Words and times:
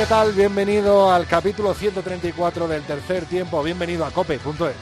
¿Qué 0.00 0.06
tal? 0.06 0.32
Bienvenido 0.32 1.12
al 1.12 1.26
capítulo 1.26 1.74
134 1.74 2.66
del 2.66 2.82
tercer 2.84 3.26
tiempo. 3.26 3.62
Bienvenido 3.62 4.06
a 4.06 4.10
cope.es. 4.10 4.74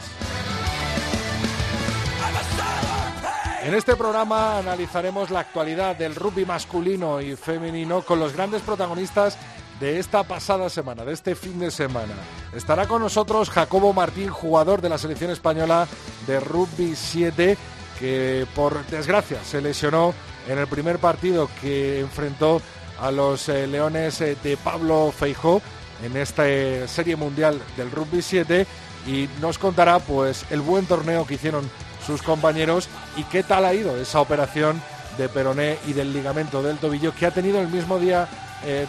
En 3.64 3.74
este 3.74 3.96
programa 3.96 4.58
analizaremos 4.58 5.30
la 5.30 5.41
actualidad 5.41 5.96
del 5.96 6.14
rugby 6.14 6.46
masculino 6.46 7.20
y 7.20 7.34
femenino 7.34 8.02
con 8.02 8.20
los 8.20 8.32
grandes 8.32 8.62
protagonistas 8.62 9.36
de 9.80 9.98
esta 9.98 10.22
pasada 10.22 10.70
semana, 10.70 11.04
de 11.04 11.14
este 11.14 11.34
fin 11.34 11.58
de 11.58 11.72
semana. 11.72 12.14
Estará 12.55 12.86
con 12.86 13.02
nosotros 13.02 13.50
Jacobo 13.50 13.92
Martín, 13.92 14.28
jugador 14.28 14.80
de 14.80 14.88
la 14.88 14.98
selección 14.98 15.32
española 15.32 15.88
de 16.28 16.38
rugby 16.38 16.94
7, 16.94 17.58
que 17.98 18.46
por 18.55 18.86
desgracia 18.86 19.42
se 19.42 19.61
lesionó 19.61 20.14
en 20.46 20.58
el 20.58 20.69
primer 20.69 21.00
partido 21.00 21.50
que 21.61 21.98
enfrentó 21.98 22.62
a 23.00 23.10
los 23.10 23.48
eh, 23.48 23.66
Leones 23.66 24.20
eh, 24.20 24.36
de 24.42 24.56
Pablo 24.56 25.12
Feijó 25.16 25.62
en 26.02 26.16
esta 26.16 26.48
eh, 26.48 26.86
serie 26.88 27.16
mundial 27.16 27.60
del 27.77 27.90
rugby 27.90 28.22
7 28.22 28.66
y 29.06 29.28
nos 29.40 29.58
contará 29.58 29.98
pues 29.98 30.44
el 30.50 30.60
buen 30.60 30.86
torneo 30.86 31.27
que 31.27 31.34
hicieron 31.34 31.68
sus 32.06 32.22
compañeros 32.22 32.88
y 33.16 33.24
qué 33.24 33.42
tal 33.42 33.64
ha 33.64 33.74
ido 33.74 33.96
esa 33.96 34.20
operación 34.20 34.80
de 35.16 35.28
peroné 35.28 35.78
y 35.86 35.92
del 35.92 36.12
ligamento 36.12 36.62
del 36.62 36.78
tobillo 36.78 37.14
que 37.14 37.27
ha 37.27 37.30
tenido 37.30 37.60
el 37.60 37.68
mismo 37.68 37.98
día 37.98 38.28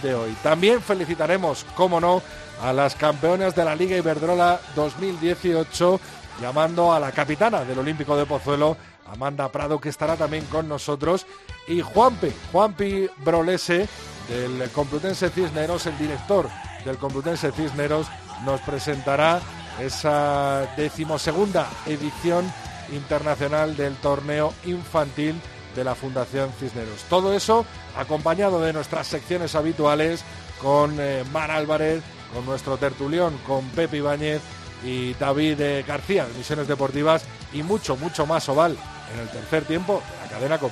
de 0.01 0.16
hoy. 0.16 0.35
También 0.41 0.81
felicitaremos, 0.81 1.63
como 1.75 1.99
no, 1.99 2.23
a 2.61 2.73
las 2.73 2.95
campeonas 2.95 3.55
de 3.55 3.66
la 3.66 3.75
Liga 3.75 3.97
Iberdrola 3.97 4.59
2018, 4.75 5.99
llamando 6.41 6.91
a 6.91 6.99
la 6.99 7.11
capitana 7.11 7.63
del 7.63 7.79
Olímpico 7.79 8.17
de 8.17 8.25
Pozuelo, 8.25 8.77
Amanda 9.11 9.49
Prado, 9.52 9.79
que 9.79 9.89
estará 9.89 10.15
también 10.15 10.45
con 10.45 10.67
nosotros, 10.67 11.25
y 11.67 11.81
Juanpi, 11.81 12.31
Juanpi 12.52 13.09
Brolese, 13.17 13.88
del 14.27 14.69
Complutense 14.71 15.29
Cisneros, 15.29 15.85
el 15.88 15.97
director 15.97 16.49
del 16.85 16.97
Complutense 16.97 17.51
Cisneros, 17.51 18.07
nos 18.45 18.61
presentará 18.61 19.41
esa 19.79 20.67
decimosegunda 20.77 21.67
edición 21.85 22.51
internacional 22.91 23.75
del 23.75 23.95
torneo 23.95 24.53
infantil 24.66 25.39
de 25.75 25.83
la 25.83 25.95
Fundación 25.95 26.51
Cisneros. 26.59 27.03
Todo 27.09 27.33
eso 27.33 27.66
acompañado 27.97 28.61
de 28.61 28.73
nuestras 28.73 29.07
secciones 29.07 29.55
habituales 29.55 30.23
con 30.61 30.95
eh, 30.99 31.23
Mar 31.31 31.51
Álvarez, 31.51 32.03
con 32.33 32.45
nuestro 32.45 32.77
tertulión, 32.77 33.38
con 33.47 33.66
Pepe 33.69 33.97
Ibáñez 33.97 34.41
y 34.83 35.13
David 35.13 35.61
eh, 35.61 35.83
García 35.88 36.25
de 36.25 36.33
Misiones 36.33 36.67
Deportivas 36.67 37.23
y 37.53 37.63
mucho, 37.63 37.95
mucho 37.95 38.25
más 38.25 38.47
oval 38.49 38.77
en 39.13 39.19
el 39.19 39.29
tercer 39.29 39.65
tiempo 39.65 40.02
de 40.15 40.25
la 40.25 40.31
cadena 40.31 40.57
COP. 40.57 40.71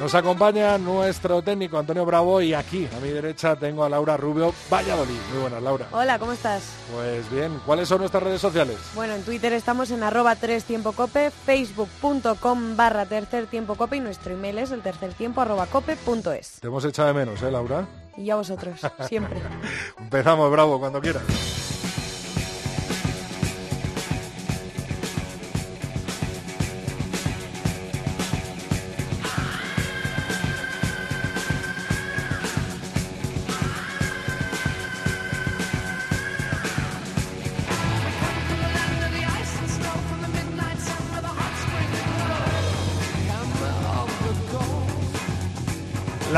Nos 0.00 0.14
acompaña 0.14 0.78
nuestro 0.78 1.42
técnico 1.42 1.78
Antonio 1.78 2.06
Bravo 2.06 2.40
y 2.40 2.54
aquí 2.54 2.88
a 2.96 3.00
mi 3.00 3.10
derecha 3.10 3.54
tengo 3.56 3.84
a 3.84 3.88
Laura 3.90 4.16
Rubio 4.16 4.54
Valladolid. 4.72 5.18
Muy 5.30 5.42
buenas, 5.42 5.62
Laura. 5.62 5.88
Hola, 5.92 6.18
¿cómo 6.18 6.32
estás? 6.32 6.62
Pues 6.94 7.30
bien, 7.30 7.60
¿cuáles 7.66 7.86
son 7.86 7.98
nuestras 7.98 8.22
redes 8.22 8.40
sociales? 8.40 8.78
Bueno, 8.94 9.14
en 9.14 9.22
Twitter 9.24 9.52
estamos 9.52 9.90
en 9.90 10.02
arroba 10.02 10.36
3 10.36 10.64
tiempo 10.64 10.92
cope, 10.92 11.30
facebook.com 11.30 12.76
barra 12.76 13.04
tercer 13.04 13.46
tiempo 13.46 13.74
cope 13.74 13.96
y 13.96 14.00
nuestro 14.00 14.32
email 14.32 14.56
es 14.60 14.70
el 14.70 14.80
tercer 14.80 15.12
tiempo 15.12 15.42
arroba 15.42 15.66
cope 15.66 15.96
punto 15.96 16.32
es. 16.32 16.60
Te 16.60 16.68
hemos 16.68 16.82
echado 16.86 17.08
de 17.08 17.14
menos, 17.14 17.42
¿eh, 17.42 17.50
Laura? 17.50 17.86
Y 18.16 18.30
a 18.30 18.36
vosotros, 18.36 18.80
siempre. 19.06 19.38
Empezamos, 19.98 20.50
Bravo, 20.50 20.80
cuando 20.80 21.02
quieras. 21.02 21.59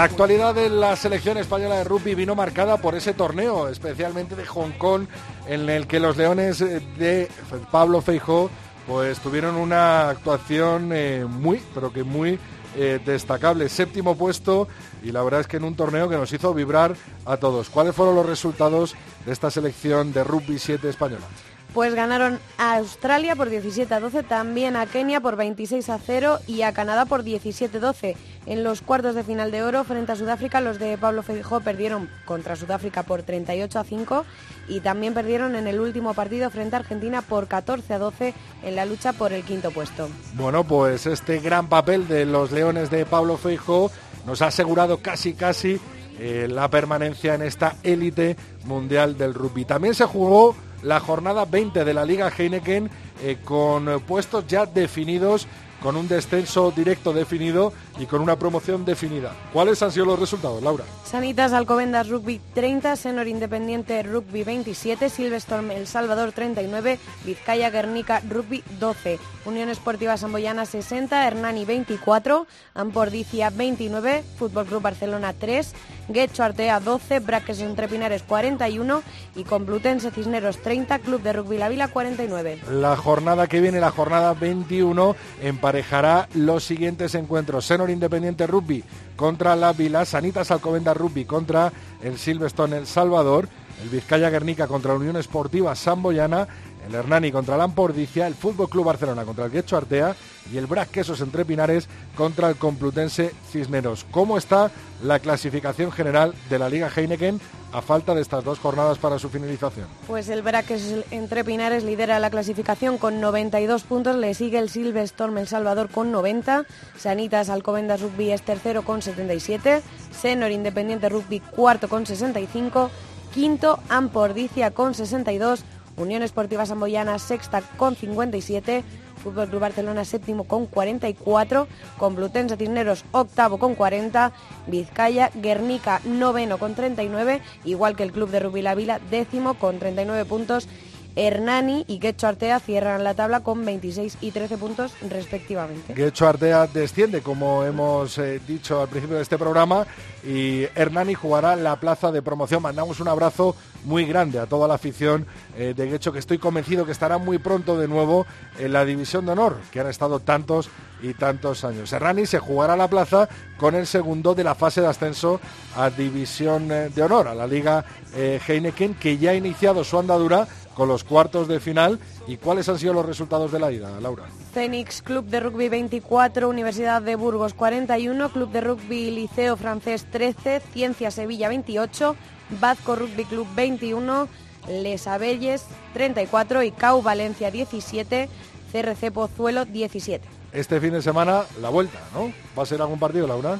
La 0.02 0.06
actualidad 0.06 0.52
de 0.52 0.68
la 0.68 0.96
selección 0.96 1.38
española 1.38 1.76
de 1.76 1.84
rugby 1.84 2.16
vino 2.16 2.34
marcada 2.34 2.76
por 2.76 2.96
ese 2.96 3.14
torneo, 3.14 3.68
especialmente 3.68 4.34
de 4.34 4.44
Hong 4.46 4.72
Kong, 4.72 5.06
en 5.46 5.70
el 5.70 5.86
que 5.86 6.00
los 6.00 6.16
leones 6.16 6.58
de 6.58 7.28
Pablo 7.70 8.02
Feijó 8.02 8.50
pues 8.88 9.20
tuvieron 9.20 9.54
una 9.54 10.08
actuación 10.08 10.90
eh, 10.92 11.24
muy, 11.24 11.62
pero 11.72 11.92
que 11.92 12.02
muy 12.02 12.36
eh, 12.76 12.98
destacable. 13.06 13.68
Séptimo 13.68 14.16
puesto 14.16 14.66
y 15.04 15.12
la 15.12 15.22
verdad 15.22 15.42
es 15.42 15.46
que 15.46 15.58
en 15.58 15.64
un 15.64 15.76
torneo 15.76 16.08
que 16.08 16.16
nos 16.16 16.32
hizo 16.32 16.52
vibrar 16.52 16.96
a 17.24 17.36
todos. 17.36 17.70
¿Cuáles 17.70 17.94
fueron 17.94 18.16
los 18.16 18.26
resultados 18.26 18.96
de 19.24 19.30
esta 19.32 19.52
selección 19.52 20.12
de 20.12 20.24
rugby 20.24 20.58
7 20.58 20.88
española? 20.88 21.26
Pues 21.74 21.94
ganaron 21.94 22.38
a 22.58 22.76
Australia 22.76 23.34
por 23.34 23.48
17 23.48 23.94
a 23.94 24.00
12, 24.00 24.24
también 24.24 24.76
a 24.76 24.84
Kenia 24.84 25.20
por 25.20 25.36
26 25.36 25.88
a 25.88 25.98
0 25.98 26.38
y 26.46 26.62
a 26.62 26.72
Canadá 26.74 27.06
por 27.06 27.22
17 27.22 27.78
a 27.78 27.80
12. 27.80 28.16
En 28.44 28.62
los 28.62 28.82
cuartos 28.82 29.14
de 29.14 29.24
final 29.24 29.50
de 29.50 29.62
oro 29.62 29.82
frente 29.84 30.12
a 30.12 30.16
Sudáfrica, 30.16 30.60
los 30.60 30.78
de 30.78 30.98
Pablo 30.98 31.22
Feijó 31.22 31.60
perdieron 31.60 32.10
contra 32.26 32.56
Sudáfrica 32.56 33.04
por 33.04 33.22
38 33.22 33.78
a 33.78 33.84
5 33.84 34.24
y 34.68 34.80
también 34.80 35.14
perdieron 35.14 35.56
en 35.56 35.66
el 35.66 35.80
último 35.80 36.12
partido 36.12 36.50
frente 36.50 36.76
a 36.76 36.80
Argentina 36.80 37.22
por 37.22 37.46
14 37.46 37.94
a 37.94 37.98
12 37.98 38.34
en 38.64 38.76
la 38.76 38.84
lucha 38.84 39.14
por 39.14 39.32
el 39.32 39.42
quinto 39.42 39.70
puesto. 39.70 40.08
Bueno, 40.34 40.64
pues 40.64 41.06
este 41.06 41.38
gran 41.38 41.68
papel 41.68 42.06
de 42.06 42.26
los 42.26 42.52
Leones 42.52 42.90
de 42.90 43.06
Pablo 43.06 43.38
Feijó 43.38 43.90
nos 44.26 44.42
ha 44.42 44.48
asegurado 44.48 44.98
casi 44.98 45.32
casi 45.32 45.80
eh, 46.18 46.48
la 46.50 46.68
permanencia 46.68 47.34
en 47.34 47.42
esta 47.42 47.76
élite 47.82 48.36
mundial 48.64 49.16
del 49.16 49.32
rugby. 49.32 49.64
También 49.64 49.94
se 49.94 50.04
jugó 50.04 50.54
la 50.82 51.00
jornada 51.00 51.44
20 51.44 51.84
de 51.84 51.94
la 51.94 52.04
Liga 52.04 52.30
Heineken 52.36 52.90
eh, 53.22 53.38
con 53.44 54.00
puestos 54.06 54.46
ya 54.46 54.66
definidos 54.66 55.46
con 55.82 55.96
un 55.96 56.08
descenso 56.08 56.70
directo 56.70 57.12
definido 57.12 57.72
y 57.98 58.06
con 58.06 58.22
una 58.22 58.38
promoción 58.38 58.84
definida. 58.84 59.32
¿Cuáles 59.52 59.82
han 59.82 59.90
sido 59.90 60.06
los 60.06 60.18
resultados, 60.18 60.62
Laura? 60.62 60.84
Sanitas 61.04 61.52
Alcobendas 61.52 62.08
Rugby 62.08 62.40
30, 62.54 62.96
Senor 62.96 63.26
Independiente 63.26 64.02
Rugby 64.02 64.44
27, 64.44 65.10
Silvestorm 65.10 65.72
El 65.72 65.86
Salvador 65.86 66.32
39, 66.32 66.98
Vizcaya 67.24 67.70
Guernica 67.70 68.22
Rugby 68.28 68.62
12, 68.78 69.18
Unión 69.44 69.68
Esportiva 69.68 70.16
Samboyana 70.16 70.64
60, 70.64 71.26
Hernani 71.26 71.64
24, 71.64 72.46
Ampordicia 72.74 73.50
29, 73.50 74.24
Fútbol 74.38 74.66
Club 74.66 74.82
Barcelona 74.82 75.34
3, 75.34 75.74
Guecho 76.12 76.42
Artea 76.42 76.80
12, 76.80 77.20
Braques 77.20 77.60
Entre 77.60 77.88
Pinares 77.88 78.22
41 78.22 79.02
y 79.36 79.44
Complutense 79.44 80.10
Cisneros 80.10 80.58
30, 80.58 80.98
Club 81.00 81.22
de 81.22 81.32
Rugby 81.32 81.58
La 81.58 81.68
Vila 81.68 81.88
49. 81.88 82.60
La 82.70 82.96
jornada 82.96 83.46
que 83.46 83.60
viene, 83.60 83.80
la 83.80 83.90
jornada 83.90 84.34
21, 84.34 85.16
emparejará 85.42 86.28
los 86.34 86.64
siguientes 86.64 87.14
encuentros. 87.14 87.66
Senor 87.66 87.90
Independiente 87.90 88.46
Rugby 88.46 88.84
contra 89.16 89.56
la 89.56 89.72
Vila, 89.72 90.04
Sanitas 90.04 90.50
Alcobenda 90.50 90.94
Rugby 90.94 91.24
contra 91.24 91.72
el 92.02 92.18
Silverstone 92.18 92.76
El 92.76 92.86
Salvador, 92.86 93.48
el 93.82 93.88
Vizcaya 93.88 94.30
Guernica 94.30 94.66
contra 94.66 94.92
la 94.92 94.98
Unión 94.98 95.16
Esportiva 95.16 95.74
Samboyana, 95.74 96.48
el 96.86 96.94
Hernani 96.94 97.32
contra 97.32 97.56
la 97.56 97.64
Ampordicia, 97.64 98.26
el 98.26 98.34
Fútbol 98.34 98.68
Club 98.68 98.86
Barcelona 98.86 99.24
contra 99.24 99.44
el 99.44 99.50
Guecho 99.50 99.76
Artea 99.76 100.14
y 100.52 100.56
el 100.56 100.66
Brac 100.66 100.90
Quesos 100.90 101.20
Entre 101.20 101.44
Pinares 101.44 101.88
contra 102.16 102.48
el 102.48 102.56
Complutense 102.56 103.32
Cisneros. 103.50 104.04
¿Cómo 104.10 104.38
está 104.38 104.70
la 105.02 105.18
clasificación 105.18 105.92
general 105.92 106.34
de 106.50 106.58
la 106.58 106.68
Liga 106.68 106.90
Heineken 106.94 107.40
a 107.72 107.80
falta 107.80 108.14
de 108.14 108.20
estas 108.20 108.44
dos 108.44 108.58
jornadas 108.58 108.98
para 108.98 109.18
su 109.18 109.28
finalización? 109.28 109.86
Pues 110.06 110.28
el 110.28 110.42
Brac 110.42 110.66
Quesos 110.66 111.04
Entre 111.10 111.44
Pinares 111.44 111.84
lidera 111.84 112.18
la 112.18 112.30
clasificación 112.30 112.98
con 112.98 113.20
92 113.20 113.82
puntos, 113.84 114.16
le 114.16 114.34
sigue 114.34 114.58
el 114.58 114.68
Silverstorm 114.68 115.38
El 115.38 115.48
Salvador 115.48 115.88
con 115.88 116.12
90, 116.12 116.66
Sanitas 116.98 117.48
Alcobendas 117.48 118.00
Rugby 118.00 118.30
es 118.30 118.42
tercero 118.42 118.82
con 118.82 119.02
77, 119.02 119.82
Senor 120.10 120.50
Independiente 120.50 121.08
Rugby 121.08 121.40
cuarto 121.40 121.88
con 121.88 122.06
65, 122.06 122.90
quinto 123.32 123.78
Ampordicia 123.88 124.72
con 124.72 124.94
62, 124.94 125.64
Unión 125.96 126.22
Esportiva 126.22 126.66
Samboyana 126.66 127.18
sexta 127.18 127.62
con 127.76 127.96
57, 127.96 128.82
Fútbol 129.22 129.48
Club 129.48 129.60
Barcelona 129.60 130.04
séptimo 130.04 130.44
con 130.44 130.66
44, 130.66 131.68
Complutense 131.98 132.56
Cisneros 132.56 133.04
octavo 133.12 133.58
con 133.58 133.74
40, 133.74 134.32
Vizcaya, 134.66 135.30
Guernica 135.34 136.00
noveno 136.04 136.58
con 136.58 136.74
39, 136.74 137.40
igual 137.64 137.96
que 137.96 138.02
el 138.02 138.12
Club 138.12 138.30
de 138.30 138.40
Rugby 138.40 138.62
La 138.62 138.74
Vila 138.74 139.00
décimo 139.10 139.54
con 139.54 139.78
39 139.78 140.24
puntos 140.24 140.68
Hernani 141.16 141.84
y 141.88 141.98
Guecho 141.98 142.26
Artea 142.26 142.60
cierran 142.60 143.04
la 143.04 143.14
tabla 143.14 143.40
con 143.40 143.64
26 143.64 144.18
y 144.20 144.30
13 144.30 144.58
puntos 144.58 144.92
respectivamente. 145.08 145.94
Guecho 145.94 146.26
Artea 146.26 146.66
desciende, 146.66 147.20
como 147.20 147.64
hemos 147.64 148.18
eh, 148.18 148.40
dicho 148.46 148.80
al 148.80 148.88
principio 148.88 149.16
de 149.16 149.22
este 149.22 149.38
programa, 149.38 149.86
y 150.24 150.62
Hernani 150.74 151.14
jugará 151.14 151.56
la 151.56 151.76
plaza 151.76 152.12
de 152.12 152.22
promoción. 152.22 152.62
Mandamos 152.62 153.00
un 153.00 153.08
abrazo 153.08 153.56
muy 153.84 154.04
grande 154.04 154.38
a 154.38 154.46
toda 154.46 154.68
la 154.68 154.74
afición 154.74 155.26
eh, 155.56 155.74
de 155.76 155.86
Guecho, 155.86 156.12
que 156.12 156.18
estoy 156.20 156.38
convencido 156.38 156.86
que 156.86 156.92
estará 156.92 157.18
muy 157.18 157.38
pronto 157.38 157.76
de 157.78 157.88
nuevo 157.88 158.26
en 158.58 158.72
la 158.72 158.84
división 158.84 159.26
de 159.26 159.32
honor, 159.32 159.56
que 159.70 159.80
han 159.80 159.88
estado 159.88 160.20
tantos 160.20 160.70
y 161.02 161.14
tantos 161.14 161.64
años. 161.64 161.92
Hernani 161.92 162.26
se 162.26 162.38
jugará 162.38 162.76
la 162.76 162.88
plaza 162.88 163.28
con 163.58 163.74
el 163.74 163.86
segundo 163.86 164.34
de 164.34 164.44
la 164.44 164.54
fase 164.54 164.80
de 164.80 164.86
ascenso 164.86 165.40
a 165.76 165.90
división 165.90 166.70
eh, 166.70 166.88
de 166.88 167.02
honor, 167.02 167.28
a 167.28 167.34
la 167.34 167.46
Liga 167.46 167.84
Heineken, 168.14 168.94
que 168.94 169.16
ya 169.16 169.30
ha 169.30 169.34
iniciado 169.34 169.84
su 169.84 169.98
andadura 169.98 170.46
con 170.74 170.88
los 170.88 171.04
cuartos 171.04 171.48
de 171.48 171.60
final. 171.60 171.98
¿Y 172.26 172.36
cuáles 172.36 172.68
han 172.68 172.78
sido 172.78 172.92
los 172.94 173.06
resultados 173.06 173.52
de 173.52 173.58
la 173.58 173.72
ida, 173.72 174.00
Laura? 174.00 174.24
Fénix 174.52 175.02
Club 175.02 175.26
de 175.26 175.40
Rugby 175.40 175.68
24, 175.68 176.48
Universidad 176.48 177.02
de 177.02 177.16
Burgos 177.16 177.54
41, 177.54 178.28
Club 178.30 178.50
de 178.50 178.60
Rugby 178.60 179.10
Liceo 179.10 179.56
Francés 179.56 180.06
13, 180.10 180.60
Ciencia 180.72 181.10
Sevilla 181.10 181.48
28, 181.48 182.16
Bazco 182.60 182.96
Rugby 182.96 183.24
Club 183.24 183.46
21, 183.54 184.28
Les 184.68 185.06
Abelles 185.06 185.64
34 185.94 186.62
y 186.62 186.70
CAU 186.70 187.02
Valencia 187.02 187.50
17, 187.50 188.28
CRC 188.72 189.10
Pozuelo 189.10 189.64
17. 189.64 190.26
Este 190.52 190.80
fin 190.80 190.92
de 190.92 191.00
semana 191.00 191.44
la 191.62 191.70
vuelta, 191.70 191.98
¿no? 192.12 192.32
¿Va 192.56 192.64
a 192.64 192.66
ser 192.66 192.82
algún 192.82 192.98
partido, 192.98 193.26
Laura? 193.26 193.58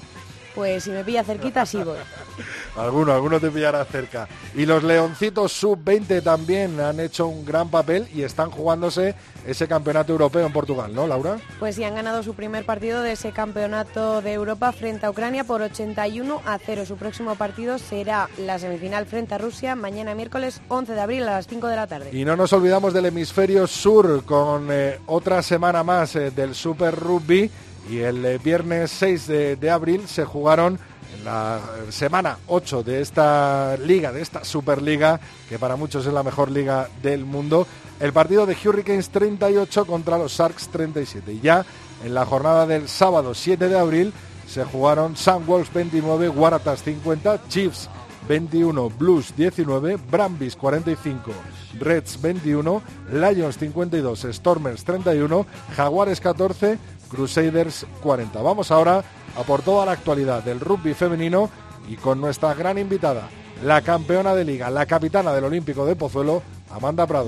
Pues 0.54 0.84
si 0.84 0.90
me 0.90 1.04
pilla 1.04 1.25
cerquita, 1.25 1.64
sí 1.64 1.78
voy. 1.78 1.96
alguno, 2.76 3.12
alguno 3.12 3.40
te 3.40 3.50
pillará 3.50 3.84
cerca. 3.84 4.28
Y 4.54 4.66
los 4.66 4.82
Leoncitos 4.82 5.52
Sub-20 5.52 6.22
también 6.22 6.78
han 6.81 7.00
hecho 7.00 7.26
un 7.26 7.44
gran 7.44 7.69
papel 7.69 8.08
y 8.14 8.22
están 8.22 8.50
jugándose 8.50 9.14
ese 9.46 9.66
campeonato 9.66 10.12
europeo 10.12 10.46
en 10.46 10.52
Portugal, 10.52 10.94
¿no, 10.94 11.06
Laura? 11.06 11.38
Pues 11.58 11.76
sí, 11.76 11.84
han 11.84 11.94
ganado 11.94 12.22
su 12.22 12.34
primer 12.34 12.64
partido 12.64 13.02
de 13.02 13.12
ese 13.12 13.32
campeonato 13.32 14.22
de 14.22 14.32
Europa 14.32 14.72
frente 14.72 15.06
a 15.06 15.10
Ucrania 15.10 15.44
por 15.44 15.62
81 15.62 16.43
a 16.44 16.58
0. 16.58 16.87
Su 16.87 16.96
próximo 16.96 17.34
partido 17.34 17.78
será 17.78 18.28
la 18.38 18.58
semifinal 18.58 19.06
frente 19.06 19.34
a 19.34 19.38
Rusia 19.38 19.75
mañana 19.75 20.14
miércoles 20.14 20.60
11 20.69 20.93
de 20.93 21.00
abril 21.00 21.22
a 21.25 21.32
las 21.32 21.46
5 21.46 21.66
de 21.66 21.76
la 21.76 21.87
tarde. 21.87 22.10
Y 22.12 22.25
no 22.25 22.37
nos 22.37 22.52
olvidamos 22.52 22.93
del 22.93 23.06
hemisferio 23.06 23.66
sur 23.66 24.25
con 24.25 24.69
eh, 24.70 24.98
otra 25.06 25.43
semana 25.43 25.82
más 25.82 26.14
eh, 26.16 26.31
del 26.31 26.55
Super 26.55 26.94
Rugby 26.94 27.50
y 27.88 27.99
el 27.99 28.25
eh, 28.25 28.38
viernes 28.38 28.90
6 28.93 29.26
de, 29.26 29.70
abril 29.70 30.06
se 30.06 30.25
jugaron 30.25 30.79
en 31.17 31.25
la 31.25 31.61
semana 31.90 32.38
8 32.46 32.82
de 32.82 33.00
esta 33.00 33.76
liga, 33.76 34.12
de 34.12 34.23
esta 34.23 34.44
Superliga, 34.44 35.20
que 35.49 35.58
para 35.58 35.76
muchos 35.76 36.06
es 36.06 36.12
la 36.12 36.23
mejor 36.23 36.50
liga 36.50 36.88
del 37.02 37.25
mundo, 37.25 37.67
el 38.00 38.12
partido 38.12 38.46
de 38.46 38.56
Hurricanes 38.64 39.11
38 39.11 39.84
contra 39.87 40.19
los 40.19 40.32
Sharks 40.32 40.69
37. 40.69 41.32
Y 41.32 41.40
ya 41.40 41.64
en 42.05 42.14
la 42.14 42.25
jornada 42.25 42.67
del 42.67 42.88
sábado 42.88 43.34
7 43.34 43.69
de 43.69 43.79
abril 43.79 44.12
se 44.49 44.64
jugaron 44.64 45.17
Sun 45.17 45.46
Wolves 45.46 45.73
29, 45.73 46.29
Waratahs 46.29 46.82
50, 46.82 47.49
Chiefs 47.49 47.88
21, 48.29 48.90
Blues 48.90 49.34
19, 49.37 49.99
Brambis 50.11 50.56
45, 50.56 51.32
Reds 51.81 52.20
21, 52.20 52.82
Lions 53.12 53.58
52, 53.58 54.26
Stormers 54.31 54.84
31, 54.84 55.46
Jaguares 55.76 56.20
14, 56.20 56.79
Crusaders 57.12 57.87
40. 58.03 58.41
Vamos 58.41 58.70
ahora 58.70 59.05
a 59.37 59.43
por 59.43 59.62
toda 59.62 59.87
la 59.87 59.93
actualidad 59.93 60.43
del 60.43 60.61
rugby 60.61 60.94
femenino 60.94 61.50
y 61.88 61.97
con 61.97 62.20
nuestra 62.20 62.55
gran 62.55 62.79
invitada, 62.79 63.29
la 63.62 63.82
campeona 63.82 64.35
de 64.35 64.44
liga, 64.44 64.70
la 64.70 64.87
capitana 64.87 65.32
del 65.32 65.44
Olímpico 65.44 65.85
de 65.85 65.94
Pozuelo, 65.94 66.43
Amanda 66.70 67.06
Prado. 67.06 67.26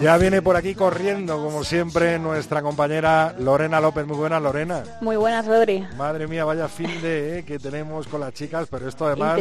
Ya 0.00 0.16
viene 0.16 0.42
por 0.42 0.54
aquí 0.54 0.76
corriendo, 0.76 1.42
como 1.42 1.64
siempre, 1.64 2.20
nuestra 2.20 2.62
compañera 2.62 3.34
Lorena 3.38 3.80
López. 3.80 4.06
Muy 4.06 4.16
buenas, 4.16 4.40
Lorena. 4.40 4.84
Muy 5.00 5.16
buenas, 5.16 5.44
Rodri. 5.44 5.84
Madre 5.96 6.28
mía, 6.28 6.44
vaya 6.44 6.68
fin 6.68 7.02
de 7.02 7.40
eh, 7.40 7.44
que 7.44 7.58
tenemos 7.58 8.06
con 8.06 8.20
las 8.20 8.32
chicas, 8.32 8.68
pero 8.70 8.88
esto 8.88 9.06
además 9.06 9.40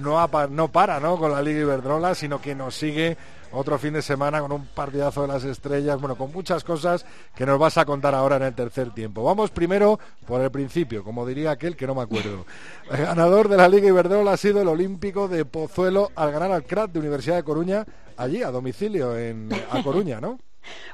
no, 0.00 0.26
no 0.48 0.68
para 0.68 1.00
¿no? 1.00 1.18
con 1.18 1.32
la 1.32 1.42
Liga 1.42 1.60
Iberdrola, 1.60 2.14
sino 2.14 2.40
que 2.40 2.54
nos 2.54 2.74
sigue 2.74 3.18
otro 3.52 3.78
fin 3.78 3.94
de 3.94 4.02
semana 4.02 4.40
con 4.40 4.52
un 4.52 4.66
partidazo 4.66 5.22
de 5.22 5.28
las 5.28 5.44
estrellas, 5.44 6.00
bueno, 6.00 6.16
con 6.16 6.32
muchas 6.32 6.64
cosas 6.64 7.04
que 7.34 7.46
nos 7.46 7.58
vas 7.58 7.78
a 7.78 7.84
contar 7.84 8.14
ahora 8.14 8.36
en 8.36 8.42
el 8.42 8.54
tercer 8.54 8.90
tiempo. 8.92 9.22
Vamos 9.22 9.50
primero 9.50 9.98
por 10.26 10.40
el 10.40 10.50
principio, 10.50 11.04
como 11.04 11.26
diría 11.26 11.52
aquel 11.52 11.76
que 11.76 11.86
no 11.86 11.94
me 11.94 12.02
acuerdo. 12.02 12.46
El 12.90 13.04
ganador 13.04 13.48
de 13.48 13.56
la 13.56 13.68
Liga 13.68 13.88
Iberdrola 13.88 14.32
ha 14.32 14.36
sido 14.36 14.60
el 14.60 14.66
Olímpico 14.66 15.28
de 15.28 15.44
Pozuelo 15.44 16.10
al 16.16 16.32
ganar 16.32 16.50
al 16.50 16.64
CRAT 16.64 16.90
de 16.90 16.98
Universidad 16.98 17.36
de 17.36 17.44
Coruña 17.44 17.86
allí 18.16 18.42
a 18.42 18.50
domicilio 18.50 19.16
en 19.16 19.48
A 19.70 19.82
Coruña, 19.82 20.20
¿no? 20.20 20.38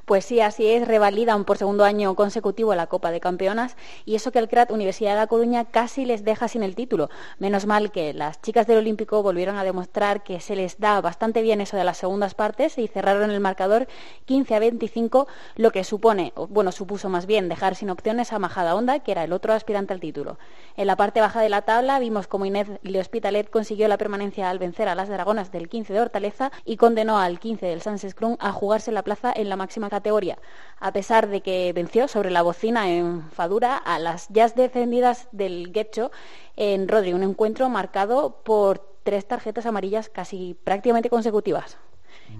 Pues 0.05 0.25
sí, 0.25 0.41
así 0.41 0.69
es, 0.69 0.87
revalidan 0.87 1.45
por 1.45 1.59
segundo 1.59 1.85
año 1.85 2.15
consecutivo 2.15 2.75
la 2.75 2.87
Copa 2.87 3.11
de 3.11 3.21
Campeonas 3.21 3.77
y 4.05 4.15
eso 4.15 4.31
que 4.31 4.39
el 4.39 4.49
CRAT 4.49 4.71
Universidad 4.71 5.13
de 5.13 5.17
La 5.17 5.27
Coruña 5.27 5.65
casi 5.65 6.05
les 6.05 6.25
deja 6.25 6.49
sin 6.49 6.63
el 6.63 6.75
título. 6.75 7.11
Menos 7.39 7.67
mal 7.67 7.91
que 7.91 8.15
las 8.15 8.41
chicas 8.41 8.67
del 8.67 8.79
Olímpico 8.79 9.23
volvieron 9.23 9.57
a 9.57 9.65
demostrar 9.65 10.23
que 10.23 10.41
se 10.41 10.57
les 10.57 10.79
da 10.79 11.01
bastante 11.01 11.43
bien 11.43 11.61
eso 11.61 11.77
de 11.77 11.85
las 11.85 11.99
segundas 11.99 12.35
partes 12.35 12.79
y 12.79 12.87
cerraron 12.87 13.31
el 13.31 13.41
marcador 13.41 13.89
15 14.27 14.55
a 14.55 14.59
25, 14.61 15.27
lo 15.57 15.71
que 15.73 15.85
supone, 15.85 16.33
bueno, 16.49 16.73
supuso 16.73 17.09
más 17.09 17.27
bien 17.27 17.49
dejar 17.49 17.75
sin 17.75 17.91
opciones 17.91 18.33
a 18.33 18.39
Majada 18.39 18.75
Honda, 18.75 19.01
que 19.01 19.13
era 19.13 19.25
el 19.25 19.33
otro 19.33 19.53
aspirante 19.53 19.93
al 19.93 20.01
título. 20.01 20.39
En 20.77 20.87
la 20.87 20.97
parte 20.97 21.21
baja 21.21 21.41
de 21.41 21.49
la 21.49 21.63
tabla 21.63 21.99
vimos 21.99 22.27
como 22.27 22.47
Inés 22.47 22.69
Le 22.83 23.01
Hospitalet 23.01 23.51
consiguió 23.51 23.89
la 23.89 23.99
permanencia 23.99 24.51
al 24.51 24.59
vencer 24.59 24.89
a 24.89 24.95
las 24.95 25.09
dragonas 25.09 25.51
del 25.51 25.69
15 25.69 25.93
de 25.93 26.01
Hortaleza 26.01 26.53
y 26.65 26.77
condenó 26.77 27.19
al 27.19 27.41
15 27.41 27.67
del 27.67 27.83
Sans 27.83 28.07
a 28.39 28.53
jugarse 28.53 28.93
la 28.93 29.03
plaza 29.03 29.33
en 29.35 29.49
la 29.49 29.56
máxima 29.57 29.91
categoría, 29.91 30.39
a 30.79 30.93
pesar 30.93 31.29
de 31.29 31.41
que 31.41 31.73
venció 31.73 32.09
sobre 32.09 32.31
la 32.31 32.43
bocina 32.43 32.91
en 32.91 33.23
Fadura 33.31 33.77
a 33.77 33.99
las 33.99 34.29
ya 34.29 34.49
defendidas 34.49 35.29
del 35.33 35.73
Guecho 35.73 36.11
en 36.57 36.89
Rodri, 36.89 37.13
un 37.13 37.23
encuentro 37.23 37.69
marcado 37.69 38.43
por 38.45 38.97
tres 39.03 39.27
tarjetas 39.27 39.67
amarillas 39.67 40.09
casi 40.09 40.57
prácticamente 40.65 41.11
consecutivas. 41.11 41.79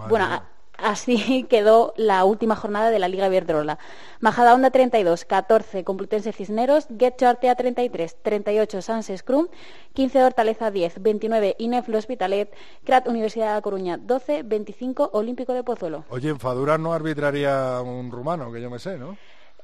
bueno, 0.09 0.43
Así 0.79 1.45
quedó 1.49 1.95
la 1.97 2.25
última 2.25 2.57
jornada 2.57 2.91
de 2.91 2.99
la 2.99 3.09
Liga 3.09 3.27
Iberdrola. 3.27 3.79
Majadahonda 4.21 4.71
32, 4.71 5.25
14 5.25 5.85
Complutense 5.85 6.33
Cisneros, 6.33 6.87
Getxo 6.99 7.29
Artea 7.29 7.55
33, 7.55 8.17
38 8.23 8.83
Sans 8.83 9.13
Scrum, 9.17 9.49
15 9.95 10.25
Hortaleza 10.25 10.71
10, 10.71 11.03
29 11.03 11.57
Ineflo 11.59 11.99
Hospitalet, 11.99 12.55
CRAT 12.85 13.09
Universidad 13.09 13.55
de 13.55 13.63
Coruña 13.63 13.97
12, 13.97 14.43
25 14.43 15.11
Olímpico 15.13 15.53
de 15.53 15.63
Pozuelo. 15.63 16.05
Oye, 16.11 16.31
en 16.31 16.41
Fadura 16.41 16.79
no 16.79 16.93
arbitraría 16.93 17.81
un 17.81 18.11
rumano, 18.11 18.53
que 18.53 18.61
yo 18.61 18.71
me 18.71 18.79
sé, 18.79 18.99
¿no? 18.99 19.17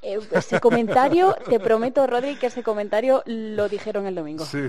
Eh, 0.03 0.19
ese 0.33 0.59
comentario, 0.59 1.37
te 1.49 1.61
prometo, 1.61 2.05
Rodri, 2.09 2.35
que 2.35 2.47
ese 2.47 2.65
comentario 2.65 3.23
lo 3.25 3.69
dijeron 3.69 4.07
el 4.07 4.17
domingo. 4.17 4.45
Sí. 4.45 4.69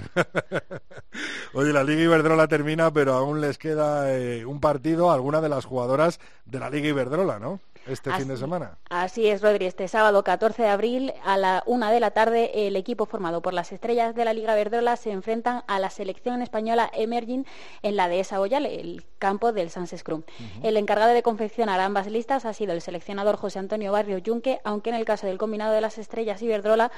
Oye, 1.53 1.73
la 1.73 1.83
Liga 1.83 2.03
Iberdrola 2.03 2.47
termina, 2.47 2.93
pero 2.93 3.13
aún 3.13 3.41
les 3.41 3.57
queda 3.57 4.13
eh, 4.13 4.45
un 4.45 4.59
partido 4.59 5.09
a 5.09 5.15
alguna 5.15 5.41
de 5.41 5.49
las 5.49 5.65
jugadoras 5.65 6.19
de 6.45 6.59
la 6.59 6.69
Liga 6.69 6.87
Iberdrola, 6.87 7.39
¿no? 7.39 7.59
Este 7.87 8.11
fin 8.13 8.27
de 8.27 8.37
semana. 8.37 8.77
Así 8.89 9.27
es, 9.27 9.41
Rodri. 9.41 9.65
Este 9.65 9.87
sábado 9.87 10.23
14 10.23 10.63
de 10.63 10.69
abril 10.69 11.13
a 11.23 11.37
la 11.37 11.63
una 11.65 11.91
de 11.91 11.99
la 11.99 12.11
tarde 12.11 12.67
el 12.67 12.75
equipo 12.75 13.05
formado 13.05 13.41
por 13.41 13.53
las 13.53 13.71
estrellas 13.71 14.15
de 14.15 14.25
la 14.25 14.33
Liga 14.33 14.55
Verdola 14.55 14.95
se 14.95 15.11
enfrentan 15.11 15.63
a 15.67 15.79
la 15.79 15.89
selección 15.89 16.41
española 16.41 16.89
Emerging 16.93 17.45
en 17.81 17.95
la 17.95 18.07
dehesa 18.07 18.39
Ollal, 18.39 18.65
el 18.65 19.05
campo 19.19 19.51
del 19.51 19.69
Sans 19.69 19.93
Scrum. 19.95 20.23
El 20.63 20.77
encargado 20.77 21.13
de 21.13 21.23
confeccionar 21.23 21.79
ambas 21.79 22.07
listas 22.07 22.45
ha 22.45 22.53
sido 22.53 22.73
el 22.73 22.81
seleccionador 22.81 23.37
José 23.37 23.59
Antonio 23.59 23.91
Barrio 23.91 24.17
Yunque, 24.17 24.59
aunque 24.63 24.89
en 24.89 24.95
el 24.95 25.05
caso 25.05 25.27
del 25.27 25.37
combinado 25.37 25.73
de 25.73 25.81
las 25.81 25.97
estrellas 25.97 26.41
y 26.41 26.47
Verdrola 26.47 26.91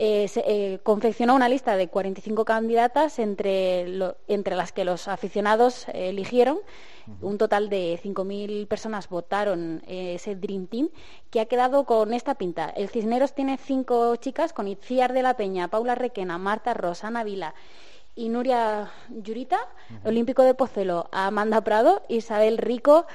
eh, 0.00 0.28
se, 0.28 0.44
eh, 0.46 0.78
confeccionó 0.84 1.34
una 1.34 1.48
lista 1.48 1.76
de 1.76 1.88
45 1.88 2.44
candidatas 2.44 3.18
entre, 3.18 4.14
entre 4.28 4.54
las 4.54 4.70
que 4.70 4.84
los 4.84 5.08
aficionados 5.08 5.86
eligieron. 5.92 6.58
Un 7.22 7.38
total 7.38 7.68
de 7.70 7.98
5.000 8.02 8.68
personas 8.68 9.08
votaron 9.08 9.82
eh, 9.86 10.14
ese 10.14 10.36
Dream 10.36 10.66
Team, 10.66 10.90
que 11.30 11.40
ha 11.40 11.46
quedado 11.46 11.84
con 11.84 12.12
esta 12.12 12.34
pinta. 12.34 12.68
El 12.68 12.90
Cisneros 12.90 13.34
tiene 13.34 13.56
cinco 13.56 14.14
chicas, 14.16 14.52
con 14.52 14.68
Itziar 14.68 15.14
de 15.14 15.22
la 15.22 15.34
Peña, 15.34 15.68
Paula 15.68 15.94
Requena, 15.94 16.36
Marta 16.38 16.74
Rosana 16.74 17.24
Vila 17.24 17.54
y 18.14 18.28
Nuria 18.28 18.90
Yurita, 19.08 19.58
Olímpico 20.04 20.42
de 20.42 20.52
Pocelo, 20.52 21.08
Amanda 21.12 21.60
Prado, 21.62 22.02
Isabel 22.08 22.58
Rico, 22.58 23.06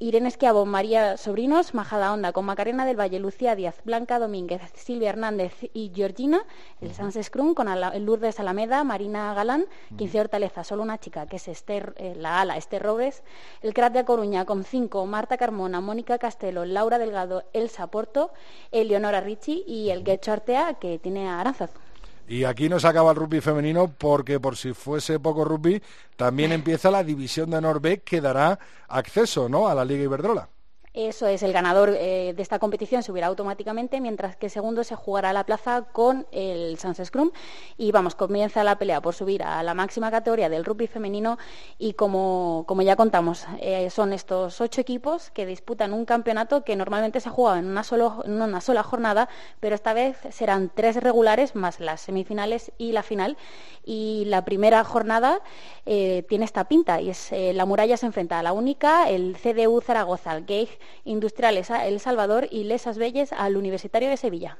Irene 0.00 0.26
Esquiavo, 0.26 0.66
María 0.66 1.16
Sobrinos, 1.16 1.72
Majada 1.72 2.12
Onda, 2.12 2.32
con 2.32 2.44
Macarena 2.44 2.84
del 2.84 2.98
Valle, 2.98 3.20
Lucía 3.20 3.54
Díaz, 3.54 3.80
Blanca 3.84 4.18
Domínguez, 4.18 4.60
Silvia 4.74 5.10
Hernández 5.10 5.52
y 5.72 5.92
Georgina, 5.94 6.42
el 6.80 6.92
Sans 6.92 7.16
Scrum 7.22 7.54
con 7.54 7.68
Lourdes 8.04 8.40
Alameda, 8.40 8.82
Marina 8.82 9.32
Galán, 9.34 9.66
15 9.96 10.20
Hortaleza, 10.20 10.64
solo 10.64 10.82
una 10.82 10.98
chica, 10.98 11.26
que 11.26 11.36
es 11.36 11.46
Esther, 11.46 11.94
eh, 11.96 12.16
la 12.16 12.40
ala, 12.40 12.56
Esther 12.56 12.82
Robes, 12.82 13.22
el 13.62 13.72
Crat 13.72 13.92
de 13.92 14.04
Coruña 14.04 14.44
con 14.44 14.64
5, 14.64 15.06
Marta 15.06 15.36
Carmona, 15.36 15.80
Mónica 15.80 16.18
Castelo, 16.18 16.64
Laura 16.64 16.98
Delgado, 16.98 17.44
Elsa 17.52 17.86
Porto, 17.86 18.32
Eleonora 18.72 19.20
Ricci 19.20 19.62
y 19.64 19.90
el 19.90 20.02
Guecho 20.02 20.32
Artea, 20.32 20.74
que 20.74 20.98
tiene 20.98 21.28
a 21.28 21.40
Aranzazu. 21.40 21.83
Y 22.26 22.44
aquí 22.44 22.68
no 22.68 22.80
se 22.80 22.88
acaba 22.88 23.10
el 23.10 23.16
rugby 23.16 23.40
femenino 23.40 23.88
porque 23.88 24.40
por 24.40 24.56
si 24.56 24.72
fuese 24.72 25.20
poco 25.20 25.44
rugby, 25.44 25.82
también 26.16 26.52
empieza 26.52 26.90
la 26.90 27.04
división 27.04 27.50
de 27.50 27.58
honor 27.58 27.82
que 28.00 28.20
dará 28.20 28.58
acceso 28.88 29.48
¿no? 29.48 29.68
a 29.68 29.74
la 29.74 29.84
Liga 29.84 30.04
Iberdrola. 30.04 30.48
Eso 30.94 31.26
es, 31.26 31.42
el 31.42 31.52
ganador 31.52 31.90
eh, 31.98 32.34
de 32.36 32.40
esta 32.40 32.60
competición 32.60 33.02
subirá 33.02 33.26
automáticamente, 33.26 34.00
mientras 34.00 34.36
que 34.36 34.48
segundo 34.48 34.84
se 34.84 34.94
jugará 34.94 35.32
la 35.32 35.42
plaza 35.42 35.86
con 35.90 36.24
el 36.30 36.78
Sans 36.78 37.00
Scrum. 37.04 37.32
Y 37.76 37.90
vamos, 37.90 38.14
comienza 38.14 38.62
la 38.62 38.78
pelea 38.78 39.00
por 39.02 39.12
subir 39.12 39.42
a 39.42 39.64
la 39.64 39.74
máxima 39.74 40.12
categoría 40.12 40.48
del 40.48 40.64
rugby 40.64 40.86
femenino. 40.86 41.36
Y 41.80 41.94
como, 41.94 42.64
ya 42.82 42.94
contamos, 42.94 43.44
eh, 43.58 43.90
son 43.90 44.12
estos 44.12 44.60
ocho 44.60 44.80
equipos 44.80 45.32
que 45.32 45.46
disputan 45.46 45.92
un 45.92 46.04
campeonato 46.04 46.62
que 46.62 46.76
normalmente 46.76 47.18
se 47.18 47.28
juega 47.28 47.58
en 47.58 47.66
una, 47.66 47.82
en 48.24 48.40
una 48.40 48.60
sola 48.60 48.84
jornada, 48.84 49.28
pero 49.58 49.74
esta 49.74 49.94
vez 49.94 50.16
serán 50.30 50.70
tres 50.72 50.94
regulares 51.02 51.56
más 51.56 51.80
las 51.80 52.02
semifinales 52.02 52.70
y 52.78 52.92
la 52.92 53.02
final. 53.02 53.36
Y 53.84 54.26
la 54.26 54.44
primera 54.44 54.84
jornada 54.84 55.40
eh, 55.86 56.24
tiene 56.28 56.44
esta 56.44 56.68
pinta 56.68 57.00
y 57.00 57.10
es 57.10 57.32
la 57.32 57.66
muralla 57.66 57.96
se 57.96 58.06
enfrenta 58.06 58.38
a 58.38 58.44
la 58.44 58.52
única, 58.52 59.10
el 59.10 59.36
CDU 59.36 59.80
Zaragoza, 59.80 60.36
el 60.36 60.46
Geig 60.46 60.83
Industriales 61.04 61.70
a 61.70 61.86
El 61.86 62.00
Salvador 62.00 62.48
y 62.50 62.64
Lesas 62.64 62.98
Belles 62.98 63.32
al 63.32 63.56
Universitario 63.56 64.08
de 64.08 64.16
Sevilla. 64.16 64.58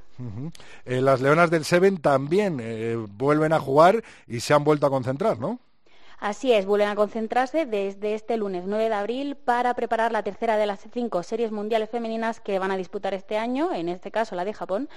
Eh, 0.84 1.00
las 1.00 1.20
Leonas 1.20 1.50
del 1.50 1.64
Seven 1.64 1.98
también 1.98 2.58
eh, 2.60 2.96
vuelven 2.96 3.52
a 3.52 3.60
jugar 3.60 4.02
y 4.26 4.40
se 4.40 4.54
han 4.54 4.64
vuelto 4.64 4.86
a 4.86 4.90
concentrar, 4.90 5.38
¿no? 5.38 5.58
Así 6.18 6.52
es, 6.52 6.64
vuelven 6.64 6.88
a 6.88 6.94
concentrarse 6.94 7.66
desde 7.66 8.14
este 8.14 8.36
lunes 8.36 8.64
9 8.66 8.88
de 8.88 8.94
abril 8.94 9.36
para 9.36 9.74
preparar 9.74 10.12
la 10.12 10.22
tercera 10.22 10.56
de 10.56 10.66
las 10.66 10.86
cinco 10.92 11.22
series 11.22 11.50
mundiales 11.50 11.90
femeninas 11.90 12.40
que 12.40 12.58
van 12.58 12.70
a 12.70 12.76
disputar 12.76 13.14
este 13.14 13.36
año, 13.36 13.72
en 13.72 13.88
este 13.88 14.10
caso 14.10 14.34
la 14.34 14.44
de 14.44 14.54
Japón. 14.54 14.88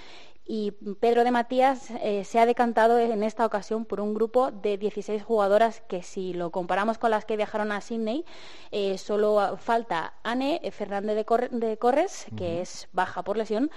Y 0.45 0.71
Pedro 1.01 1.24
de 1.24 1.31
Matías 1.31 1.91
eh, 2.01 2.24
se 2.24 2.39
ha 2.39 2.45
decantado 2.45 3.00
en 3.00 3.24
esta 3.24 3.45
ocasión 3.45 3.83
por 3.83 4.00
un 4.00 4.13
grupo 4.13 4.51
de 4.51 4.77
16 4.77 5.21
jugadoras 5.24 5.81
que 5.81 6.03
si 6.03 6.33
lo 6.33 6.51
comparamos 6.51 6.97
con 6.97 7.12
las 7.12 7.25
que 7.25 7.36
viajaron 7.36 7.71
a 7.71 7.81
Sydney, 7.81 8.24
eh, 8.71 8.97
solo 8.97 9.57
falta 9.57 10.13
Anne 10.24 10.62
Fernández 10.71 11.17
de, 11.51 11.77
Corres, 11.77 12.27
que 12.38 12.62
es 12.62 12.88
baja 12.93 13.24
por 13.24 13.36
lesión, 13.36 13.69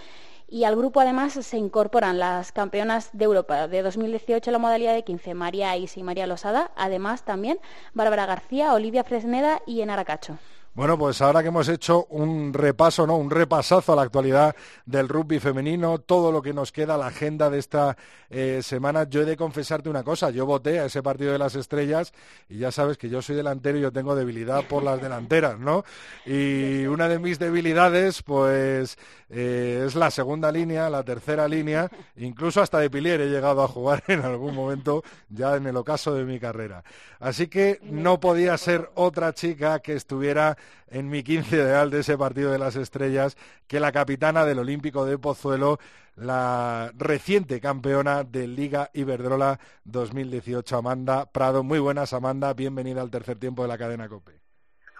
y 0.51 0.65
al 0.65 0.77
grupo 0.77 1.01
además 1.01 1.33
se 1.33 1.57
incorporan 1.57 2.19
las 2.19 2.51
campeonas 2.51 3.11
de 3.13 3.25
Europa 3.25 3.69
de 3.69 3.83
2018 3.83 4.51
en 4.51 4.53
la 4.53 4.59
modalidad 4.59 4.95
de 4.95 5.05
15, 5.05 5.35
María 5.35 5.77
Is 5.77 5.97
y 5.97 6.03
María 6.03 6.27
Losada, 6.27 6.73
además 6.77 7.25
también 7.25 7.59
Bárbara 7.95 8.27
García, 8.27 8.75
Olivia 8.75 9.05
Fresneda 9.05 9.63
y 9.67 9.81
Enara 9.81 10.05
Cacho. 10.05 10.39
Bueno, 10.73 10.97
pues 10.97 11.21
ahora 11.21 11.43
que 11.43 11.49
hemos 11.49 11.69
hecho 11.69 12.07
un 12.11 12.53
repaso, 12.55 13.05
¿no? 13.05 13.17
Un 13.17 13.29
repasazo 13.29 13.93
a 13.93 13.97
la 13.97 14.03
actualidad 14.03 14.55
del 14.87 15.09
rugby 15.09 15.41
femenino, 15.41 15.99
todo 15.99 16.31
lo 16.31 16.41
que 16.41 16.55
nos 16.55 16.71
queda, 16.71 16.97
la 16.97 17.09
agenda 17.09 17.51
de 17.51 17.59
esta 17.59 17.97
eh, 18.31 18.61
semana, 18.63 19.03
yo 19.03 19.23
he 19.23 19.25
de 19.25 19.37
confesarte 19.37 19.89
una 19.89 20.05
cosa, 20.05 20.31
yo 20.31 20.47
voté 20.47 20.79
a 20.79 20.85
ese 20.85 21.03
partido 21.03 21.33
de 21.33 21.39
las 21.39 21.57
estrellas 21.57 22.13
y 22.49 22.59
ya 22.59 22.71
sabes 22.71 22.99
que 22.99 23.09
yo 23.09 23.21
soy 23.21 23.35
delantero 23.35 23.79
y 23.79 23.81
yo 23.81 23.91
tengo 23.91 24.15
debilidad 24.15 24.65
por 24.69 24.85
las 24.85 25.03
delanteras, 25.03 25.59
¿no? 25.59 25.85
Y 26.25 26.87
una 26.87 27.09
de 27.09 27.19
mis 27.19 27.41
debilidades, 27.41 28.23
pues, 28.23 28.97
eh, 29.29 29.83
es 29.89 29.97
la 29.97 30.13
segunda 30.13 30.53
línea, 30.53 30.89
la 30.89 31.03
tercera 31.03 31.49
línea, 31.49 31.91
incluso 32.17 32.63
hasta 32.63 32.79
de 32.79 32.91
Pilier 32.91 33.21
he 33.21 33.29
llegado 33.29 33.65
a 33.65 33.69
jugar 33.69 34.05
en 34.09 34.21
algún 34.25 34.55
momento 34.55 35.03
ya 35.29 35.57
en 35.57 35.67
el 35.67 35.77
ocaso 35.77 36.15
de 36.15 36.25
mi 36.25 36.39
carrera. 36.39 36.85
Así 37.19 37.49
que 37.49 37.81
no 37.83 38.21
podía 38.21 38.57
ser 38.57 38.89
otra 38.95 39.35
chica 39.35 39.81
que 39.81 39.95
estuviera 39.95 40.57
en 40.89 41.09
mi 41.09 41.23
quince 41.23 41.57
ideal 41.57 41.91
de 41.91 42.01
ese 42.01 42.17
partido 42.19 42.51
de 42.51 42.59
las 42.59 42.77
estrellas 42.77 43.37
que 43.67 43.81
la 43.81 43.93
capitana 43.93 44.45
del 44.45 44.59
Olímpico 44.59 45.05
de 45.05 45.19
Pozuelo, 45.19 45.79
la 46.17 46.91
reciente 46.97 47.61
campeona 47.61 48.25
de 48.25 48.47
Liga 48.47 48.91
Iberdrola 48.93 49.59
2018, 49.85 50.77
Amanda 50.77 51.27
Prado. 51.27 51.63
Muy 51.63 51.79
buenas, 51.79 52.13
Amanda. 52.13 52.53
Bienvenida 52.55 53.01
al 53.01 53.11
tercer 53.11 53.39
tiempo 53.39 53.63
de 53.63 53.69
la 53.69 53.79
cadena 53.79 54.09
COPE. 54.09 54.41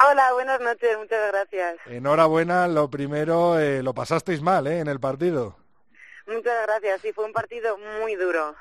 Hola, 0.09 0.33
buenas 0.33 0.61
noches, 0.61 0.97
muchas 0.97 1.31
gracias. 1.31 1.77
Enhorabuena, 1.85 2.67
lo 2.69 2.89
primero, 2.89 3.59
eh, 3.59 3.83
lo 3.83 3.93
pasasteis 3.93 4.41
mal 4.41 4.67
¿eh? 4.67 4.79
en 4.79 4.89
el 4.89 4.99
partido. 4.99 5.57
Muchas 6.27 6.67
gracias, 6.67 7.03
sí, 7.03 7.13
fue 7.13 7.27
un 7.27 7.35
partido 7.35 7.77
muy 8.01 8.15
duro, 8.15 8.55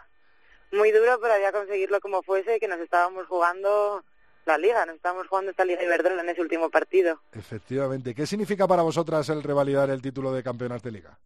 muy 0.73 0.91
duro, 0.91 1.17
pero 1.21 1.35
había 1.35 1.53
conseguirlo 1.53 2.01
como 2.01 2.23
fuese, 2.23 2.59
que 2.59 2.67
nos 2.67 2.79
estábamos 2.79 3.25
jugando 3.27 4.03
la 4.49 4.57
liga, 4.57 4.83
nos 4.87 4.95
estamos 4.95 5.27
jugando 5.27 5.51
esta 5.51 5.63
Liga 5.63 5.83
Iberdrola 5.83 6.23
en 6.23 6.29
ese 6.29 6.41
último 6.41 6.71
partido. 6.71 7.21
Efectivamente. 7.33 8.15
¿Qué 8.15 8.25
significa 8.25 8.67
para 8.67 8.81
vosotras 8.81 9.29
el 9.29 9.43
revalidar 9.43 9.91
el 9.91 10.01
título 10.01 10.33
de 10.33 10.41
campeonas 10.41 10.81
de 10.81 10.91
liga? 10.91 11.19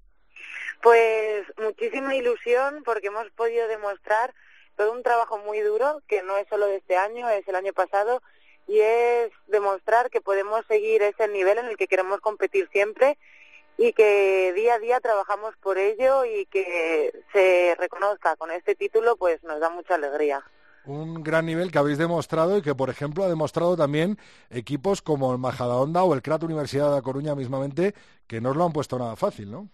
Pues 0.81 1.45
muchísima 1.57 2.13
ilusión 2.15 2.83
porque 2.83 3.07
hemos 3.07 3.29
podido 3.31 3.65
demostrar 3.69 4.33
todo 4.75 4.91
un 4.91 5.03
trabajo 5.03 5.37
muy 5.37 5.61
duro, 5.61 6.01
que 6.09 6.21
no 6.23 6.35
es 6.37 6.47
solo 6.49 6.65
de 6.65 6.75
este 6.75 6.97
año, 6.97 7.29
es 7.29 7.47
el 7.47 7.55
año 7.55 7.71
pasado, 7.71 8.21
y 8.67 8.81
es 8.81 9.31
demostrar 9.47 10.09
que 10.09 10.19
podemos 10.19 10.65
seguir 10.67 11.01
ese 11.01 11.29
nivel 11.29 11.59
en 11.59 11.67
el 11.67 11.77
que 11.77 11.87
queremos 11.87 12.19
competir 12.19 12.67
siempre 12.73 13.17
y 13.77 13.93
que 13.93 14.51
día 14.53 14.75
a 14.75 14.79
día 14.79 14.99
trabajamos 14.99 15.55
por 15.57 15.77
ello 15.77 16.25
y 16.25 16.45
que 16.47 17.23
se 17.31 17.75
reconozca 17.79 18.35
con 18.35 18.51
este 18.51 18.75
título, 18.75 19.15
pues 19.15 19.41
nos 19.43 19.61
da 19.61 19.69
mucha 19.69 19.95
alegría 19.95 20.43
un 20.85 21.23
gran 21.23 21.45
nivel 21.45 21.71
que 21.71 21.77
habéis 21.77 21.97
demostrado 21.97 22.57
y 22.57 22.61
que, 22.61 22.75
por 22.75 22.89
ejemplo, 22.89 23.23
ha 23.23 23.29
demostrado 23.29 23.77
también 23.77 24.17
equipos 24.49 25.01
como 25.01 25.31
el 25.31 25.37
Majadahonda 25.37 26.03
o 26.03 26.13
el 26.13 26.21
CRAT 26.21 26.43
Universidad 26.43 26.93
de 26.93 27.01
Coruña 27.01 27.35
mismamente, 27.35 27.93
que 28.27 28.41
no 28.41 28.51
os 28.51 28.57
lo 28.57 28.65
han 28.65 28.73
puesto 28.73 28.99
nada 28.99 29.15
fácil, 29.15 29.51
¿no? 29.51 29.69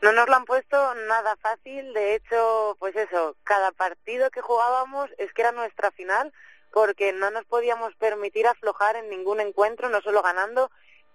No 0.00 0.12
nos 0.12 0.28
lo 0.28 0.34
han 0.34 0.44
puesto 0.44 0.94
nada 1.06 1.36
fácil, 1.36 1.94
de 1.94 2.16
hecho, 2.16 2.76
pues 2.80 2.96
eso, 2.96 3.36
cada 3.44 3.70
partido 3.70 4.30
que 4.30 4.40
jugábamos 4.40 5.10
es 5.18 5.32
que 5.32 5.42
era 5.42 5.52
nuestra 5.52 5.92
final, 5.92 6.32
porque 6.72 7.12
no 7.12 7.30
nos 7.30 7.44
podíamos 7.44 7.94
permitir 7.96 8.46
aflojar 8.46 8.96
en 8.96 9.10
ningún 9.10 9.40
encuentro, 9.40 9.88
no 9.88 10.00
solo 10.00 10.22
ganando, 10.22 10.70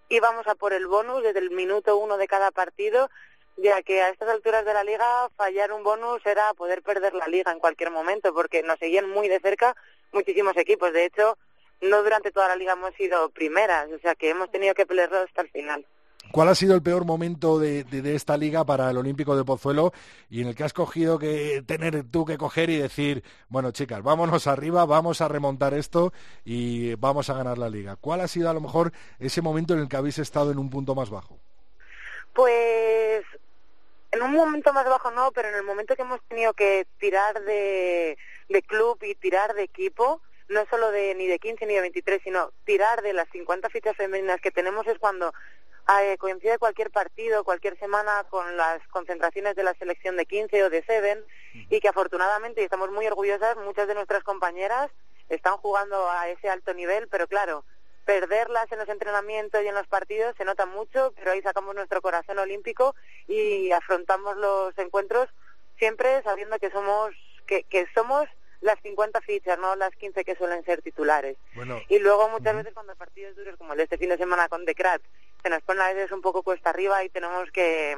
íbamos 0.09 0.47
a 0.47 0.55
por 0.55 0.71
el 0.71 0.87
bonus 0.87 1.23
desde 1.23 1.39
el 1.39 1.51
minuto 1.51 1.97
uno 1.97 2.17
de 2.17 2.27
cada 2.27 2.51
partido 2.51 3.09
ya 3.57 3.81
que 3.81 4.01
a 4.01 4.09
estas 4.09 4.29
alturas 4.29 4.63
de 4.65 4.73
la 4.73 4.83
liga 4.83 5.29
fallar 5.35 5.71
un 5.71 5.83
bonus 5.83 6.25
era 6.25 6.53
poder 6.53 6.81
perder 6.81 7.13
la 7.13 7.27
liga 7.27 7.51
en 7.51 7.59
cualquier 7.59 7.91
momento, 7.91 8.33
porque 8.33 8.63
nos 8.63 8.79
seguían 8.79 9.09
muy 9.09 9.27
de 9.27 9.39
cerca 9.39 9.75
muchísimos 10.11 10.55
equipos. 10.57 10.93
De 10.93 11.05
hecho, 11.05 11.37
no 11.81 12.03
durante 12.03 12.31
toda 12.31 12.47
la 12.47 12.55
liga 12.55 12.73
hemos 12.73 12.93
sido 12.95 13.29
primeras, 13.29 13.89
o 13.91 13.99
sea 13.99 14.15
que 14.15 14.29
hemos 14.29 14.51
tenido 14.51 14.73
que 14.73 14.85
pelearlo 14.85 15.19
hasta 15.19 15.41
el 15.41 15.49
final. 15.49 15.85
¿Cuál 16.31 16.49
ha 16.49 16.55
sido 16.55 16.75
el 16.75 16.83
peor 16.83 17.05
momento 17.05 17.57
de, 17.57 17.85
esta 18.13 18.35
liga 18.37 18.65
para 18.65 18.89
el 18.89 18.97
Olímpico 18.97 19.37
de 19.37 19.45
Pozuelo 19.45 19.93
y 20.29 20.41
en 20.41 20.47
el 20.47 20.55
que 20.55 20.65
has 20.65 20.73
cogido 20.73 21.17
que 21.17 21.63
tener 21.65 22.03
tú 22.11 22.25
que 22.25 22.37
coger 22.37 22.69
y 22.69 22.77
decir, 22.77 23.23
bueno 23.47 23.71
chicas, 23.71 24.03
vámonos 24.03 24.45
arriba, 24.45 24.85
vamos 24.85 25.21
a 25.21 25.29
remontar 25.29 25.73
esto 25.73 26.11
y 26.43 26.95
vamos 26.95 27.29
a 27.29 27.33
ganar 27.33 27.57
la 27.57 27.69
liga? 27.69 27.95
¿Cuál 27.95 28.21
ha 28.21 28.27
sido 28.27 28.49
a 28.49 28.53
lo 28.53 28.59
mejor 28.59 28.91
ese 29.19 29.41
momento 29.41 29.73
en 29.73 29.79
el 29.79 29.87
que 29.87 29.95
habéis 29.95 30.19
estado 30.19 30.51
en 30.51 30.59
un 30.59 30.69
punto 30.69 30.95
más 30.95 31.09
bajo? 31.09 31.39
Pues 32.33 33.23
en 34.11 34.21
un 34.21 34.33
momento 34.33 34.73
más 34.73 34.85
bajo 34.85 35.11
no, 35.11 35.31
pero 35.31 35.49
en 35.49 35.55
el 35.55 35.63
momento 35.63 35.95
que 35.95 36.01
hemos 36.01 36.21
tenido 36.27 36.53
que 36.53 36.87
tirar 36.99 37.41
de, 37.41 38.17
club 38.67 38.97
y 39.03 39.15
tirar 39.15 39.53
de 39.53 39.63
equipo, 39.63 40.21
no 40.47 40.65
solo 40.69 40.91
de 40.91 41.13
ni 41.15 41.27
de 41.27 41.39
15 41.39 41.65
ni 41.65 41.73
de 41.75 41.81
23, 41.81 42.21
sino 42.23 42.51
tirar 42.65 43.01
de 43.01 43.13
las 43.13 43.27
50 43.29 43.69
fichas 43.69 43.95
femeninas 43.95 44.39
que 44.41 44.51
tenemos 44.51 44.87
es 44.87 44.97
cuando 44.97 45.33
eh, 46.01 46.17
coincide 46.17 46.57
cualquier 46.57 46.91
partido, 46.91 47.43
cualquier 47.43 47.77
semana 47.79 48.25
con 48.29 48.57
las 48.57 48.85
concentraciones 48.87 49.55
de 49.55 49.63
la 49.63 49.73
selección 49.75 50.15
de 50.17 50.25
15 50.25 50.63
o 50.63 50.69
de 50.69 50.83
7 50.85 51.23
y 51.69 51.79
que 51.79 51.87
afortunadamente, 51.89 52.61
y 52.61 52.65
estamos 52.65 52.91
muy 52.91 53.07
orgullosas, 53.07 53.57
muchas 53.57 53.87
de 53.87 53.95
nuestras 53.95 54.23
compañeras 54.23 54.89
están 55.29 55.57
jugando 55.57 56.09
a 56.09 56.29
ese 56.29 56.49
alto 56.49 56.73
nivel, 56.73 57.07
pero 57.09 57.27
claro, 57.27 57.65
perderlas 58.07 58.71
en 58.71 58.79
los 58.79 58.87
entrenamientos 58.87 59.61
y 59.61 59.67
en 59.67 59.75
los 59.75 59.85
partidos 59.85 60.33
se 60.37 60.45
nota 60.45 60.65
mucho, 60.65 61.13
pero 61.17 61.31
ahí 61.31 61.41
sacamos 61.41 61.75
nuestro 61.75 62.01
corazón 62.01 62.39
olímpico 62.39 62.95
y 63.27 63.69
afrontamos 63.71 64.37
los 64.37 64.75
encuentros 64.77 65.27
siempre 65.77 66.23
sabiendo 66.23 66.57
que 66.57 66.71
somos 66.71 67.13
que, 67.45 67.63
que 67.63 67.85
somos 67.93 68.25
las 68.61 68.79
50 68.81 69.19
fichas, 69.21 69.59
no 69.59 69.75
las 69.75 69.91
15 69.97 70.23
que 70.23 70.35
suelen 70.35 70.63
ser 70.63 70.81
titulares. 70.81 71.37
y 71.89 71.99
luego 71.99 72.29
muchas 72.29 72.55
veces 72.55 72.73
cuando 72.73 72.95
partidos 72.95 73.35
duros 73.35 73.57
como 73.57 73.73
el 73.73 73.77
de 73.77 73.83
este 73.83 73.97
fin 73.97 74.09
de 74.09 74.17
semana 74.17 74.47
con 74.47 74.63
Decrat 74.63 75.01
se 75.43 75.49
nos 75.49 75.61
pone 75.63 75.81
a 75.81 75.93
veces 75.93 76.11
un 76.13 76.21
poco 76.21 76.43
cuesta 76.43 76.69
arriba 76.69 77.03
y 77.03 77.09
tenemos 77.09 77.51
que, 77.51 77.95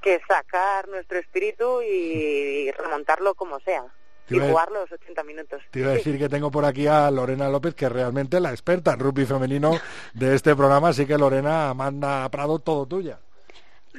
que 0.00 0.22
sacar 0.26 0.88
nuestro 0.88 1.18
espíritu 1.18 1.82
y 1.82 2.70
remontarlo 2.72 3.34
como 3.34 3.60
sea. 3.60 3.84
Y 4.30 4.38
jugar 4.38 4.70
los 4.70 4.90
80 4.90 5.22
minutos. 5.24 5.62
Te 5.70 5.80
iba 5.80 5.90
a 5.90 5.94
decir 5.94 6.18
que 6.18 6.28
tengo 6.28 6.50
por 6.50 6.64
aquí 6.64 6.86
a 6.86 7.10
Lorena 7.10 7.48
López, 7.48 7.74
que 7.74 7.86
es 7.86 7.92
realmente 7.92 8.40
la 8.40 8.50
experta 8.50 8.92
en 8.92 9.00
rugby 9.00 9.26
femenino 9.26 9.72
de 10.14 10.34
este 10.34 10.54
programa, 10.54 10.88
así 10.88 11.06
que 11.06 11.18
Lorena, 11.18 11.72
manda 11.74 12.24
a 12.24 12.30
Prado 12.30 12.58
todo 12.58 12.86
tuya. 12.86 13.18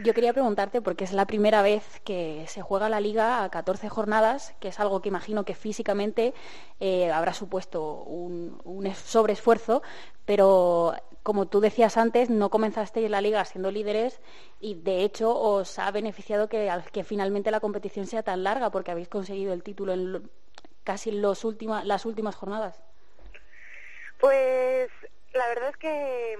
Yo 0.03 0.13
quería 0.13 0.33
preguntarte, 0.33 0.81
porque 0.81 1.05
es 1.05 1.13
la 1.13 1.25
primera 1.25 1.61
vez 1.61 2.01
que 2.03 2.43
se 2.47 2.61
juega 2.61 2.89
la 2.89 2.99
liga 2.99 3.43
a 3.43 3.49
14 3.49 3.87
jornadas, 3.87 4.53
que 4.59 4.67
es 4.67 4.79
algo 4.81 5.01
que 5.01 5.07
imagino 5.07 5.45
que 5.45 5.55
físicamente 5.55 6.33
eh, 6.81 7.11
habrá 7.11 7.33
supuesto 7.33 8.03
un, 8.03 8.59
un 8.65 8.93
sobreesfuerzo, 8.93 9.83
pero 10.25 10.95
como 11.25 11.47
tú 11.47 11.59
decías 11.59 11.97
antes, 11.97 12.29
no 12.29 12.51
comenzasteis 12.51 13.09
la 13.09 13.19
liga 13.19 13.43
siendo 13.45 13.71
líderes 13.71 14.21
y 14.59 14.75
de 14.75 15.03
hecho 15.03 15.35
os 15.35 15.79
ha 15.79 15.89
beneficiado 15.89 16.47
que, 16.47 17.03
finalmente 17.03 17.49
la 17.49 17.59
competición 17.59 18.05
sea 18.05 18.21
tan 18.21 18.43
larga, 18.43 18.69
porque 18.69 18.91
habéis 18.91 19.09
conseguido 19.09 19.51
el 19.51 19.63
título 19.63 19.93
en 19.93 20.29
casi 20.83 21.09
los 21.09 21.43
las 21.83 22.05
últimas 22.05 22.35
jornadas. 22.35 22.79
Pues 24.19 24.91
la 25.33 25.47
verdad 25.47 25.69
es 25.69 25.77
que 25.77 26.37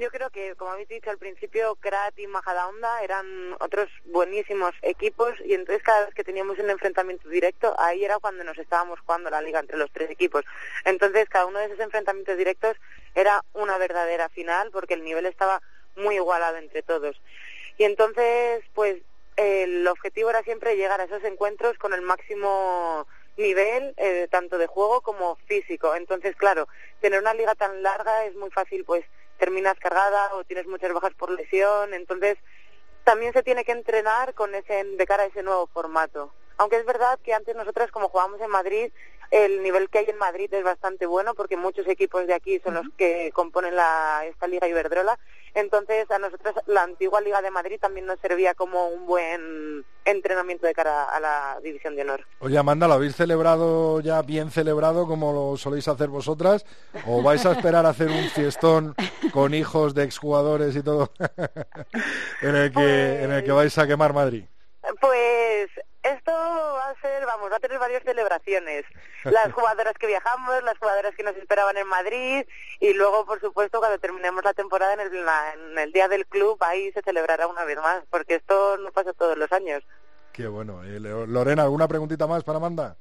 yo 0.00 0.10
creo 0.10 0.30
que, 0.30 0.54
como 0.56 0.72
habéis 0.72 0.88
dicho 0.88 1.10
al 1.10 1.18
principio, 1.18 1.76
Krat 1.76 2.18
y 2.18 2.26
Majadahonda 2.26 3.02
eran 3.02 3.56
otros 3.60 3.88
buenísimos 4.04 4.72
equipos 4.82 5.34
y 5.44 5.54
entonces 5.54 5.82
cada 5.82 6.06
vez 6.06 6.14
que 6.14 6.24
teníamos 6.24 6.58
un 6.58 6.70
enfrentamiento 6.70 7.28
directo, 7.28 7.74
ahí 7.78 8.04
era 8.04 8.18
cuando 8.18 8.44
nos 8.44 8.58
estábamos 8.58 9.00
jugando 9.00 9.30
la 9.30 9.42
liga 9.42 9.60
entre 9.60 9.76
los 9.76 9.90
tres 9.92 10.10
equipos. 10.10 10.44
Entonces 10.84 11.28
cada 11.28 11.46
uno 11.46 11.58
de 11.58 11.66
esos 11.66 11.80
enfrentamientos 11.80 12.36
directos 12.36 12.76
era 13.14 13.44
una 13.52 13.78
verdadera 13.78 14.28
final 14.28 14.70
porque 14.70 14.94
el 14.94 15.04
nivel 15.04 15.26
estaba 15.26 15.60
muy 15.96 16.16
igualado 16.16 16.56
entre 16.56 16.82
todos. 16.82 17.20
Y 17.78 17.84
entonces, 17.84 18.64
pues 18.74 18.98
el 19.36 19.86
objetivo 19.88 20.30
era 20.30 20.42
siempre 20.42 20.76
llegar 20.76 21.00
a 21.00 21.04
esos 21.04 21.24
encuentros 21.24 21.78
con 21.78 21.92
el 21.92 22.02
máximo 22.02 23.06
nivel 23.36 23.94
eh, 23.96 24.28
tanto 24.30 24.58
de 24.58 24.66
juego 24.66 25.00
como 25.00 25.36
físico. 25.46 25.94
Entonces, 25.94 26.36
claro, 26.36 26.68
tener 27.00 27.20
una 27.20 27.34
liga 27.34 27.54
tan 27.54 27.82
larga 27.82 28.24
es 28.26 28.34
muy 28.34 28.50
fácil 28.50 28.84
pues 28.84 29.04
terminas 29.42 29.76
cargada 29.80 30.32
o 30.36 30.44
tienes 30.44 30.68
muchas 30.68 30.92
bajas 30.92 31.14
por 31.14 31.28
lesión, 31.32 31.94
entonces 31.94 32.38
también 33.02 33.32
se 33.32 33.42
tiene 33.42 33.64
que 33.64 33.72
entrenar 33.72 34.34
con 34.34 34.54
ese 34.54 34.84
de 34.84 35.04
cara 35.04 35.24
a 35.24 35.26
ese 35.26 35.42
nuevo 35.42 35.66
formato. 35.66 36.32
Aunque 36.58 36.76
es 36.76 36.86
verdad 36.86 37.18
que 37.24 37.34
antes 37.34 37.56
nosotras 37.56 37.90
como 37.90 38.08
jugábamos 38.08 38.40
en 38.40 38.50
Madrid, 38.50 38.92
el 39.32 39.60
nivel 39.64 39.90
que 39.90 39.98
hay 39.98 40.10
en 40.10 40.18
Madrid 40.18 40.48
es 40.54 40.62
bastante 40.62 41.06
bueno 41.06 41.34
porque 41.34 41.56
muchos 41.56 41.88
equipos 41.88 42.24
de 42.28 42.34
aquí 42.34 42.60
son 42.60 42.74
los 42.74 42.86
que 42.96 43.32
componen 43.34 43.74
la, 43.74 44.24
esta 44.26 44.46
Liga 44.46 44.68
Iberdrola. 44.68 45.18
Entonces 45.54 46.10
a 46.10 46.18
nosotros 46.18 46.54
la 46.66 46.82
antigua 46.82 47.20
Liga 47.20 47.42
de 47.42 47.50
Madrid 47.50 47.78
también 47.80 48.06
nos 48.06 48.18
servía 48.20 48.54
como 48.54 48.88
un 48.88 49.06
buen 49.06 49.84
entrenamiento 50.04 50.66
de 50.66 50.74
cara 50.74 51.04
a 51.04 51.20
la 51.20 51.58
División 51.62 51.94
de 51.94 52.02
Honor. 52.02 52.26
Oye 52.40 52.56
Amanda, 52.56 52.88
¿lo 52.88 52.94
habéis 52.94 53.16
celebrado 53.16 54.00
ya 54.00 54.22
bien 54.22 54.50
celebrado 54.50 55.06
como 55.06 55.32
lo 55.32 55.56
soléis 55.56 55.88
hacer 55.88 56.08
vosotras? 56.08 56.64
¿O 57.06 57.22
vais 57.22 57.44
a 57.44 57.52
esperar 57.52 57.84
a 57.86 57.90
hacer 57.90 58.08
un 58.08 58.28
fiestón 58.30 58.94
con 59.32 59.54
hijos 59.54 59.94
de 59.94 60.04
exjugadores 60.04 60.74
y 60.74 60.82
todo 60.82 61.10
en, 62.42 62.56
el 62.56 62.72
que, 62.72 63.22
en 63.22 63.32
el 63.32 63.42
que 63.42 63.52
pues 63.52 63.56
vais 63.56 63.78
a 63.78 63.86
quemar 63.86 64.12
Madrid? 64.12 64.44
Pues 65.00 65.70
esto 66.02 66.32
va 66.32 66.90
a 66.90 67.00
ser, 67.00 67.24
vamos, 67.26 67.50
va 67.50 67.56
a 67.56 67.60
tener 67.60 67.78
varias 67.78 68.02
celebraciones. 68.02 68.84
Las 69.24 69.52
jugadoras 69.52 69.94
que 69.98 70.06
viajamos, 70.06 70.62
las 70.64 70.78
jugadoras 70.78 71.14
que 71.14 71.22
nos 71.22 71.36
esperaban 71.36 71.76
en 71.76 71.86
Madrid 71.86 72.44
y 72.80 72.92
luego, 72.94 73.24
por 73.24 73.40
supuesto, 73.40 73.78
cuando 73.78 73.98
terminemos 73.98 74.44
la 74.44 74.54
temporada 74.54 74.94
en 74.94 75.00
el, 75.00 75.12
en 75.14 75.78
el 75.78 75.92
día 75.92 76.08
del 76.08 76.26
club, 76.26 76.56
ahí 76.60 76.92
se 76.92 77.02
celebrará 77.02 77.46
una 77.46 77.64
vez 77.64 77.78
más, 77.78 78.02
porque 78.10 78.36
esto 78.36 78.76
no 78.78 78.90
pasa 78.92 79.12
todos 79.12 79.36
los 79.36 79.50
años. 79.52 79.82
Qué 80.32 80.46
bueno. 80.46 80.82
Eh, 80.84 80.98
Lorena, 81.00 81.62
¿alguna 81.64 81.88
preguntita 81.88 82.26
más 82.26 82.42
para 82.42 82.56
Amanda? 82.56 82.96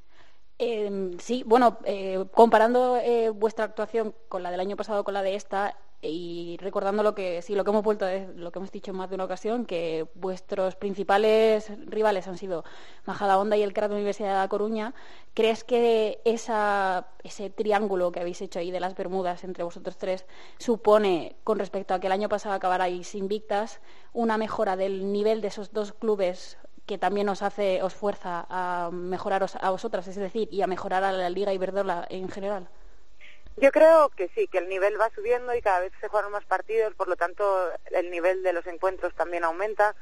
Eh, 0.63 1.17
sí, 1.17 1.43
bueno, 1.43 1.79
eh, 1.85 2.23
comparando 2.35 2.97
eh, 2.97 3.29
vuestra 3.31 3.65
actuación 3.65 4.13
con 4.29 4.43
la 4.43 4.51
del 4.51 4.59
año 4.59 4.75
pasado 4.75 5.03
con 5.03 5.15
la 5.15 5.23
de 5.23 5.33
esta 5.33 5.75
y 6.01 6.57
recordando 6.59 7.03
lo 7.03 7.13
que 7.13 7.41
sí 7.41 7.53
lo 7.53 7.63
que 7.63 7.69
hemos 7.69 7.83
vuelto 7.83 8.05
lo 8.35 8.51
que 8.51 8.59
hemos 8.59 8.71
dicho 8.71 8.91
en 8.91 8.97
más 8.97 9.09
de 9.09 9.15
una 9.15 9.25
ocasión 9.25 9.65
que 9.65 10.07
vuestros 10.15 10.75
principales 10.75 11.71
rivales 11.85 12.27
han 12.27 12.37
sido 12.37 12.63
Majadahonda 13.05 13.55
y 13.57 13.63
el 13.63 13.73
CRAT 13.73 13.91
Universidad 13.91 14.29
de 14.29 14.35
La 14.35 14.47
Coruña, 14.47 14.93
¿crees 15.33 15.63
que 15.63 16.19
esa, 16.25 17.07
ese 17.23 17.49
triángulo 17.49 18.11
que 18.11 18.19
habéis 18.19 18.41
hecho 18.41 18.59
ahí 18.59 18.71
de 18.71 18.79
las 18.79 18.95
Bermudas 18.95 19.43
entre 19.43 19.63
vosotros 19.63 19.97
tres 19.97 20.25
supone 20.57 21.35
con 21.43 21.59
respecto 21.59 21.93
a 21.93 21.99
que 21.99 22.07
el 22.07 22.13
año 22.13 22.29
pasado 22.29 22.55
acabarais 22.55 23.13
invictas 23.15 23.79
una 24.13 24.37
mejora 24.37 24.75
del 24.75 25.11
nivel 25.11 25.41
de 25.41 25.49
esos 25.49 25.71
dos 25.71 25.93
clubes 25.93 26.57
que 26.85 26.97
también 26.97 27.29
os 27.29 27.41
hace, 27.41 27.83
os 27.83 27.93
fuerza 27.93 28.45
a 28.49 28.89
mejoraros 28.91 29.55
a 29.55 29.69
vosotras, 29.69 30.07
es 30.07 30.15
decir, 30.15 30.49
y 30.51 30.61
a 30.61 30.67
mejorar 30.67 31.03
a 31.03 31.11
la 31.11 31.29
Liga 31.29 31.53
Iberdrola 31.53 32.05
en 32.09 32.27
general? 32.27 32.69
Yo 33.57 33.71
creo 33.71 34.09
que 34.09 34.29
sí, 34.29 34.47
que 34.47 34.59
el 34.59 34.69
nivel 34.69 34.99
va 34.99 35.09
subiendo 35.13 35.53
y 35.53 35.61
cada 35.61 35.81
vez 35.81 35.91
se 35.99 36.07
juegan 36.07 36.31
más 36.31 36.45
partidos, 36.45 36.95
por 36.95 37.07
lo 37.07 37.15
tanto 37.15 37.71
el 37.91 38.09
nivel 38.09 38.43
de 38.43 38.53
los 38.53 38.65
encuentros 38.65 39.13
también 39.13 39.43
aumenta. 39.43 39.95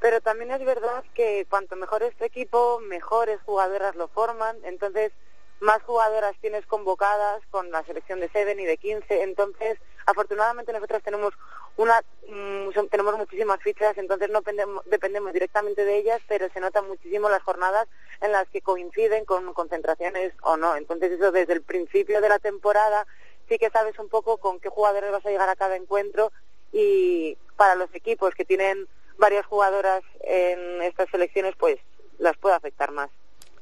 Pero 0.00 0.20
también 0.20 0.50
es 0.50 0.64
verdad 0.64 1.04
que 1.14 1.46
cuanto 1.48 1.76
mejor 1.76 2.02
es 2.02 2.16
tu 2.16 2.24
equipo, 2.24 2.80
mejores 2.80 3.40
jugadoras 3.42 3.96
lo 3.96 4.08
forman. 4.08 4.56
Entonces, 4.64 5.12
más 5.60 5.82
jugadoras 5.82 6.34
tienes 6.40 6.66
convocadas 6.66 7.42
con 7.50 7.70
la 7.70 7.82
selección 7.84 8.20
de 8.20 8.28
7 8.30 8.56
y 8.58 8.64
de 8.64 8.76
15. 8.76 9.22
Entonces, 9.22 9.78
afortunadamente 10.06 10.72
nosotros 10.72 11.02
tenemos 11.02 11.32
una 11.76 12.00
mm, 12.28 12.86
tenemos 12.90 13.16
muchísimas 13.16 13.60
fichas, 13.60 13.96
entonces 13.98 14.30
no 14.30 14.42
dependemos, 14.86 15.32
directamente 15.32 15.84
de 15.84 15.98
ellas, 15.98 16.20
pero 16.28 16.48
se 16.50 16.60
notan 16.60 16.88
muchísimo 16.88 17.28
las 17.28 17.42
jornadas 17.42 17.86
en 18.20 18.32
las 18.32 18.48
que 18.48 18.62
coinciden 18.62 19.24
con 19.24 19.52
concentraciones 19.52 20.32
o 20.42 20.56
no. 20.56 20.76
Entonces 20.76 21.12
eso 21.12 21.32
desde 21.32 21.52
el 21.52 21.62
principio 21.62 22.20
de 22.20 22.28
la 22.28 22.38
temporada 22.38 23.06
sí 23.48 23.58
que 23.58 23.70
sabes 23.70 23.98
un 23.98 24.08
poco 24.08 24.38
con 24.38 24.60
qué 24.60 24.68
jugadores 24.68 25.12
vas 25.12 25.24
a 25.26 25.30
llegar 25.30 25.48
a 25.48 25.56
cada 25.56 25.76
encuentro 25.76 26.32
y 26.72 27.36
para 27.56 27.74
los 27.74 27.94
equipos 27.94 28.34
que 28.34 28.44
tienen 28.44 28.88
varias 29.18 29.46
jugadoras 29.46 30.02
en 30.20 30.82
estas 30.82 31.08
selecciones 31.10 31.54
pues 31.56 31.78
las 32.18 32.36
puede 32.36 32.54
afectar 32.54 32.90
más. 32.90 33.10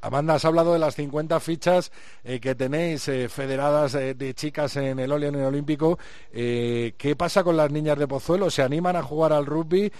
Amanda, 0.04 0.34
has 0.34 0.44
hablado 0.44 0.74
de 0.74 0.78
las 0.78 0.96
50 0.96 1.40
fichas 1.40 1.90
eh, 2.24 2.38
que 2.38 2.54
tenéis 2.54 3.08
eh, 3.08 3.30
federadas 3.30 3.94
eh, 3.94 4.12
de 4.12 4.34
chicas 4.34 4.76
en 4.76 4.98
el 4.98 5.10
Oli 5.10 5.28
en 5.28 5.36
el 5.36 5.46
Olímpico. 5.46 5.98
¿Qué 6.30 7.14
pasa 7.16 7.42
con 7.42 7.56
las 7.56 7.70
niñas 7.70 7.98
de 7.98 8.06
Pozuelo? 8.06 8.50
¿Se 8.50 8.60
animan 8.60 8.96
a 8.96 9.02
jugar 9.02 9.32
al 9.32 9.46
rugby? 9.46 9.90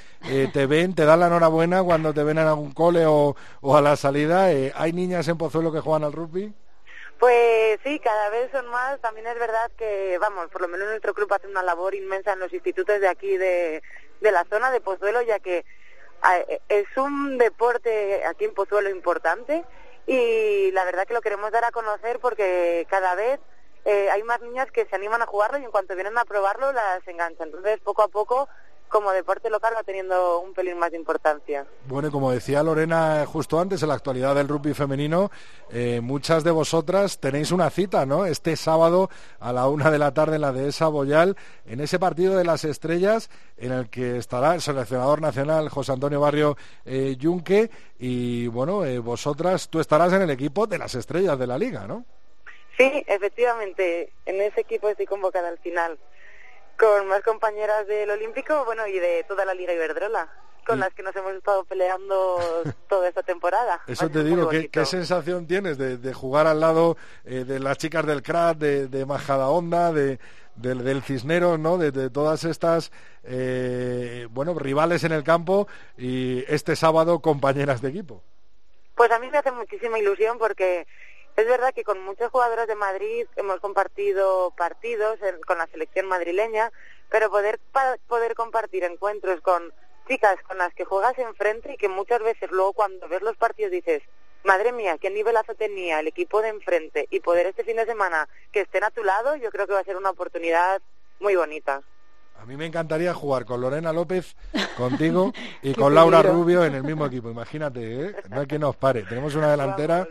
¿Te 0.53 0.67
ven, 0.67 0.95
te 0.95 1.07
dan 1.07 1.21
la 1.21 1.29
enhorabuena 1.29 1.83
cuando 1.83 2.13
te 2.13 2.23
ven 2.23 2.37
en 2.37 2.47
algún 2.47 2.73
cole 2.73 3.07
o, 3.07 3.35
a 3.75 3.81
la 3.81 3.97
salida? 3.97 4.45
¿Hay 4.75 4.93
niñas 4.93 5.27
en 5.29 5.39
Pozuelo 5.39 5.73
que 5.73 5.81
juegan 5.81 6.05
al 6.05 6.13
rugby? 6.13 6.53
Pues 7.19 7.81
sí, 7.83 7.99
cada 8.01 8.29
vez 8.29 8.51
son 8.51 8.67
más. 8.69 9.01
También 9.01 9.27
es 9.27 9.39
verdad 9.39 9.71
que, 9.79 10.19
vamos, 10.21 10.49
por 10.49 10.61
lo 10.61 10.69
menos 10.69 10.87
nuestro 10.89 11.15
club 11.15 11.33
hace 11.33 11.47
una 11.47 11.63
labor 11.63 11.95
inmensa 11.95 12.35
en 12.35 12.41
los 12.41 12.53
institutos 12.53 13.01
de 13.01 13.09
aquí 13.09 13.39
de, 13.39 13.83
de 14.21 14.33
la 14.33 14.45
zona 14.51 14.71
de 14.71 14.83
Pozuelo, 14.83 15.23
ya 15.23 15.39
que 15.39 15.65
es 16.69 16.87
un 16.97 17.39
deporte 17.39 18.23
aquí 18.27 18.45
en 18.45 18.53
Pozuelo 18.53 18.91
importante 18.91 19.65
y 20.07 20.71
la 20.73 20.85
verdad 20.85 21.07
que 21.07 21.15
lo 21.15 21.21
queremos 21.21 21.51
dar 21.51 21.65
a 21.65 21.71
conocer 21.71 22.19
porque 22.21 22.87
cada 22.91 23.15
vez 23.15 23.41
eh, 23.85 24.11
hay 24.11 24.23
más 24.23 24.41
niñas 24.41 24.71
que 24.71 24.87
se 24.87 24.97
animan 24.97 25.23
a 25.23 25.27
jugarlo 25.27 25.59
y 25.59 25.65
en 25.65 25.71
cuanto 25.71 25.95
vienen 25.95 26.17
a 26.17 26.25
probarlo 26.25 26.73
las 26.73 27.07
enganchan. 27.07 27.49
Entonces, 27.49 27.81
poco 27.81 28.03
a 28.03 28.09
poco, 28.09 28.49
como 28.89 29.11
deporte 29.13 29.51
local 29.51 29.75
va 29.77 29.83
teniendo 29.83 30.41
un 30.41 30.55
pelín 30.55 30.79
más 30.79 30.91
de 30.91 30.97
importancia. 30.97 31.67
Bueno, 31.87 32.09
y 32.09 32.11
como 32.11 32.31
decía 32.31 32.63
Lorena 32.63 33.25
justo 33.27 33.59
antes, 33.59 33.83
en 33.83 33.89
la 33.89 33.95
actualidad 33.95 34.35
del 34.35 34.49
rugby 34.49 34.73
femenino, 34.73 35.31
eh, 35.71 36.01
muchas 36.01 36.45
de 36.45 36.51
vosotras 36.51 37.19
tenéis 37.19 37.51
una 37.51 37.71
cita, 37.71 38.07
¿no? 38.07 38.25
Este 38.25 38.57
sábado 38.57 39.11
a 39.41 39.53
la 39.53 39.69
una 39.69 39.91
de 39.91 39.99
la 39.99 40.15
tarde 40.15 40.37
en 40.37 40.43
la 40.43 40.53
dehesa 40.53 40.89
Boyal, 40.89 41.37
en 41.67 41.81
ese 41.81 41.99
partido 41.99 42.37
de 42.37 42.45
las 42.45 42.65
estrellas, 42.65 43.31
en 43.57 43.73
el 43.73 43.91
que 43.91 44.19
estará 44.19 44.55
el 44.55 44.61
seleccionador 44.61 45.21
nacional 45.21 45.69
José 45.69 45.93
Antonio 45.93 46.21
Barrio 46.21 46.57
eh, 46.85 47.17
Yunque, 47.19 47.71
y 47.99 48.47
bueno, 48.47 48.85
eh, 48.85 48.99
vosotras, 48.99 49.69
tú 49.69 49.81
estarás 49.81 50.13
en 50.13 50.23
el 50.23 50.31
equipo 50.31 50.67
de 50.67 50.79
las 50.79 50.95
estrellas 50.95 51.39
de 51.39 51.47
la 51.47 51.59
liga, 51.59 51.87
¿no? 51.87 52.05
Sí, 52.77 53.05
efectivamente, 53.07 54.13
en 54.27 54.41
ese 54.41 54.61
equipo 54.61 54.89
estoy 54.89 55.07
convocada 55.07 55.49
al 55.49 55.59
final 55.59 55.99
con 56.79 57.07
más 57.09 57.23
compañeras 57.23 57.87
del 57.87 58.11
Olímpico, 58.11 58.65
bueno, 58.65 58.87
y 58.87 58.99
de 58.99 59.25
toda 59.29 59.45
la 59.45 59.55
Liga 59.55 59.73
Iberdrola, 59.73 60.29
con 60.67 60.81
las 60.81 60.93
que 60.95 61.03
nos 61.03 61.15
hemos 61.17 61.35
estado 61.35 61.65
peleando 61.65 62.39
toda 62.89 63.09
esta 63.09 63.23
temporada. 63.23 63.83
Eso 63.87 64.09
te 64.09 64.25
digo, 64.25 64.49
¿qué, 64.49 64.69
¿qué, 64.69 64.85
sensación 64.85 65.47
tienes 65.47 65.79
de, 65.79 66.15
jugar 66.15 66.47
al 66.47 66.61
lado 66.61 66.97
eh, 67.25 67.45
de 67.45 67.61
las 67.61 67.79
chicas 67.79 68.07
del 68.07 68.23
CRAT, 68.23 68.59
de, 68.59 68.89
de 68.89 69.07
Majada 69.07 69.49
Onda, 69.49 69.93
de, 69.93 70.19
del, 70.57 71.03
Cisnero, 71.03 71.59
¿no? 71.59 71.79
De, 71.79 72.11
todas 72.11 72.45
estas, 72.45 72.93
eh, 73.25 74.27
bueno, 74.31 74.55
rivales 74.59 75.05
en 75.05 75.13
el 75.13 75.25
campo 75.25 75.69
y 75.97 76.45
este 76.49 76.77
sábado 76.77 77.21
compañeras 77.21 77.83
de 77.83 77.91
equipo. 77.91 78.23
Pues 78.95 79.11
a 79.11 79.19
mí 79.19 79.29
me 79.31 79.39
hace 79.39 79.51
muchísima 79.51 79.99
ilusión 79.99 80.39
porque 80.39 80.87
es 81.37 81.47
verdad 81.47 81.75
que 81.75 81.85
con 81.85 82.03
muchos 82.05 82.31
jugadores 82.31 82.69
de 82.69 82.77
Madrid 82.77 83.27
hemos 83.37 83.59
compartido 83.61 84.53
partidos 84.57 85.19
con 85.47 85.59
la 85.59 85.67
selección 85.67 86.07
madrileña, 86.07 86.71
pero 87.11 87.31
poder, 87.31 87.59
poder 88.07 88.35
compartir 88.35 88.85
encuentros 88.85 89.41
con 89.41 89.73
chicas 90.09 90.37
con 90.47 90.59
las 90.59 90.73
que 90.75 90.85
juegas 90.85 91.19
enfrente 91.19 91.73
y 91.73 91.77
que 91.77 91.89
muchas 91.89 92.21
veces 92.21 92.51
luego 92.51 92.73
cuando 92.73 93.09
ves 93.09 93.23
los 93.23 93.37
partidos 93.37 93.73
dices, 93.73 94.03
madre 94.45 94.73
mía, 94.73 94.99
qué 94.99 95.11
nivelazo 95.11 95.55
tenía 95.55 96.01
el 96.01 96.07
equipo 96.07 96.43
de 96.43 96.49
enfrente 96.49 97.09
y 97.11 97.21
poder 97.21 97.47
este 97.47 97.65
fin 97.65 97.77
de 97.77 97.87
semana 97.87 98.29
que 98.53 98.61
estén 98.61 98.85
a 98.85 98.91
tu 98.91 99.03
lado, 99.03 99.35
yo 99.37 99.51
creo 99.51 99.67
que 99.67 99.73
va 99.73 99.81
a 99.81 99.85
ser 99.85 99.97
una 99.97 100.11
oportunidad 100.11 100.83
muy 101.19 101.35
bonita. 101.35 101.83
A 102.37 102.47
mí 102.47 102.57
me 102.57 102.67
encantaría 102.67 103.15
jugar 103.15 103.45
con 103.45 103.61
Lorena 103.61 103.93
López, 103.93 104.37
contigo 104.77 105.33
y 105.63 105.73
con 105.73 105.95
Laura 105.95 106.23
Rubio 106.23 106.65
en 106.65 106.75
el 106.75 106.83
mismo 106.83 107.07
equipo. 107.07 107.31
Imagínate, 107.31 108.07
¿eh? 108.07 108.17
no 108.29 108.41
hay 108.41 108.47
quien 108.47 108.61
nos 108.61 108.77
pare. 108.77 109.05
Tenemos 109.05 109.35
una 109.35 109.51
delantera, 109.51 110.07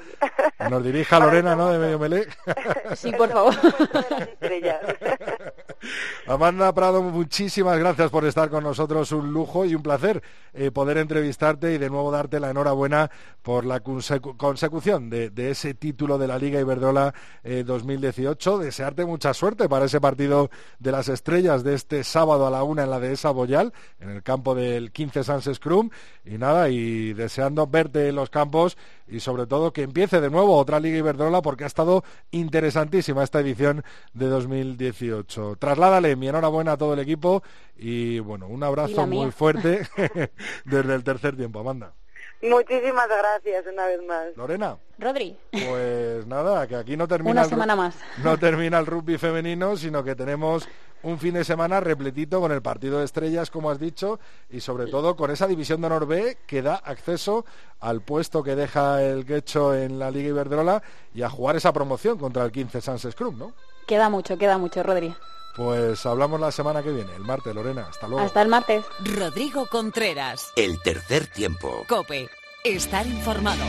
nos 0.69 0.83
dirija 0.83 1.19
Lorena, 1.19 1.55
¿no? 1.55 1.71
De 1.71 1.79
medio 1.79 1.99
melé. 1.99 2.27
Sí, 2.95 3.11
por 3.11 3.29
favor. 3.29 3.53
Amanda 6.27 6.73
Prado, 6.73 7.01
muchísimas 7.01 7.77
gracias 7.77 8.09
por 8.09 8.25
estar 8.25 8.49
con 8.49 8.63
nosotros. 8.63 9.11
Un 9.11 9.33
lujo 9.33 9.65
y 9.65 9.75
un 9.75 9.83
placer 9.83 10.23
eh, 10.53 10.71
poder 10.71 10.97
entrevistarte 10.97 11.73
y 11.73 11.77
de 11.77 11.89
nuevo 11.89 12.11
darte 12.11 12.39
la 12.39 12.49
enhorabuena 12.49 13.11
por 13.41 13.65
la 13.65 13.81
consecución 13.81 15.09
de, 15.09 15.31
ese 15.35 15.73
título 15.73 16.17
de 16.17 16.27
la 16.27 16.37
Liga 16.37 16.59
Iberdrola 16.59 17.13
2018. 17.43 18.61
Eh, 18.61 18.65
Desearte 18.65 19.05
mucha 19.05 19.33
suerte 19.33 19.67
para 19.67 19.85
ese 19.85 19.99
partido 19.99 20.49
de 20.79 20.91
las 20.91 21.09
estrellas 21.09 21.63
de 21.63 21.73
este 21.73 22.03
sábado 22.03 22.47
a 22.47 22.51
la 22.51 22.63
una 22.63 22.83
en 22.83 22.89
la 22.89 22.99
dehesa 22.99 23.31
Boyal, 23.31 23.73
en 23.99 24.09
el 24.09 24.23
campo 24.23 24.55
del 24.55 24.91
15 24.91 25.23
Sans 25.23 25.49
Scrum. 25.53 25.89
Y 26.25 26.37
nada, 26.37 26.69
y 26.69 27.13
deseando 27.13 27.67
verte 27.67 28.07
en 28.07 28.15
los 28.15 28.29
campos 28.29 28.77
y 29.07 29.19
sobre 29.19 29.45
todo 29.45 29.73
que 29.73 29.83
empiece 29.83 30.21
de 30.21 30.29
nuevo 30.29 30.57
otra 30.57 30.79
Liga 30.79 30.97
Iberdrola 30.97 31.41
porque 31.41 31.63
ha 31.63 31.67
estado 31.67 32.03
interesantísima 32.31 33.23
esta 33.23 33.39
edición 33.39 33.83
de 34.13 34.27
2018. 34.27 35.57
Trasládale 35.57 36.15
mi 36.15 36.27
enhorabuena 36.27 36.73
a 36.73 36.77
todo 36.77 36.93
el 36.93 36.99
equipo 36.99 37.43
y 37.75 38.19
bueno, 38.19 38.47
un 38.47 38.63
abrazo 38.63 39.05
muy 39.07 39.31
fuerte 39.31 39.87
desde 40.65 40.95
el 40.95 41.03
tercer 41.03 41.35
tiempo, 41.35 41.59
Amanda. 41.59 41.93
Muchísimas 42.41 43.07
gracias 43.07 43.65
una 43.71 43.85
vez 43.85 44.01
más. 44.05 44.35
Lorena. 44.35 44.77
Rodri. 44.99 45.37
Pues 45.51 46.27
nada, 46.27 46.67
que 46.67 46.75
aquí 46.75 46.97
no 46.97 47.07
termina 47.07 47.31
una 47.31 47.45
semana 47.45 47.75
más. 47.75 47.95
No 48.21 48.37
termina 48.37 48.79
el 48.79 48.85
rugby 48.85 49.17
femenino, 49.17 49.77
sino 49.77 50.03
que 50.03 50.13
tenemos 50.13 50.67
un 51.03 51.19
fin 51.19 51.33
de 51.33 51.43
semana 51.43 51.79
repletito 51.79 52.39
con 52.41 52.51
el 52.51 52.61
partido 52.61 52.99
de 52.99 53.05
estrellas, 53.05 53.51
como 53.51 53.69
has 53.69 53.79
dicho, 53.79 54.19
y 54.49 54.61
sobre 54.61 54.87
todo 54.87 55.15
con 55.15 55.31
esa 55.31 55.47
división 55.47 55.81
de 55.81 55.87
honor 55.87 56.07
B 56.07 56.37
que 56.47 56.61
da 56.61 56.75
acceso 56.75 57.45
al 57.79 58.01
puesto 58.01 58.43
que 58.43 58.55
deja 58.55 59.03
el 59.03 59.25
Quecho 59.25 59.75
en 59.75 59.99
la 59.99 60.11
Liga 60.11 60.29
Iberdrola 60.29 60.81
y 61.13 61.21
a 61.21 61.29
jugar 61.29 61.55
esa 61.55 61.73
promoción 61.73 62.17
contra 62.17 62.43
el 62.45 62.51
15 62.51 62.81
Sans 62.81 63.07
Scrum, 63.11 63.37
¿no? 63.37 63.53
Queda 63.85 64.09
mucho, 64.09 64.37
queda 64.37 64.57
mucho, 64.57 64.81
Rodri. 64.81 65.13
Pues 65.55 66.05
hablamos 66.05 66.39
la 66.39 66.51
semana 66.51 66.81
que 66.81 66.91
viene, 66.91 67.13
el 67.15 67.21
martes, 67.21 67.53
Lorena. 67.53 67.87
Hasta 67.89 68.07
luego. 68.07 68.25
Hasta 68.25 68.41
el 68.41 68.47
martes. 68.47 68.83
Rodrigo 68.99 69.67
Contreras. 69.67 70.51
El 70.55 70.81
tercer 70.81 71.27
tiempo. 71.27 71.83
Cope. 71.87 72.27
Estar 72.63 73.05
informado. 73.05 73.63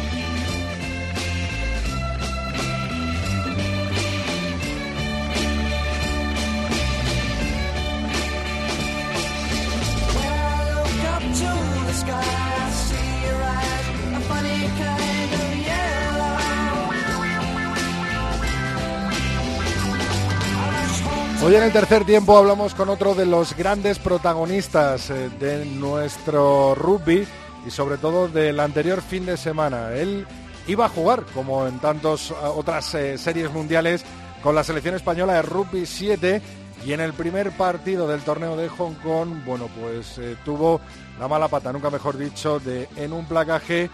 Hoy 21.44 21.54
en 21.57 21.62
el 21.62 21.72
tercer 21.72 22.07
tiempo 22.07 22.38
hablamos 22.38 22.74
con 22.74 22.88
otro 22.88 23.14
de 23.14 23.26
los 23.26 23.54
grandes 23.54 23.98
protagonistas 23.98 25.11
eh, 25.11 25.28
de 25.38 25.66
nuestro 25.66 26.74
rugby 26.74 27.28
y 27.66 27.70
sobre 27.70 27.98
todo 27.98 28.28
del 28.28 28.59
anterior 28.59 29.02
fin 29.02 29.26
de 29.26 29.37
semana. 29.37 29.92
Él 29.92 30.26
iba 30.66 30.87
a 30.87 30.88
jugar, 30.88 31.26
como 31.35 31.66
en 31.66 31.80
tantas 31.80 32.30
eh, 32.30 32.35
otras 32.42 32.94
eh, 32.94 33.18
series 33.18 33.52
mundiales, 33.52 34.07
con 34.42 34.54
la 34.54 34.64
selección 34.64 34.94
española 34.94 35.35
de 35.35 35.42
rugby 35.42 35.85
7 35.85 36.40
y 36.87 36.94
en 36.94 37.00
el 37.00 37.12
primer 37.12 37.50
partido 37.50 38.09
del 38.09 38.22
torneo 38.22 38.57
de 38.57 38.70
Hong 38.70 38.94
Kong, 39.02 39.44
bueno, 39.44 39.68
pues 39.78 40.18
tuvo 40.46 40.80
la 41.20 41.28
mala 41.28 41.48
pata, 41.48 41.74
nunca 41.74 41.90
mejor 41.90 42.16
dicho, 42.16 42.59
de 42.59 42.88
en 42.96 43.12
un 43.12 43.26
placaje 43.26 43.90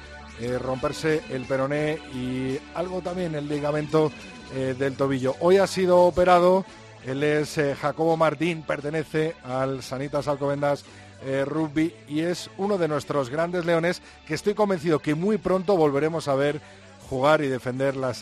romperse 0.61 1.21
el 1.31 1.45
peroné 1.47 1.99
y 2.15 2.59
algo 2.75 3.01
también 3.01 3.35
el 3.35 3.49
ligamento 3.49 4.11
del 4.53 4.97
tobillo. 4.97 5.37
Hoy 5.41 5.59
ha 5.59 5.67
sido 5.67 5.99
operado 6.01 6.65
él 7.07 7.23
es 7.23 7.57
eh, 7.59 7.75
Jacobo 7.75 8.17
Martín, 8.17 8.63
pertenece 8.63 9.35
al 9.45 9.83
Sanitas 9.83 10.29
Alcobendas 10.29 10.85
eh, 11.25 11.45
Rugby 11.47 11.95
y 12.09 12.21
es 12.21 12.51
uno 12.59 12.79
de 12.79 12.89
nuestros 12.89 13.31
grandes 13.31 13.65
leones 13.65 14.03
que 14.27 14.35
estoy 14.35 14.55
convencido 14.55 14.99
que 14.99 15.15
muy 15.15 15.39
pronto 15.39 15.77
volveremos 15.77 16.29
a 16.29 16.35
ver 16.35 16.61
jugar 17.09 17.43
y 17.43 17.49
defender 17.49 17.97
la, 17.97 18.15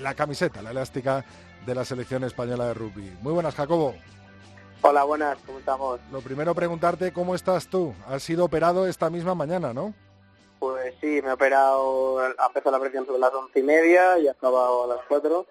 la 0.00 0.14
camiseta, 0.14 0.62
la 0.62 0.70
elástica 0.70 1.24
de 1.66 1.74
la 1.74 1.84
selección 1.84 2.24
española 2.24 2.66
de 2.66 2.74
rugby. 2.74 3.16
Muy 3.22 3.32
buenas, 3.32 3.54
Jacobo. 3.54 3.94
Hola, 4.82 5.04
buenas, 5.04 5.38
¿cómo 5.44 5.58
estamos? 5.58 6.00
Lo 6.12 6.20
primero 6.20 6.54
preguntarte 6.54 7.12
cómo 7.12 7.34
estás 7.34 7.66
tú. 7.66 7.94
Has 8.06 8.22
sido 8.22 8.44
operado 8.44 8.86
esta 8.86 9.10
misma 9.10 9.34
mañana, 9.34 9.72
¿no? 9.72 9.92
Pues 10.60 10.94
sí, 11.00 11.20
me 11.22 11.30
he 11.30 11.32
operado, 11.32 12.20
ha 12.20 12.46
empezado 12.46 12.72
la 12.72 12.80
presión 12.80 13.06
sobre 13.06 13.18
las 13.20 13.32
once 13.32 13.58
y 13.58 13.62
media 13.62 14.18
y 14.18 14.28
ha 14.28 14.32
acabado 14.32 14.84
a 14.84 14.96
las 14.96 15.04
cuatro 15.08 15.46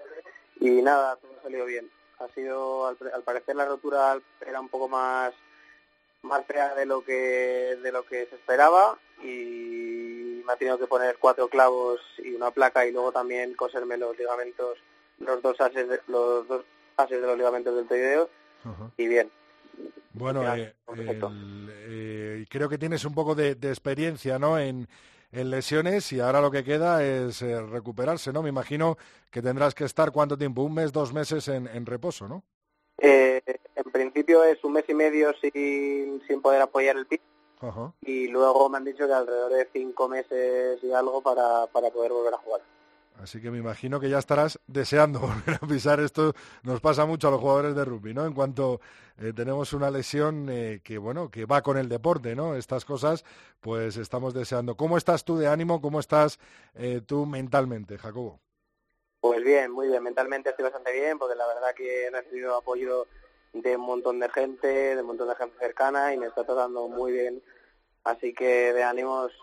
y 0.59 0.81
nada, 0.81 1.17
todo 1.17 1.31
ha 1.39 1.43
salido 1.43 1.65
bien 1.65 1.89
ha 2.19 2.27
sido 2.30 2.88
al, 2.88 2.97
parecer 3.23 3.56
la 3.56 3.65
rotura 3.65 4.19
era 4.45 4.60
un 4.60 4.69
poco 4.69 4.88
más 4.88 5.34
más 6.23 6.45
fea 6.45 6.75
de 6.75 6.86
lo 6.86 7.03
que 7.03 7.77
de 7.82 7.91
lo 7.91 8.03
que 8.06 8.25
se 8.25 8.36
esperaba 8.36 8.97
y 9.23 10.41
me 10.45 10.53
ha 10.53 10.56
tenido 10.56 10.77
que 10.77 10.88
poner 10.88 11.17
cuatro 11.19 11.47
clavos 11.47 11.99
y 12.17 12.34
una 12.34 12.51
placa 12.51 12.86
y 12.86 12.91
luego 12.91 13.12
también 13.12 13.53
coserme 13.53 13.97
los 13.97 14.17
ligamentos 14.17 14.77
los 15.19 15.41
dos 15.41 15.60
ases 15.62 15.88
de, 15.88 15.99
los 16.08 16.47
dos 16.47 16.63
ases 16.97 17.21
de 17.21 17.27
los 17.27 17.38
ligamentos 17.38 17.75
del 17.75 17.88
tobillo 17.88 18.30
y 18.97 19.08
bien. 19.08 19.32
Bueno 20.13 20.43
eh, 20.56 20.73
eh, 20.97 22.45
creo 22.49 22.67
que 22.67 22.77
tienes 22.77 23.06
un 23.06 23.13
poco 23.13 23.36
de, 23.36 23.56
de 23.56 23.69
experiencia 23.69 24.39
no 24.39 24.58
en 24.58 24.88
en 25.31 25.49
lesiones 25.49 26.11
y 26.11 26.19
ahora 26.19 26.41
lo 26.41 26.51
que 26.51 26.63
queda 26.63 27.03
es 27.03 27.41
eh, 27.41 27.61
recuperarse, 27.61 28.31
¿no? 28.31 28.41
Me 28.41 28.49
imagino 28.49 28.97
que 29.29 29.41
tendrás 29.41 29.75
que 29.75 29.83
estar 29.83 30.11
cuánto 30.11 30.37
tiempo, 30.37 30.63
un 30.63 30.73
mes, 30.73 30.91
dos 30.91 31.13
meses 31.13 31.47
en, 31.47 31.85
reposo, 31.85 32.27
¿no? 32.27 32.43
Eh, 32.99 33.41
en 33.75 33.91
principio 33.91 34.43
es 34.43 34.63
un 34.63 34.73
mes 34.73 34.85
y 34.87 34.93
medio 34.93 35.33
sin, 35.41 36.21
sin 36.27 36.41
poder 36.41 36.61
apoyar 36.61 36.97
el 36.97 37.05
pie 37.05 37.21
y 38.01 38.27
luego 38.27 38.69
me 38.69 38.77
han 38.77 38.85
dicho 38.85 39.07
que 39.07 39.13
alrededor 39.13 39.51
de 39.51 39.67
cinco 39.73 40.07
meses 40.07 40.79
y 40.83 40.91
algo 40.91 41.21
para, 41.21 41.65
para 41.67 41.89
poder 41.89 42.11
volver 42.11 42.33
a 42.33 42.37
jugar. 42.37 42.61
Así 43.21 43.41
que 43.41 43.49
me 43.49 43.58
imagino 43.58 43.99
que 43.99 44.10
ya 44.10 44.19
estarás 44.19 44.60
deseando 44.67 45.19
volver 45.21 45.60
a 45.62 45.67
pisar. 45.67 45.99
Esto 45.99 46.34
nos 46.63 46.80
pasa 46.80 47.06
mucho 47.06 47.27
a 47.27 47.32
los 47.32 47.41
jugadores 47.41 47.75
de 47.75 47.86
rugby, 47.86 48.13
¿no? 48.13 48.25
En 48.25 48.34
cuanto 48.34 48.80
eh, 49.19 49.34
tenemos 49.36 49.73
una 49.73 49.89
lesión 49.89 50.47
eh, 50.49 50.82
que, 50.84 50.97
bueno, 50.97 51.30
que 51.30 51.45
va 51.45 51.62
con 51.62 51.77
el 51.77 51.89
deporte, 51.89 52.36
¿no? 52.36 52.56
Estas 52.56 52.86
cosas, 52.86 53.25
pues 53.60 53.97
estamos 53.97 54.34
deseando. 54.34 54.75
¿Cómo 54.75 54.97
estás 54.97 55.25
tú 55.25 55.38
de 55.38 55.47
ánimo? 55.47 55.82
¿Cómo 55.82 55.99
estás 55.99 56.39
eh, 56.75 57.01
tú 57.06 57.25
mentalmente, 57.25 57.97
Jacobo? 57.97 58.39
Pues 59.19 59.43
bien, 59.43 59.71
muy 59.71 59.88
bien. 59.88 60.03
Mentalmente 60.03 60.51
estoy 60.51 60.63
bastante 60.63 60.93
bien 60.93 61.17
porque 61.17 61.36
la 61.36 61.47
verdad 61.47 61.73
que 61.75 62.06
he 62.06 62.10
recibido 62.12 62.56
apoyo 62.56 63.08
de 63.53 63.75
un 63.75 63.82
montón 63.82 64.19
de 64.19 64.30
gente, 64.30 64.67
de 64.67 65.01
un 65.01 65.08
montón 65.08 65.30
de 65.30 65.36
gente 65.36 65.58
cercana 65.60 66.13
y 66.13 66.17
me 66.17 66.27
está 66.27 66.43
tratando 66.43 66.88
muy 66.88 67.13
bien. 67.13 67.43
Así 68.03 68.34
que 68.34 68.73
de 68.73 68.84
ánimos 68.84 69.34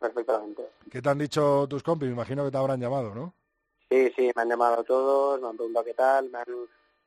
perfectamente. 0.00 0.70
¿Qué 0.90 1.00
te 1.00 1.08
han 1.08 1.18
dicho 1.18 1.66
tus 1.68 1.82
compis? 1.82 2.08
Me 2.08 2.14
imagino 2.14 2.44
que 2.44 2.50
te 2.50 2.58
habrán 2.58 2.80
llamado, 2.80 3.14
¿no? 3.14 3.34
Sí, 3.88 4.10
sí, 4.16 4.30
me 4.34 4.42
han 4.42 4.48
llamado 4.48 4.82
todos, 4.84 5.40
me 5.40 5.48
han 5.48 5.56
preguntado 5.56 5.84
qué 5.84 5.94
tal, 5.94 6.30
me 6.30 6.38
han 6.38 6.46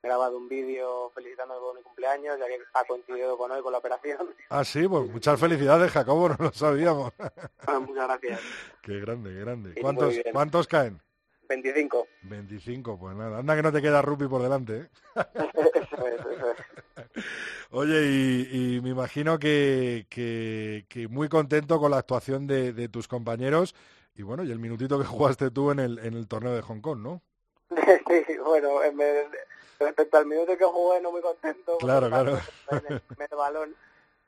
grabado 0.01 0.37
un 0.37 0.49
vídeo 0.49 1.11
felicitándome 1.15 1.61
por 1.61 1.75
mi 1.75 1.81
cumpleaños, 1.81 2.37
ya 2.37 2.45
que 2.45 2.59
ha 2.73 2.83
coincidido 2.83 3.37
con 3.37 3.51
hoy 3.51 3.61
con 3.61 3.71
la 3.71 3.77
operación. 3.79 4.35
Ah, 4.49 4.63
sí, 4.63 4.87
pues 4.87 5.09
muchas 5.09 5.39
felicidades, 5.39 5.91
Jacobo, 5.91 6.29
no 6.29 6.35
lo 6.37 6.51
sabíamos. 6.51 7.11
Muchas 7.87 8.07
gracias. 8.07 8.41
Qué 8.81 8.99
grande, 8.99 9.31
qué 9.31 9.39
grande. 9.39 9.81
¿Cuántos, 9.81 10.15
¿Cuántos 10.31 10.67
caen? 10.67 11.01
25. 11.47 12.07
25, 12.23 12.99
pues 12.99 13.15
nada, 13.15 13.39
anda 13.39 13.55
que 13.55 13.63
no 13.63 13.71
te 13.71 13.81
queda 13.81 14.01
Rupi 14.01 14.27
por 14.27 14.41
delante, 14.41 14.77
¿eh? 14.77 14.89
eso 15.15 16.07
es, 16.07 16.19
eso 16.19 16.51
es. 16.51 16.57
Oye, 17.71 18.05
y, 18.51 18.81
me 18.81 18.89
imagino 18.89 19.39
que, 19.39 20.05
que, 20.09 21.07
muy 21.09 21.27
contento 21.27 21.79
con 21.79 21.91
la 21.91 21.97
actuación 21.97 22.45
de, 22.47 22.87
tus 22.89 23.07
compañeros 23.07 23.75
y 24.15 24.21
bueno, 24.21 24.43
y 24.43 24.51
el 24.51 24.59
minutito 24.59 24.99
que 24.99 25.05
jugaste 25.05 25.51
tú 25.51 25.71
en 25.71 25.79
el, 25.79 25.99
en 25.99 26.13
el 26.13 26.27
torneo 26.27 26.53
de 26.53 26.61
Hong 26.61 26.81
Kong, 26.81 26.99
¿no? 26.99 27.21
sí, 27.75 28.37
bueno, 28.45 28.79
respecto 29.79 30.17
al 30.17 30.25
minuto 30.25 30.57
que 30.57 30.65
jugué 30.65 31.01
no 31.01 31.11
muy 31.11 31.21
contento. 31.21 31.77
Claro, 31.79 32.09
claro. 32.09 32.39
el 32.69 33.37
balón, 33.37 33.75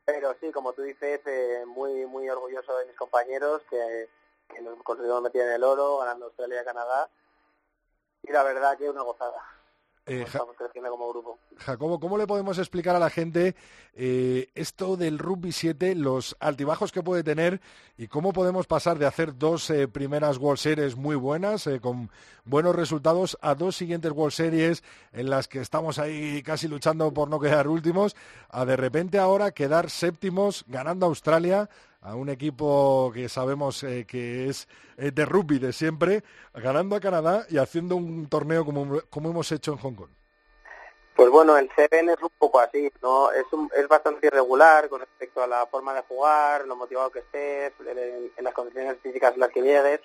pero 0.04 0.36
sí, 0.40 0.52
como 0.52 0.74
tú 0.74 0.82
dices, 0.82 1.22
eh, 1.26 1.64
muy 1.68 2.06
muy 2.06 2.28
orgulloso 2.30 2.78
de 2.78 2.88
mis 2.88 2.96
compañeros 2.96 3.62
que 3.70 4.10
que 4.48 4.62
nos 4.62 4.82
conseguimos 4.84 5.22
meter 5.22 5.42
en 5.42 5.54
el 5.54 5.64
oro, 5.64 5.98
ganando 6.00 6.26
Australia 6.26 6.62
y 6.62 6.66
Canadá. 6.66 7.10
Y 8.24 8.32
la 8.32 8.44
verdad 8.44 8.78
que 8.78 8.90
una 8.90 9.02
gozada. 9.02 9.42
Eh, 10.08 10.22
estamos 10.22 10.56
creciendo 10.56 10.92
como 10.92 11.10
grupo. 11.10 11.40
Jacobo, 11.58 12.00
¿cómo 12.00 12.20
le 12.20 12.28
podemos 12.28 12.60
explicar 12.60 12.96
a 12.96 13.00
la 13.00 13.10
gente 13.10 13.56
eh, 13.96 14.50
esto 14.54 14.98
del 14.98 15.18
rugby 15.18 15.52
7, 15.52 15.96
los 15.96 16.36
altibajos 16.40 16.92
que 16.92 17.02
puede 17.02 17.24
tener 17.24 17.60
y 17.98 18.08
cómo 18.08 18.32
podemos 18.32 18.68
pasar 18.68 19.00
de 19.00 19.08
hacer 19.08 19.36
dos 19.36 19.68
eh, 19.72 19.88
primeras 19.88 20.38
World 20.38 20.60
Series 20.60 20.96
muy 20.96 21.16
buenas, 21.16 21.68
con 21.82 22.12
buenos 22.44 22.76
resultados, 22.76 23.36
a 23.42 23.56
dos 23.56 23.76
siguientes 23.76 24.12
World 24.12 24.34
Series 24.34 24.84
en 25.12 25.32
las 25.32 25.48
que 25.48 25.60
estamos 25.60 25.98
ahí 25.98 26.44
casi 26.44 26.68
luchando 26.68 27.12
por 27.12 27.28
no 27.28 27.40
quedar 27.40 27.68
últimos, 27.68 28.16
a 28.50 28.64
de 28.64 28.78
repente 28.78 29.18
ahora 29.18 29.52
quedar 29.52 29.90
séptimos 29.90 30.66
ganando 30.68 31.08
a 31.08 31.10
Australia? 31.10 31.68
A 32.06 32.16
un 32.16 32.30
equipo 32.30 33.12
que 33.14 33.28
sabemos 33.30 33.82
eh, 33.84 34.06
que 34.08 34.48
es 34.48 34.68
eh, 34.98 35.12
de 35.12 35.26
rugby 35.26 35.58
de 35.58 35.74
siempre, 35.74 36.24
ganando 36.54 36.96
a 36.96 37.00
Canadá 37.00 37.46
y 37.50 37.58
haciendo 37.58 37.96
un 37.96 38.30
torneo 38.30 38.64
como, 38.64 39.02
como 39.10 39.30
hemos 39.32 39.52
hecho 39.52 39.72
en 39.72 39.78
Hong 39.80 39.96
Kong. 39.96 40.10
Pues 41.16 41.30
bueno, 41.30 41.58
el 41.58 41.70
Seven 41.76 42.10
es 42.10 42.22
un 42.22 42.30
poco 42.38 42.60
así, 42.60 42.92
¿no? 43.02 43.32
Es, 43.32 43.46
un- 43.54 43.72
es 43.76 43.88
bastante 43.88 44.28
irregular 44.28 44.88
con 44.90 45.00
respecto 45.00 45.42
a 45.42 45.48
la 45.48 45.66
forma 45.66 45.94
de 45.94 46.02
jugar, 46.02 46.68
lo 46.68 46.76
motivado 46.76 47.10
que 47.10 47.20
estés, 47.20 47.72
en, 47.88 48.44
las 48.44 48.54
condiciones 48.54 48.98
físicas 49.02 49.34
en 49.34 49.40
las 49.40 49.50
que 49.50 49.62
llegues. 49.62 50.02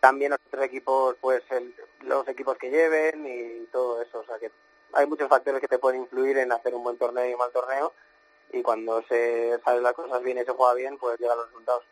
También 0.00 0.32
los 0.32 0.40
otros 0.46 0.64
equipos, 0.64 1.16
pues 1.20 1.42
el- 1.50 1.74
los 2.02 2.26
equipos 2.28 2.58
que 2.58 2.68
lleven 2.68 3.24
y 3.26 3.66
todo 3.66 4.02
eso. 4.02 4.18
O 4.18 4.24
sea 4.24 4.38
que 4.38 4.50
hay 4.92 5.06
muchos 5.06 5.28
factores 5.28 5.60
que 5.60 5.68
te 5.68 5.78
pueden 5.78 6.02
influir 6.02 6.36
en 6.38 6.50
hacer 6.52 6.74
un 6.74 6.82
buen 6.82 6.98
torneo 6.98 7.28
y 7.30 7.32
un 7.32 7.38
mal 7.38 7.52
torneo. 7.52 7.92
Y 8.52 8.62
cuando 8.62 9.02
se 9.08 9.58
salen 9.64 9.82
las 9.82 9.94
cosas 9.94 10.22
bien 10.22 10.38
y 10.38 10.44
se 10.44 10.52
juega 10.52 10.74
bien, 10.74 10.98
pues 10.98 11.18
llegan 11.18 11.36
los 11.36 11.46
resultados. 11.46 11.84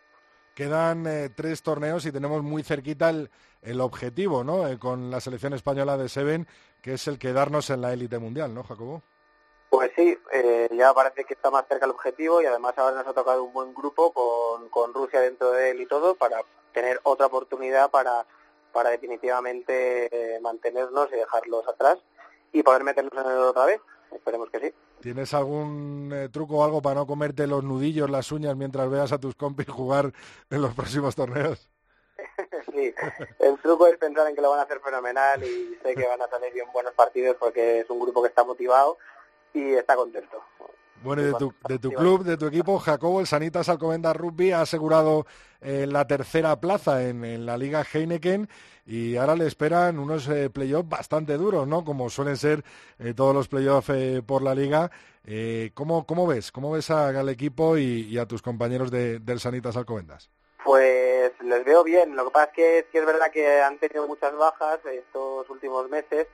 Quedan 0.54 1.06
eh, 1.06 1.28
tres 1.28 1.62
torneos 1.62 2.04
y 2.04 2.12
tenemos 2.12 2.42
muy 2.42 2.64
cerquita 2.64 3.10
el, 3.10 3.30
el 3.62 3.80
objetivo, 3.80 4.42
¿no? 4.42 4.66
Eh, 4.66 4.78
con 4.78 5.10
la 5.10 5.20
selección 5.20 5.52
española 5.52 5.96
de 5.96 6.08
Seven, 6.08 6.48
que 6.82 6.94
es 6.94 7.06
el 7.06 7.18
quedarnos 7.18 7.70
en 7.70 7.80
la 7.80 7.92
élite 7.92 8.18
mundial, 8.18 8.54
¿no, 8.54 8.64
Jacobo? 8.64 9.02
Pues 9.70 9.90
sí, 9.94 10.18
eh, 10.32 10.68
ya 10.72 10.94
parece 10.94 11.24
que 11.24 11.34
está 11.34 11.50
más 11.50 11.66
cerca 11.68 11.84
el 11.84 11.90
objetivo 11.90 12.40
y 12.40 12.46
además 12.46 12.72
ahora 12.76 12.96
nos 12.96 13.06
ha 13.06 13.12
tocado 13.12 13.44
un 13.44 13.52
buen 13.52 13.74
grupo 13.74 14.12
con, 14.12 14.68
con 14.70 14.94
Rusia 14.94 15.20
dentro 15.20 15.50
de 15.50 15.70
él 15.70 15.82
y 15.82 15.86
todo 15.86 16.14
para 16.14 16.42
tener 16.72 17.00
otra 17.02 17.26
oportunidad 17.26 17.90
para, 17.90 18.26
para 18.72 18.90
definitivamente 18.90 20.08
eh, 20.10 20.40
mantenernos 20.40 21.08
y 21.12 21.16
dejarlos 21.16 21.68
atrás 21.68 21.98
y 22.52 22.62
poder 22.62 22.82
meternos 22.82 23.12
en 23.12 23.30
el 23.30 23.38
otra 23.38 23.66
vez. 23.66 23.80
Esperemos 24.12 24.50
que 24.50 24.60
sí. 24.60 24.74
¿Tienes 25.00 25.32
algún 25.34 26.10
eh, 26.12 26.28
truco 26.28 26.58
o 26.58 26.64
algo 26.64 26.82
para 26.82 26.96
no 26.96 27.06
comerte 27.06 27.46
los 27.46 27.62
nudillos, 27.62 28.10
las 28.10 28.32
uñas 28.32 28.56
mientras 28.56 28.90
veas 28.90 29.12
a 29.12 29.18
tus 29.18 29.34
compis 29.34 29.68
jugar 29.68 30.12
en 30.50 30.62
los 30.62 30.74
próximos 30.74 31.14
torneos? 31.14 31.70
sí, 32.72 32.94
el 33.38 33.58
truco 33.58 33.86
es 33.86 33.96
pensar 33.96 34.26
en 34.28 34.34
que 34.34 34.42
lo 34.42 34.50
van 34.50 34.60
a 34.60 34.62
hacer 34.62 34.80
fenomenal 34.80 35.42
y 35.42 35.78
sé 35.82 35.94
que 35.94 36.06
van 36.06 36.20
a 36.20 36.28
salir 36.28 36.52
bien 36.52 36.66
buenos 36.72 36.94
partidos 36.94 37.36
porque 37.38 37.80
es 37.80 37.90
un 37.90 38.00
grupo 38.00 38.22
que 38.22 38.28
está 38.28 38.44
motivado 38.44 38.98
y 39.54 39.74
está 39.74 39.96
contento. 39.96 40.42
Bueno, 41.02 41.22
y 41.22 41.26
de 41.26 41.34
tu, 41.34 41.52
de 41.68 41.78
tu 41.78 41.90
club, 41.92 42.24
de 42.24 42.36
tu 42.36 42.46
equipo, 42.46 42.78
Jacobo, 42.78 43.20
el 43.20 43.26
Sanitas 43.26 43.68
Alcobendas 43.68 44.16
Rugby 44.16 44.52
ha 44.52 44.62
asegurado 44.62 45.26
eh, 45.60 45.86
la 45.88 46.06
tercera 46.06 46.60
plaza 46.60 47.02
en, 47.08 47.24
en 47.24 47.46
la 47.46 47.56
Liga 47.56 47.84
Heineken 47.84 48.48
y 48.86 49.16
ahora 49.16 49.36
le 49.36 49.46
esperan 49.46 49.98
unos 49.98 50.28
eh, 50.28 50.50
playoffs 50.50 50.88
bastante 50.88 51.36
duros, 51.36 51.66
¿no? 51.68 51.84
Como 51.84 52.10
suelen 52.10 52.36
ser 52.36 52.64
eh, 52.98 53.14
todos 53.14 53.34
los 53.34 53.48
playoffs 53.48 53.92
por 54.26 54.42
la 54.42 54.54
Liga. 54.54 54.90
¿cómo, 55.74 56.06
¿Cómo 56.06 56.26
ves? 56.26 56.50
¿Cómo 56.50 56.70
ves 56.72 56.90
al 56.90 57.28
equipo 57.28 57.76
y, 57.76 58.06
y 58.08 58.16
a 58.18 58.24
tus 58.26 58.40
compañeros 58.40 58.90
de- 58.90 59.18
del 59.18 59.40
Sanitas 59.40 59.76
Alcobendas? 59.76 60.30
Pues 60.64 61.32
les 61.42 61.64
veo 61.64 61.84
bien. 61.84 62.16
Lo 62.16 62.24
que 62.24 62.30
pasa 62.30 62.46
es 62.46 62.52
que 62.54 62.86
sí 62.90 62.98
es 62.98 63.04
verdad 63.06 63.30
que 63.30 63.60
han 63.60 63.78
tenido 63.78 64.06
muchas 64.06 64.34
bajas 64.34 64.80
estos 64.86 65.48
últimos 65.50 65.88
meses, 65.90 66.26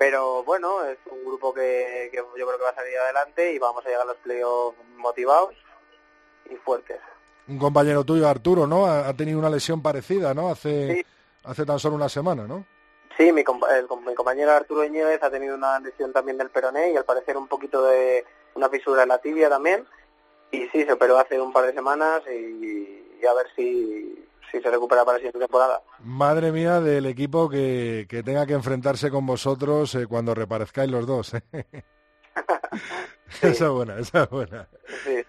pero 0.00 0.42
bueno, 0.44 0.82
es 0.86 0.96
un 1.10 1.22
grupo 1.26 1.52
que, 1.52 2.08
que 2.10 2.16
yo 2.16 2.32
creo 2.32 2.56
que 2.56 2.64
va 2.64 2.70
a 2.70 2.74
salir 2.74 2.96
adelante 2.96 3.52
y 3.52 3.58
vamos 3.58 3.84
a 3.84 3.88
llegar 3.90 4.04
a 4.04 4.06
los 4.06 4.16
playoffs 4.16 4.78
motivados 4.96 5.54
y 6.50 6.56
fuertes. 6.56 6.98
Un 7.46 7.58
compañero 7.58 8.02
tuyo, 8.02 8.26
Arturo, 8.26 8.66
¿no? 8.66 8.86
Ha, 8.86 9.06
ha 9.08 9.12
tenido 9.14 9.38
una 9.38 9.50
lesión 9.50 9.82
parecida, 9.82 10.32
¿no? 10.32 10.48
Hace, 10.48 10.94
Sí. 10.94 11.06
hace 11.44 11.66
tan 11.66 11.78
solo 11.78 11.96
una 11.96 12.08
semana, 12.08 12.46
¿no? 12.46 12.64
Sí, 13.18 13.30
mi, 13.30 13.44
compa- 13.44 13.70
el, 13.76 13.86
mi 14.06 14.14
compañero 14.14 14.52
Arturo 14.52 14.84
Iñiguez 14.84 15.22
ha 15.22 15.30
tenido 15.30 15.54
una 15.54 15.78
lesión 15.80 16.14
también 16.14 16.38
del 16.38 16.48
peroné 16.48 16.92
y 16.92 16.96
al 16.96 17.04
parecer 17.04 17.36
un 17.36 17.46
poquito 17.48 17.84
de 17.84 18.24
una 18.54 18.70
fisura 18.70 19.02
en 19.02 19.10
la 19.10 19.18
tibia 19.18 19.50
también. 19.50 19.86
Y 20.50 20.66
sí, 20.68 20.82
se 20.84 20.92
operó 20.94 21.18
hace 21.18 21.38
un 21.38 21.52
par 21.52 21.66
de 21.66 21.74
semanas 21.74 22.22
y, 22.26 23.18
y 23.20 23.26
a 23.26 23.34
ver 23.34 23.48
si, 23.54 24.24
si 24.50 24.60
se 24.60 24.70
recupera 24.70 25.04
para 25.04 25.14
la 25.14 25.18
siguiente 25.18 25.38
temporada. 25.38 25.82
Madre 26.00 26.52
mía 26.52 26.80
del 26.80 27.06
equipo 27.06 27.48
que, 27.48 28.06
que 28.08 28.22
tenga 28.22 28.46
que 28.46 28.54
enfrentarse 28.54 29.10
con 29.10 29.26
vosotros 29.26 29.94
eh, 29.94 30.06
cuando 30.06 30.34
reparezcáis 30.34 30.90
los 30.90 31.06
dos. 31.06 31.34
¿eh? 31.34 31.42
Esa 33.42 33.66
es 33.66 33.70
buena, 33.70 33.98
esa 33.98 34.22
es 34.24 34.30
buena. 34.30 34.68
Sí. 35.04 35.22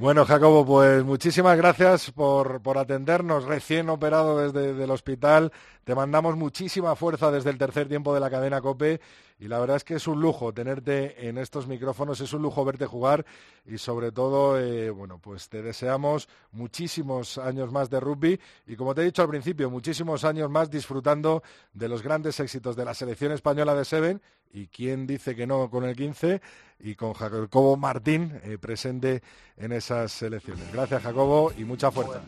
Bueno, 0.00 0.24
Jacobo, 0.24 0.64
pues 0.64 1.02
muchísimas 1.02 1.56
gracias 1.56 2.12
por, 2.12 2.62
por 2.62 2.78
atendernos. 2.78 3.42
Recién 3.42 3.88
operado 3.88 4.38
desde 4.38 4.84
el 4.84 4.90
hospital. 4.92 5.50
Te 5.82 5.92
mandamos 5.92 6.36
muchísima 6.36 6.94
fuerza 6.94 7.32
desde 7.32 7.50
el 7.50 7.58
tercer 7.58 7.88
tiempo 7.88 8.14
de 8.14 8.20
la 8.20 8.30
cadena 8.30 8.60
COPE. 8.60 9.00
Y 9.40 9.48
la 9.48 9.58
verdad 9.58 9.76
es 9.76 9.82
que 9.82 9.94
es 9.94 10.06
un 10.06 10.20
lujo 10.20 10.52
tenerte 10.52 11.28
en 11.28 11.36
estos 11.36 11.66
micrófonos, 11.66 12.20
es 12.20 12.32
un 12.32 12.42
lujo 12.42 12.64
verte 12.64 12.86
jugar. 12.86 13.26
Y 13.66 13.78
sobre 13.78 14.12
todo, 14.12 14.56
eh, 14.60 14.88
bueno, 14.90 15.18
pues 15.18 15.48
te 15.48 15.62
deseamos 15.62 16.28
muchísimos 16.52 17.36
años 17.36 17.72
más 17.72 17.90
de 17.90 17.98
rugby. 17.98 18.38
Y 18.68 18.76
como 18.76 18.94
te 18.94 19.00
he 19.00 19.04
dicho 19.04 19.22
al 19.22 19.28
principio, 19.28 19.68
muchísimos 19.68 20.22
años 20.22 20.48
más 20.48 20.70
disfrutando 20.70 21.42
de 21.72 21.88
los 21.88 22.04
grandes 22.04 22.38
éxitos 22.38 22.76
de 22.76 22.84
la 22.84 22.94
selección 22.94 23.32
española 23.32 23.74
de 23.74 23.84
Seven 23.84 24.22
y 24.52 24.66
quién 24.66 25.06
dice 25.06 25.34
que 25.34 25.46
no 25.46 25.70
con 25.70 25.84
el 25.84 25.96
15 25.96 26.40
y 26.80 26.94
con 26.94 27.12
Jacobo 27.12 27.76
Martín 27.76 28.40
eh, 28.44 28.58
presente 28.58 29.22
en 29.56 29.72
esas 29.72 30.12
selecciones. 30.12 30.72
Gracias 30.72 31.02
Jacobo 31.02 31.52
y 31.56 31.64
mucha 31.64 31.90
fuerza. 31.90 32.20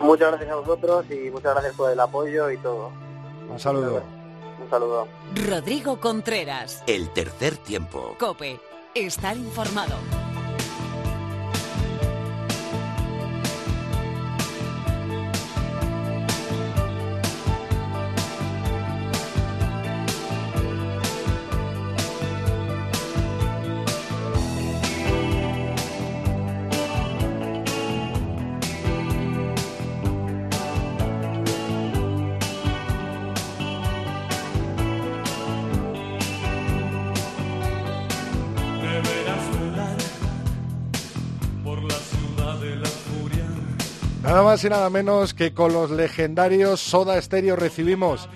Muchas 0.00 0.28
gracias 0.28 0.50
a 0.50 0.56
vosotros 0.56 1.06
y 1.10 1.30
muchas 1.30 1.54
gracias 1.54 1.74
por 1.74 1.90
el 1.90 2.00
apoyo 2.00 2.50
y 2.50 2.58
todo. 2.58 2.92
Un 3.50 3.58
saludo. 3.58 4.02
Un 4.62 4.70
saludo. 4.70 5.08
Rodrigo 5.48 6.00
Contreras. 6.00 6.82
El 6.86 7.10
tercer 7.10 7.56
tiempo. 7.56 8.16
Cope. 8.18 8.58
Estar 8.94 9.36
informado. 9.36 9.94
Nada 44.36 44.48
más 44.50 44.64
y 44.64 44.68
nada 44.68 44.90
menos 44.90 45.32
que 45.32 45.54
con 45.54 45.72
los 45.72 45.90
legendarios 45.90 46.78
Soda 46.78 47.18
Stereo 47.22 47.56
recibimos 47.56 48.28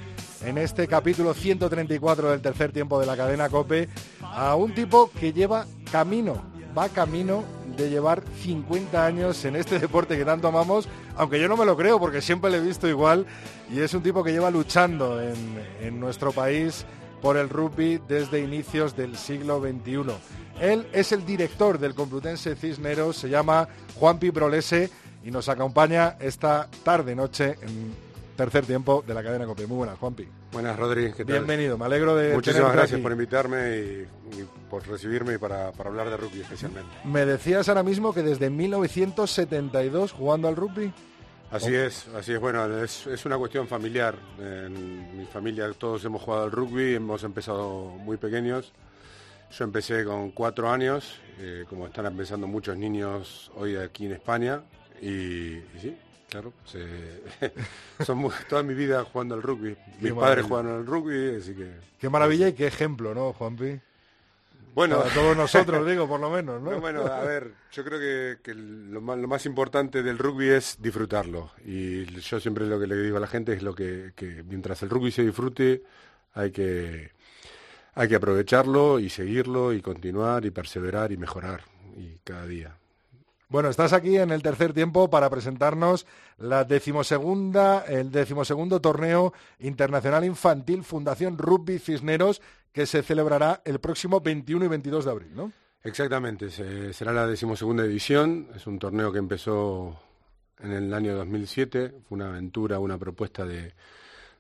en 0.42 0.56
este 0.56 0.88
capítulo 0.88 1.34
134 1.34 2.30
del 2.30 2.40
tercer 2.40 2.72
tiempo 2.72 2.98
de 2.98 3.04
la 3.04 3.18
cadena 3.18 3.50
Cope 3.50 3.90
a 4.22 4.54
un 4.54 4.74
tipo 4.74 5.10
que 5.10 5.34
lleva 5.34 5.66
camino, 5.92 6.42
va 6.76 6.88
camino 6.88 7.44
de 7.76 7.90
llevar 7.90 8.22
50 8.42 9.04
años 9.04 9.44
en 9.44 9.56
este 9.56 9.78
deporte 9.78 10.16
que 10.16 10.24
tanto 10.24 10.48
amamos, 10.48 10.88
aunque 11.16 11.38
yo 11.38 11.48
no 11.48 11.58
me 11.58 11.66
lo 11.66 11.76
creo 11.76 12.00
porque 12.00 12.22
siempre 12.22 12.50
le 12.50 12.56
he 12.56 12.62
visto 12.62 12.88
igual 12.88 13.26
y 13.70 13.80
es 13.80 13.92
un 13.92 14.02
tipo 14.02 14.24
que 14.24 14.32
lleva 14.32 14.50
luchando 14.50 15.20
en, 15.20 15.36
en 15.82 16.00
nuestro 16.00 16.32
país 16.32 16.86
por 17.20 17.36
el 17.36 17.50
rugby 17.50 18.00
desde 18.08 18.40
inicios 18.40 18.96
del 18.96 19.18
siglo 19.18 19.60
XXI. 19.60 20.14
Él 20.62 20.88
es 20.94 21.12
el 21.12 21.26
director 21.26 21.78
del 21.78 21.94
Complutense 21.94 22.56
Cisneros, 22.56 23.18
se 23.18 23.28
llama 23.28 23.68
Juan 23.96 24.18
Piprolese 24.18 24.88
y 25.24 25.30
nos 25.30 25.48
acompaña 25.48 26.16
esta 26.20 26.68
tarde-noche 26.82 27.56
en 27.62 27.94
tercer 28.36 28.64
tiempo 28.64 29.04
de 29.06 29.12
la 29.12 29.22
cadena 29.22 29.44
COPE. 29.46 29.66
Muy 29.66 29.78
buenas, 29.78 29.98
Juanpi. 29.98 30.26
Buenas, 30.52 30.78
Rodri, 30.78 31.12
¿qué 31.12 31.24
tal? 31.24 31.34
Bienvenido, 31.36 31.76
me 31.76 31.84
alegro 31.84 32.16
de 32.16 32.34
Muchísimas 32.34 32.72
gracias 32.72 32.94
aquí. 32.94 33.02
por 33.02 33.12
invitarme 33.12 33.76
y, 33.76 34.08
y 34.40 34.48
por 34.70 34.86
recibirme 34.88 35.34
y 35.34 35.38
para, 35.38 35.72
para 35.72 35.90
hablar 35.90 36.08
de 36.10 36.16
rugby 36.16 36.40
especialmente. 36.40 36.90
Me 37.04 37.26
decías 37.26 37.68
ahora 37.68 37.82
mismo 37.82 38.14
que 38.14 38.22
desde 38.22 38.48
1972 38.50 40.12
jugando 40.12 40.48
al 40.48 40.56
rugby. 40.56 40.92
Así 41.50 41.74
es, 41.74 42.06
así 42.16 42.32
es. 42.32 42.40
Bueno, 42.40 42.78
es, 42.82 43.06
es 43.08 43.26
una 43.26 43.36
cuestión 43.36 43.66
familiar. 43.66 44.14
En 44.38 45.18
mi 45.18 45.26
familia 45.26 45.70
todos 45.76 46.04
hemos 46.04 46.22
jugado 46.22 46.44
al 46.44 46.52
rugby, 46.52 46.94
hemos 46.94 47.22
empezado 47.24 47.86
muy 47.98 48.16
pequeños. 48.16 48.72
Yo 49.50 49.64
empecé 49.64 50.04
con 50.04 50.30
cuatro 50.30 50.70
años, 50.70 51.18
eh, 51.40 51.64
como 51.68 51.86
están 51.86 52.06
empezando 52.06 52.46
muchos 52.46 52.76
niños 52.76 53.50
hoy 53.56 53.76
aquí 53.76 54.06
en 54.06 54.12
España. 54.12 54.62
Y, 55.00 55.08
y 55.08 55.64
sí, 55.80 55.96
Claro, 56.28 56.52
son 58.04 58.18
mu- 58.18 58.30
toda 58.48 58.62
mi 58.62 58.72
vida 58.74 59.04
jugando 59.04 59.34
al 59.34 59.42
rugby. 59.42 59.76
Mis 60.00 60.12
padres 60.12 60.44
juegan 60.46 60.68
al 60.68 60.86
rugby, 60.86 61.36
así 61.36 61.54
que... 61.54 61.72
Qué 61.98 62.08
maravilla 62.08 62.48
y 62.48 62.52
qué 62.52 62.68
ejemplo, 62.68 63.12
¿no, 63.14 63.32
Juanpi? 63.32 63.80
Bueno, 64.74 64.98
Para 65.00 65.12
todos 65.12 65.36
nosotros, 65.36 65.84
digo, 65.90 66.06
por 66.06 66.20
lo 66.20 66.30
menos, 66.30 66.62
¿no? 66.62 66.70
No, 66.70 66.80
bueno, 66.80 67.04
a 67.04 67.20
ver, 67.24 67.52
yo 67.72 67.84
creo 67.84 67.98
que, 67.98 68.38
que 68.42 68.54
lo, 68.54 69.00
más, 69.00 69.18
lo 69.18 69.26
más 69.26 69.44
importante 69.44 70.04
del 70.04 70.18
rugby 70.18 70.50
es 70.50 70.76
disfrutarlo. 70.80 71.50
Y 71.64 72.04
yo 72.20 72.38
siempre 72.38 72.66
lo 72.66 72.78
que 72.78 72.86
le 72.86 72.96
digo 72.96 73.16
a 73.16 73.20
la 73.20 73.26
gente 73.26 73.52
es 73.52 73.62
lo 73.64 73.74
que, 73.74 74.12
que 74.14 74.44
mientras 74.44 74.82
el 74.84 74.90
rugby 74.90 75.10
se 75.10 75.24
disfrute, 75.24 75.82
hay 76.34 76.52
que, 76.52 77.10
hay 77.94 78.08
que 78.08 78.14
aprovecharlo 78.14 79.00
y 79.00 79.08
seguirlo 79.10 79.72
y 79.72 79.82
continuar 79.82 80.44
y 80.44 80.52
perseverar 80.52 81.10
y 81.10 81.16
mejorar 81.16 81.64
y 81.96 82.18
cada 82.22 82.46
día. 82.46 82.76
Bueno, 83.50 83.68
estás 83.68 83.92
aquí 83.92 84.16
en 84.16 84.30
el 84.30 84.42
tercer 84.42 84.72
tiempo 84.72 85.10
para 85.10 85.28
presentarnos 85.28 86.06
la 86.38 86.64
decimosegunda, 86.64 87.84
el 87.84 88.12
decimosegundo 88.12 88.80
torneo 88.80 89.32
internacional 89.58 90.24
infantil 90.24 90.84
Fundación 90.84 91.36
Rugby 91.36 91.78
Cisneros 91.80 92.40
que 92.72 92.86
se 92.86 93.02
celebrará 93.02 93.60
el 93.64 93.80
próximo 93.80 94.20
21 94.20 94.64
y 94.64 94.68
22 94.68 95.04
de 95.04 95.10
abril, 95.10 95.30
¿no? 95.34 95.52
Exactamente, 95.82 96.50
se- 96.50 96.92
será 96.92 97.12
la 97.12 97.26
decimosegunda 97.26 97.84
edición. 97.84 98.46
Es 98.54 98.68
un 98.68 98.78
torneo 98.78 99.10
que 99.10 99.18
empezó 99.18 99.98
en 100.60 100.70
el 100.72 100.94
año 100.94 101.16
2007. 101.16 101.88
Fue 102.08 102.16
una 102.16 102.28
aventura, 102.28 102.78
una 102.78 102.98
propuesta 102.98 103.44
de, 103.44 103.74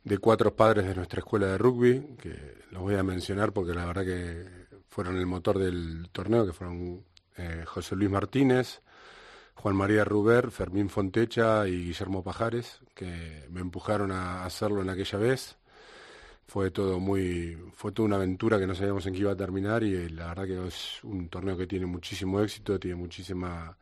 de 0.04 0.18
cuatro 0.18 0.54
padres 0.54 0.86
de 0.86 0.94
nuestra 0.94 1.18
escuela 1.18 1.48
de 1.48 1.58
rugby, 1.58 2.14
que 2.20 2.58
los 2.70 2.82
voy 2.82 2.94
a 2.94 3.02
mencionar 3.02 3.52
porque 3.52 3.74
la 3.74 3.86
verdad 3.86 4.04
que 4.04 4.46
fueron 4.88 5.16
el 5.16 5.26
motor 5.26 5.58
del 5.58 6.08
torneo, 6.12 6.46
que 6.46 6.52
fueron 6.52 7.02
eh, 7.36 7.64
José 7.66 7.96
Luis 7.96 8.10
Martínez, 8.10 8.82
Juan 9.60 9.76
María 9.76 10.06
Ruber, 10.06 10.50
Fermín 10.50 10.88
Fontecha 10.88 11.68
y 11.68 11.84
Guillermo 11.84 12.24
Pajares, 12.24 12.80
que 12.94 13.46
me 13.50 13.60
empujaron 13.60 14.10
a 14.10 14.46
hacerlo 14.46 14.80
en 14.80 14.88
aquella 14.88 15.18
vez. 15.18 15.58
Fue 16.46 16.70
todo 16.70 16.98
muy 16.98 17.58
fue 17.74 17.92
toda 17.92 18.06
una 18.06 18.16
aventura 18.16 18.58
que 18.58 18.66
no 18.66 18.74
sabíamos 18.74 19.04
en 19.04 19.12
qué 19.12 19.20
iba 19.20 19.32
a 19.32 19.36
terminar 19.36 19.84
y 19.84 19.94
eh, 19.94 20.08
la 20.08 20.28
verdad 20.28 20.46
que 20.46 20.66
es 20.66 21.04
un 21.04 21.28
torneo 21.28 21.58
que 21.58 21.66
tiene 21.66 21.84
muchísimo 21.84 22.40
éxito 22.40 22.80
tiene 22.80 22.96
muchísima 22.96 23.76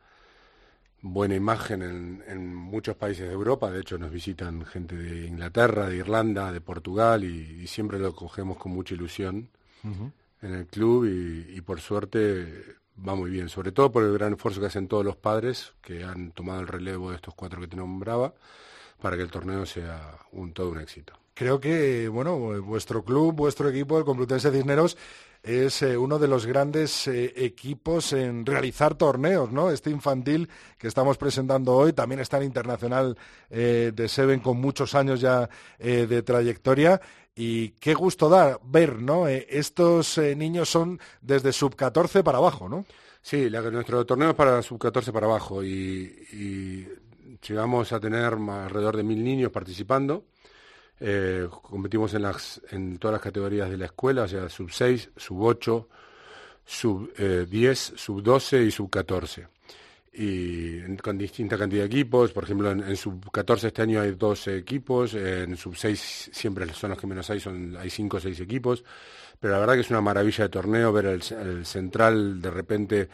buena 1.01 1.35
imagen 1.35 1.81
en, 1.81 2.23
en 2.27 2.53
muchos 2.53 2.97
países 2.97 3.29
de 3.29 3.33
Europa. 3.33 3.71
De 3.71 3.79
hecho 3.79 3.97
nos 3.97 4.11
visitan 4.11 4.65
gente 4.65 4.97
de 4.97 5.27
Inglaterra 5.27 5.87
de 5.87 5.95
Irlanda 5.95 6.51
de 6.51 6.59
Portugal 6.59 7.23
y, 7.23 7.61
y 7.63 7.67
siempre 7.67 7.99
lo 7.99 8.13
cogemos 8.13 8.57
con 8.57 8.73
mucha 8.73 8.95
ilusión 8.95 9.49
en 10.41 10.53
el 10.53 10.67
club 10.67 11.05
y, 11.05 11.55
y 11.57 11.61
por 11.61 11.79
suerte 11.79 12.79
va 13.07 13.15
muy 13.15 13.29
bien 13.29 13.49
sobre 13.49 13.71
todo 13.71 13.91
por 13.91 14.03
el 14.03 14.13
gran 14.13 14.33
esfuerzo 14.33 14.59
que 14.59 14.67
hacen 14.67 14.87
todos 14.87 15.05
los 15.05 15.15
padres 15.15 15.73
que 15.81 16.03
han 16.03 16.31
tomado 16.31 16.61
el 16.61 16.67
relevo 16.67 17.09
de 17.09 17.15
estos 17.15 17.33
cuatro 17.35 17.61
que 17.61 17.67
te 17.67 17.75
nombraba 17.75 18.33
para 19.01 19.15
que 19.15 19.23
el 19.23 19.31
torneo 19.31 19.65
sea 19.65 20.17
un 20.31 20.53
todo 20.53 20.69
un 20.69 20.79
éxito 20.79 21.19
Creo 21.39 21.61
que, 21.61 22.09
bueno, 22.09 22.37
vuestro 22.61 23.01
club, 23.01 23.33
vuestro 23.33 23.69
equipo, 23.69 23.97
el 23.97 24.03
Complutense 24.03 24.51
Cisneros, 24.51 24.97
es 25.41 25.81
eh, 25.83 25.95
uno 25.95 26.19
de 26.19 26.27
los 26.27 26.45
grandes 26.45 27.07
eh, 27.07 27.31
equipos 27.37 28.11
en 28.11 28.45
realizar 28.45 28.95
torneos, 28.95 29.49
¿no? 29.49 29.71
Este 29.71 29.89
infantil 29.89 30.49
que 30.77 30.89
estamos 30.89 31.17
presentando 31.17 31.77
hoy 31.77 31.93
también 31.93 32.19
está 32.19 32.35
en 32.39 32.43
Internacional 32.43 33.17
eh, 33.49 33.93
de 33.95 34.09
Seven 34.09 34.41
con 34.41 34.59
muchos 34.59 34.95
años 34.95 35.21
ya 35.21 35.49
de 35.79 36.23
trayectoria. 36.23 36.99
Y 37.35 37.69
qué 37.79 37.93
gusto 37.93 38.27
da 38.29 38.59
ver, 38.63 39.01
¿no? 39.01 39.27
Eh, 39.27 39.47
estos 39.49 40.17
eh, 40.17 40.35
niños 40.35 40.69
son 40.69 40.99
desde 41.21 41.53
sub 41.53 41.75
14 41.75 42.23
para 42.23 42.37
abajo, 42.39 42.67
¿no? 42.67 42.85
Sí, 43.21 43.49
la, 43.49 43.61
nuestro 43.61 44.05
torneo 44.05 44.29
es 44.29 44.35
para 44.35 44.61
sub-14 44.61 45.11
para 45.11 45.27
abajo 45.27 45.63
y, 45.63 45.69
y 46.31 46.87
llegamos 47.47 47.91
a 47.91 47.99
tener 47.99 48.37
ma- 48.37 48.65
alrededor 48.65 48.95
de 48.97 49.03
mil 49.03 49.23
niños 49.23 49.51
participando. 49.51 50.25
Eh, 51.01 51.47
competimos 51.61 52.13
en, 52.13 52.21
las, 52.23 52.61
en 52.71 52.97
todas 52.97 53.13
las 53.13 53.21
categorías 53.21 53.69
de 53.69 53.77
la 53.77 53.85
escuela, 53.85 54.23
o 54.23 54.27
sea, 54.27 54.49
sub-6, 54.49 55.09
sub-8, 55.15 55.85
sub-10, 56.65 57.75
sub-12 57.97 58.65
y 58.67 58.71
sub-14. 58.71 59.47
Y 60.11 60.97
con 60.97 61.17
distinta 61.17 61.57
cantidad 61.57 61.83
de 61.83 61.87
equipos, 61.87 62.31
por 62.31 62.43
ejemplo, 62.43 62.71
en, 62.71 62.83
en 62.83 62.97
sub-14 62.97 63.65
este 63.65 63.81
año 63.83 64.01
hay 64.01 64.11
12 64.11 64.57
equipos, 64.57 65.13
en 65.13 65.55
sub-6 65.55 65.95
siempre 66.31 66.71
son 66.73 66.89
los 66.89 66.99
que 66.99 67.07
menos 67.07 67.29
hay, 67.29 67.39
son, 67.39 67.77
hay 67.77 67.89
5 67.89 68.17
o 68.17 68.19
6 68.19 68.39
equipos, 68.39 68.83
pero 69.39 69.53
la 69.53 69.59
verdad 69.59 69.75
que 69.75 69.81
es 69.81 69.89
una 69.89 70.01
maravilla 70.01 70.45
de 70.45 70.49
torneo 70.49 70.91
ver 70.91 71.05
el, 71.05 71.65
central 71.65 72.41
de 72.41 72.51
repente 72.51 73.09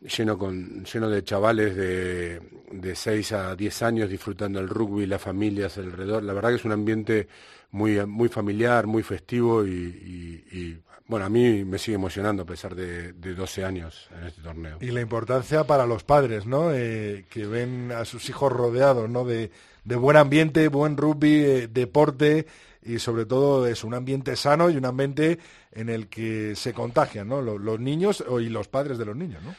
lleno 0.00 0.36
con 0.36 0.84
lleno 0.84 1.08
de 1.08 1.22
chavales 1.22 1.76
de, 1.76 2.40
de 2.72 2.96
6 2.96 3.32
a 3.32 3.56
10 3.56 3.82
años 3.82 4.10
disfrutando 4.10 4.58
el 4.58 4.68
rugby, 4.68 5.06
las 5.06 5.22
familias 5.22 5.78
alrededor. 5.78 6.24
La 6.24 6.32
verdad 6.32 6.50
que 6.50 6.56
es 6.56 6.64
un 6.64 6.72
ambiente 6.72 7.28
muy, 7.72 8.04
muy 8.06 8.28
familiar, 8.28 8.86
muy 8.86 9.02
festivo 9.02 9.66
y, 9.66 10.78
bueno, 11.06 11.26
a 11.26 11.28
mí 11.28 11.64
me 11.64 11.78
sigue 11.78 11.96
emocionando 11.96 12.42
a 12.42 12.46
pesar 12.46 12.74
de, 12.74 13.12
de 13.12 13.34
12 13.34 13.64
años 13.64 14.08
en 14.18 14.26
este 14.26 14.42
torneo. 14.42 14.78
Y 14.80 14.90
la 14.90 15.00
importancia 15.00 15.64
para 15.64 15.86
los 15.86 16.04
padres, 16.04 16.46
¿no? 16.46 16.72
Eh, 16.72 17.26
que 17.30 17.46
ven 17.46 17.92
a 17.92 18.04
sus 18.04 18.28
hijos 18.28 18.52
rodeados, 18.52 19.08
¿no? 19.10 19.24
De, 19.24 19.50
de 19.84 19.96
buen 19.96 20.16
ambiente, 20.16 20.68
buen 20.68 20.96
rugby, 20.96 21.44
eh, 21.44 21.68
deporte 21.68 22.46
y 22.84 22.98
sobre 22.98 23.26
todo 23.26 23.66
es 23.66 23.84
un 23.84 23.94
ambiente 23.94 24.34
sano 24.36 24.68
y 24.70 24.76
un 24.76 24.84
ambiente 24.84 25.38
en 25.70 25.88
el 25.88 26.08
que 26.08 26.54
se 26.56 26.72
contagian, 26.72 27.28
¿no? 27.28 27.40
Los, 27.40 27.60
los 27.60 27.78
niños 27.78 28.24
y 28.40 28.48
los 28.48 28.68
padres 28.68 28.98
de 28.98 29.04
los 29.04 29.16
niños, 29.16 29.42
¿no? 29.42 29.54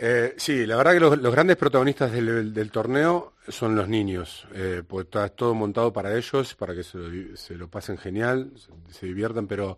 Eh, 0.00 0.34
sí, 0.36 0.64
la 0.64 0.76
verdad 0.76 0.92
que 0.92 1.00
los, 1.00 1.18
los 1.18 1.32
grandes 1.32 1.56
protagonistas 1.56 2.12
del, 2.12 2.54
del 2.54 2.70
torneo 2.70 3.32
son 3.48 3.74
los 3.74 3.88
niños, 3.88 4.46
eh, 4.54 4.84
pues 4.86 5.06
está 5.06 5.28
todo 5.28 5.54
montado 5.54 5.92
para 5.92 6.16
ellos, 6.16 6.54
para 6.54 6.72
que 6.72 6.84
se 6.84 6.98
lo, 6.98 7.36
se 7.36 7.56
lo 7.56 7.68
pasen 7.68 7.98
genial, 7.98 8.52
se, 8.54 8.94
se 8.94 9.06
diviertan, 9.06 9.48
pero 9.48 9.76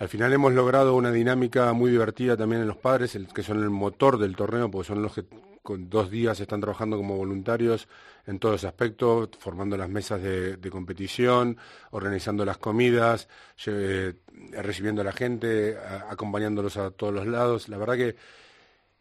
al 0.00 0.08
final 0.08 0.32
hemos 0.32 0.54
logrado 0.54 0.94
una 0.94 1.12
dinámica 1.12 1.70
muy 1.74 1.90
divertida 1.90 2.34
también 2.34 2.62
en 2.62 2.68
los 2.68 2.78
padres, 2.78 3.18
que 3.34 3.42
son 3.42 3.62
el 3.62 3.68
motor 3.68 4.16
del 4.16 4.34
torneo, 4.34 4.70
porque 4.70 4.88
son 4.88 5.02
los 5.02 5.12
que 5.12 5.26
con 5.62 5.90
dos 5.90 6.10
días 6.10 6.40
están 6.40 6.62
trabajando 6.62 6.96
como 6.96 7.18
voluntarios 7.18 7.86
en 8.26 8.38
todos 8.38 8.54
los 8.54 8.64
aspectos, 8.64 9.28
formando 9.38 9.76
las 9.76 9.90
mesas 9.90 10.22
de, 10.22 10.70
competición, 10.70 11.58
organizando 11.90 12.46
las 12.46 12.56
comidas, 12.56 13.28
eh, 13.66 14.14
recibiendo 14.52 15.02
a 15.02 15.04
la 15.04 15.12
gente, 15.12 15.76
acompañándolos 16.08 16.78
a 16.78 16.92
todos 16.92 17.12
los 17.12 17.26
lados. 17.26 17.68
La 17.68 17.76
verdad 17.76 17.96
que 17.96 18.16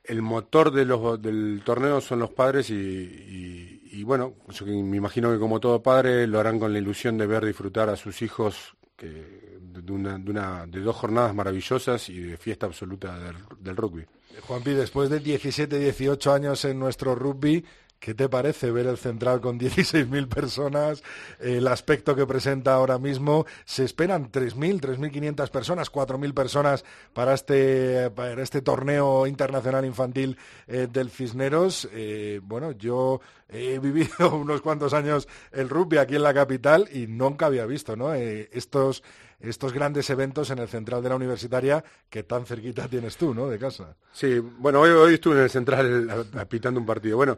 el 0.03 0.21
motor 0.21 0.69
del 0.73 1.61
torneo 1.63 2.01
son 2.01 2.19
los 2.19 2.31
padres 2.31 2.69
y, 2.71 4.03
bueno, 4.03 4.33
yo 4.49 4.65
me 4.65 4.97
imagino 4.97 5.31
que 5.31 5.39
como 5.39 5.61
todo 5.61 5.81
padre 5.81 6.27
lo 6.27 6.41
harán 6.41 6.59
con 6.59 6.73
la 6.73 6.79
ilusión 6.79 7.17
de 7.17 7.25
ver 7.25 7.45
disfrutar 7.45 7.87
a 7.87 7.95
sus 7.95 8.21
hijos 8.21 8.75
que, 8.97 9.48
de, 9.81 9.91
una, 9.91 10.65
de, 10.65 10.79
dos 10.81 10.95
jornadas 10.95 11.33
maravillosas 11.33 12.09
y 12.09 12.19
de 12.19 12.37
fiesta 12.37 12.65
absoluta 12.65 13.17
del, 13.19 13.35
del 13.59 13.75
rugby. 13.75 14.05
Juanpi, 14.41 14.71
después 14.71 15.09
de 15.09 15.19
17, 15.19 15.79
18 15.79 16.33
años 16.33 16.63
en 16.65 16.79
nuestro 16.79 17.15
rugby, 17.15 17.63
¿qué 17.99 18.13
te 18.13 18.29
parece 18.29 18.71
ver 18.71 18.87
el 18.87 18.97
central 18.97 19.41
con 19.41 19.59
16.000 19.59 20.27
personas? 20.27 21.03
El 21.39 21.67
aspecto 21.67 22.15
que 22.15 22.25
presenta 22.25 22.73
ahora 22.73 22.97
mismo, 22.97 23.45
se 23.65 23.83
esperan 23.83 24.31
3.000, 24.31 24.79
3.500 24.79 25.49
personas, 25.49 25.91
4.000 25.91 26.33
personas 26.33 26.85
para 27.13 27.33
este, 27.33 28.09
para 28.11 28.41
este 28.41 28.61
torneo 28.61 29.27
internacional 29.27 29.85
infantil 29.85 30.37
eh, 30.67 30.87
del 30.91 31.09
Cisneros. 31.09 31.87
Eh, 31.91 32.39
bueno, 32.43 32.71
yo 32.71 33.21
he 33.49 33.79
vivido 33.79 34.35
unos 34.35 34.61
cuantos 34.61 34.93
años 34.93 35.27
el 35.51 35.69
rugby 35.69 35.97
aquí 35.97 36.15
en 36.15 36.23
la 36.23 36.33
capital 36.33 36.87
y 36.91 37.07
nunca 37.07 37.47
había 37.47 37.65
visto 37.65 37.95
¿no? 37.95 38.13
Eh, 38.13 38.49
estos, 38.53 39.03
estos 39.39 39.73
grandes 39.73 40.09
eventos 40.09 40.49
en 40.51 40.59
el 40.59 40.67
central 40.67 41.01
de 41.01 41.09
la 41.09 41.15
universitaria 41.15 41.83
que 42.09 42.23
tan 42.23 42.45
cerquita 42.45 42.87
tienes 42.87 43.17
tú, 43.17 43.33
¿no? 43.33 43.47
De 43.47 43.57
casa. 43.57 43.95
Sí, 44.11 44.39
bueno, 44.39 44.81
hoy, 44.81 44.89
hoy 44.91 45.13
estuve 45.15 45.35
en 45.35 45.43
el 45.43 45.49
central 45.49 46.27
apitando 46.37 46.79
un 46.79 46.85
partido. 46.85 47.17
Bueno, 47.17 47.37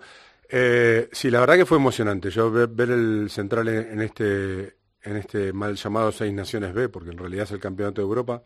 eh, 0.52 1.10
sí, 1.12 1.32
la 1.32 1.40
verdad 1.40 1.56
que 1.56 1.66
fue 1.66 1.78
emocionante. 1.78 2.30
Yo 2.30 2.52
ver, 2.52 2.70
el 2.92 3.30
central 3.30 3.68
en, 3.70 4.02
este 4.02 4.76
en 5.02 5.18
este 5.18 5.54
mal 5.54 5.76
llamado 5.76 6.12
Seis 6.12 6.34
Naciones 6.34 6.74
B, 6.74 6.90
porque 6.90 7.12
en 7.12 7.18
realidad 7.18 7.44
es 7.46 7.52
el 7.52 7.60
campeonato 7.60 8.02
de 8.02 8.08
Europa, 8.08 8.44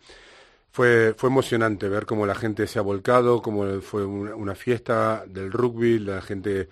fue, 0.71 1.15
fue 1.17 1.29
emocionante 1.29 1.89
ver 1.89 2.05
cómo 2.05 2.25
la 2.25 2.35
gente 2.35 2.67
se 2.67 2.79
ha 2.79 2.83
volcado, 2.83 3.41
cómo 3.41 3.81
fue 3.81 4.05
una, 4.05 4.35
una 4.35 4.55
fiesta 4.55 5.25
del 5.27 5.51
rugby, 5.51 5.99
la 5.99 6.21
gente 6.21 6.69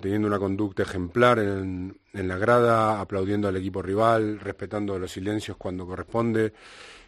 teniendo 0.00 0.28
una 0.28 0.38
conducta 0.38 0.82
ejemplar 0.82 1.38
en, 1.38 1.98
en 2.12 2.28
la 2.28 2.36
grada, 2.38 3.00
aplaudiendo 3.00 3.48
al 3.48 3.56
equipo 3.56 3.82
rival, 3.82 4.38
respetando 4.40 4.98
los 4.98 5.10
silencios 5.10 5.56
cuando 5.56 5.86
corresponde 5.86 6.52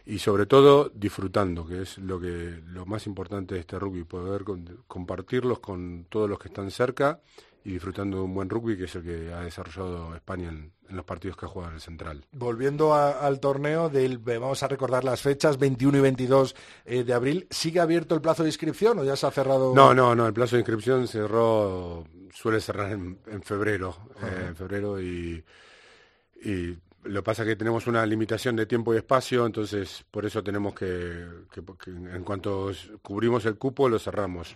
y 0.09 0.17
sobre 0.19 0.45
todo 0.47 0.89
disfrutando, 0.93 1.65
que 1.67 1.83
es 1.83 1.97
lo 1.99 2.19
que 2.19 2.61
lo 2.67 2.85
más 2.85 3.05
importante 3.05 3.53
de 3.55 3.61
este 3.61 3.77
rugby, 3.77 4.03
poder 4.03 4.43
con- 4.43 4.83
compartirlos 4.87 5.59
con 5.59 6.05
todos 6.09 6.29
los 6.29 6.39
que 6.39 6.47
están 6.47 6.71
cerca 6.71 7.19
y 7.63 7.73
disfrutando 7.73 8.17
de 8.17 8.23
un 8.23 8.33
buen 8.33 8.49
rugby 8.49 8.77
que 8.77 8.85
es 8.85 8.95
el 8.95 9.03
que 9.03 9.33
ha 9.33 9.41
desarrollado 9.41 10.15
España 10.15 10.47
en, 10.49 10.71
en 10.89 10.95
los 10.95 11.05
partidos 11.05 11.35
que 11.37 11.45
ha 11.45 11.49
jugado 11.49 11.71
en 11.71 11.75
el 11.75 11.81
Central. 11.81 12.25
Volviendo 12.31 12.93
a- 12.93 13.19
al 13.19 13.39
torneo, 13.39 13.89
del, 13.89 14.13
eh, 14.25 14.37
vamos 14.39 14.63
a 14.63 14.67
recordar 14.67 15.03
las 15.03 15.21
fechas, 15.21 15.57
21 15.59 15.97
y 15.97 16.01
22 16.01 16.55
eh, 16.85 17.03
de 17.03 17.13
abril. 17.13 17.47
¿Sigue 17.51 17.79
abierto 17.81 18.15
el 18.15 18.21
plazo 18.21 18.43
de 18.43 18.49
inscripción 18.49 18.97
o 18.99 19.03
ya 19.03 19.15
se 19.15 19.27
ha 19.27 19.31
cerrado? 19.31 19.75
No, 19.75 19.93
no, 19.93 20.15
no, 20.15 20.25
el 20.25 20.33
plazo 20.33 20.55
de 20.55 20.61
inscripción 20.61 21.07
cerró 21.07 22.05
suele 22.33 22.61
cerrar 22.61 22.91
en, 22.93 23.19
febrero, 23.43 23.95
eh, 24.23 24.45
en 24.49 24.55
febrero 24.55 25.01
y, 25.01 25.43
y 26.45 26.77
lo 27.03 27.21
que 27.21 27.23
pasa 27.23 27.43
es 27.43 27.49
que 27.49 27.55
tenemos 27.55 27.87
una 27.87 28.05
limitación 28.05 28.55
de 28.55 28.65
tiempo 28.65 28.93
y 28.93 28.97
espacio, 28.97 29.45
entonces 29.45 30.03
por 30.11 30.25
eso 30.25 30.43
tenemos 30.43 30.73
que, 30.73 31.25
en 31.87 32.23
cuanto 32.23 32.71
cubrimos 33.01 33.45
el 33.45 33.57
cupo, 33.57 33.87
lo 33.87 33.97
cerramos. 33.99 34.55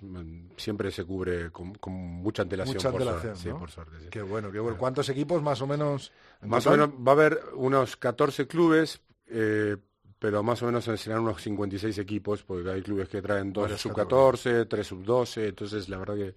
Siempre 0.57 0.91
se 0.91 1.05
cubre 1.05 1.51
con, 1.51 1.73
mucha 1.87 2.41
antelación. 2.41 2.75
Mucha 2.75 2.89
antelación, 2.89 3.37
sí, 3.37 3.49
por 3.49 3.71
suerte. 3.71 4.09
Qué 4.09 4.21
bueno, 4.21 4.51
qué 4.51 4.59
bueno. 4.59 4.77
¿Cuántos 4.77 5.07
equipos 5.09 5.41
más 5.41 5.61
o 5.61 5.67
menos? 5.67 6.11
Más 6.41 6.67
o 6.67 6.71
menos 6.71 6.89
va 6.89 7.13
a 7.13 7.15
haber 7.15 7.39
unos 7.55 7.95
14 7.95 8.45
clubes, 8.47 9.01
eh, 9.27 9.77
pero 10.19 10.43
más 10.43 10.61
o 10.63 10.65
menos 10.65 10.83
serán 10.83 11.21
unos 11.21 11.41
56 11.41 11.97
equipos, 11.97 12.43
porque 12.43 12.69
hay 12.69 12.81
clubes 12.81 13.07
que 13.07 13.21
traen 13.21 13.53
dos 13.53 13.79
sub-14, 13.79 14.67
tres 14.67 14.87
sub-12, 14.87 15.47
entonces 15.49 15.87
la 15.87 15.97
verdad 15.97 16.15
que 16.15 16.35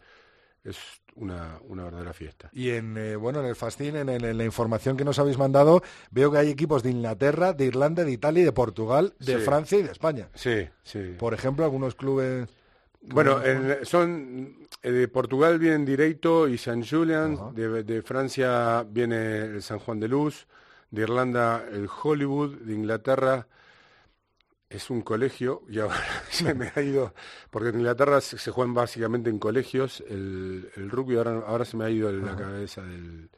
es 0.62 0.76
una, 1.16 1.58
una 1.68 1.84
verdadera 1.84 2.12
fiesta. 2.12 2.50
Y 2.52 2.70
en 2.70 2.96
eh, 2.96 3.16
bueno 3.16 3.40
en 3.40 3.46
el 3.46 3.56
Fascin, 3.56 3.96
en, 3.96 4.38
la 4.38 4.44
información 4.44 4.96
que 4.96 5.04
nos 5.04 5.18
habéis 5.18 5.38
mandado, 5.38 5.82
veo 6.10 6.30
que 6.30 6.38
hay 6.38 6.50
equipos 6.50 6.82
de 6.82 6.90
Inglaterra, 6.90 7.52
de 7.52 7.66
Irlanda, 7.66 8.04
de 8.04 8.12
Italia 8.12 8.42
y 8.42 8.44
de 8.44 8.52
Portugal, 8.52 9.14
de 9.18 9.38
Francia 9.38 9.78
y 9.78 9.82
de 9.82 9.92
España. 9.92 10.28
Sí, 10.34 10.68
sí. 10.82 11.14
Por 11.18 11.34
ejemplo, 11.34 11.64
algunos 11.64 11.94
clubes... 11.94 12.48
Bueno, 13.08 13.40
son 13.84 14.56
eh, 14.82 14.90
de 14.90 15.06
Portugal 15.06 15.60
vienen 15.60 15.84
Direito 15.84 16.48
y 16.48 16.58
San 16.58 16.84
Julian, 16.84 17.54
de, 17.54 17.84
de, 17.84 18.02
Francia 18.02 18.84
viene 18.88 19.42
el 19.42 19.62
San 19.62 19.78
Juan 19.78 20.00
de 20.00 20.08
Luz, 20.08 20.48
de 20.90 21.02
Irlanda 21.02 21.64
el 21.70 21.88
Hollywood, 22.02 22.56
de 22.56 22.74
Inglaterra 22.74 23.46
es 24.68 24.90
un 24.90 25.02
colegio 25.02 25.62
y 25.68 25.78
ahora 25.78 26.00
se 26.30 26.54
me 26.54 26.72
ha 26.74 26.82
ido, 26.82 27.14
porque 27.50 27.70
en 27.70 27.76
Inglaterra 27.76 28.20
se, 28.20 28.50
juegan 28.50 28.74
básicamente 28.74 29.30
en 29.30 29.38
colegios, 29.38 30.02
el, 30.08 30.70
el 30.76 30.90
rugby 30.90 31.16
ahora, 31.16 31.42
ahora 31.46 31.64
se 31.64 31.76
me 31.76 31.84
ha 31.84 31.90
ido 31.90 32.08
en 32.10 32.24
la 32.24 32.36
cabeza 32.36 32.82
del 32.82 33.30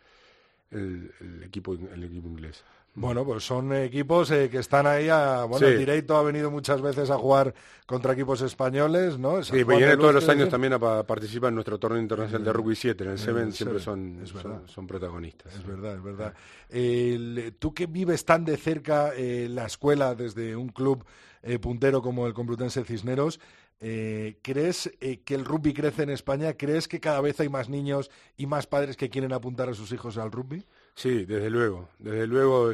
el, 0.70 1.42
equipo, 1.44 1.74
el 1.74 2.04
equipo 2.04 2.28
inglés. 2.28 2.64
Bueno, 3.00 3.24
pues 3.24 3.44
son 3.44 3.72
equipos 3.72 4.30
eh, 4.32 4.48
que 4.50 4.58
están 4.58 4.86
ahí 4.86 5.08
a... 5.08 5.44
Bueno, 5.44 5.68
el 5.68 5.78
Directo 5.78 6.16
ha 6.16 6.22
venido 6.22 6.50
muchas 6.50 6.82
veces 6.82 7.10
a 7.10 7.16
jugar 7.16 7.54
contra 7.86 8.12
equipos 8.12 8.42
españoles, 8.42 9.18
¿no? 9.18 9.42
sí, 9.44 9.62
viene 9.62 9.96
todos 9.96 10.14
los 10.14 10.28
años 10.28 10.48
también 10.48 10.72
a 10.72 10.78
participar 11.04 11.48
en 11.48 11.54
nuestro 11.54 11.78
torneo 11.78 12.02
internacional 12.02 12.44
de 12.44 12.52
rugby 12.52 12.74
7, 12.74 13.04
en 13.04 13.10
el 13.10 13.18
Seven 13.18 13.52
siempre 13.52 13.78
son, 13.78 14.24
son, 14.66 14.86
protagonistas. 14.86 15.54
Es 15.54 15.64
verdad, 15.64 15.94
es 15.94 16.02
verdad. 16.02 17.52
tú 17.58 17.72
que 17.72 17.86
vives 17.86 18.24
tan 18.24 18.44
de 18.44 18.56
cerca 18.56 19.12
eh, 19.14 19.48
la 19.48 19.66
escuela 19.66 20.16
desde 20.16 20.56
un 20.56 20.68
club 20.68 21.04
eh, 21.42 21.58
puntero 21.60 22.02
como 22.02 22.26
el 22.26 22.34
Complutense 22.34 22.84
Cisneros, 22.84 23.38
¿crees 23.78 24.90
que 24.98 25.34
el 25.34 25.44
rugby 25.44 25.72
crece 25.72 26.02
en 26.02 26.10
España? 26.10 26.54
¿Crees 26.54 26.88
que 26.88 26.98
cada 26.98 27.20
vez 27.20 27.38
hay 27.38 27.48
más 27.48 27.68
niños 27.68 28.10
y 28.36 28.46
más 28.46 28.66
padres 28.66 28.96
que 28.96 29.08
quieren 29.08 29.32
apuntar 29.32 29.68
a 29.68 29.74
sus 29.74 29.92
hijos 29.92 30.18
al 30.18 30.32
rugby? 30.32 30.64
Sí, 30.98 31.24
desde 31.26 31.48
luego. 31.48 31.90
Desde 32.00 32.26
luego 32.26 32.72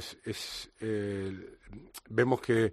eh, 0.80 1.58
vemos 2.08 2.40
que 2.40 2.72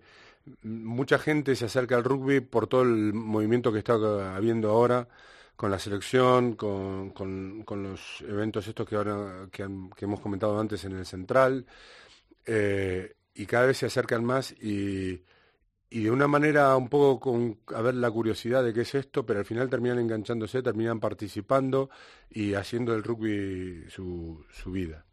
mucha 0.64 1.20
gente 1.20 1.58
se 1.58 1.66
acerca 1.66 1.98
al 1.98 2.06
rugby 2.06 2.40
por 2.40 2.68
todo 2.68 2.84
el 2.84 3.14
movimiento 3.14 3.70
que 3.74 3.80
está 3.80 3.96
habiendo 4.34 4.70
ahora 4.70 5.10
con 5.58 5.70
la 5.70 5.78
selección, 5.78 6.54
con, 6.56 7.14
los 7.68 8.22
eventos 8.22 8.66
estos 8.66 8.88
que 8.88 8.96
ahora 8.96 9.50
que, 9.52 9.64
hemos 9.64 10.22
comentado 10.22 10.58
antes 10.58 10.86
en 10.86 10.94
el 10.94 11.06
central 11.06 11.66
eh, 12.46 13.16
y 13.36 13.46
cada 13.46 13.66
vez 13.66 13.78
se 13.78 13.88
acercan 13.88 14.24
más 14.24 14.54
y, 14.54 15.22
de 15.90 16.12
una 16.12 16.28
manera 16.28 16.78
un 16.78 16.88
poco 16.88 17.20
con 17.20 17.60
a 17.76 17.82
ver 17.82 17.96
la 17.96 18.10
curiosidad 18.10 18.64
de 18.64 18.74
qué 18.74 18.82
es 18.82 18.96
esto, 18.96 19.26
pero 19.26 19.40
al 19.40 19.46
final 19.46 19.70
terminan 19.70 20.00
enganchándose, 20.00 20.64
terminan 20.64 21.02
participando 21.02 21.90
y 22.30 22.54
haciendo 22.54 22.96
el 22.96 23.04
rugby 23.04 23.90
su 23.90 24.46
vida. 24.68 25.06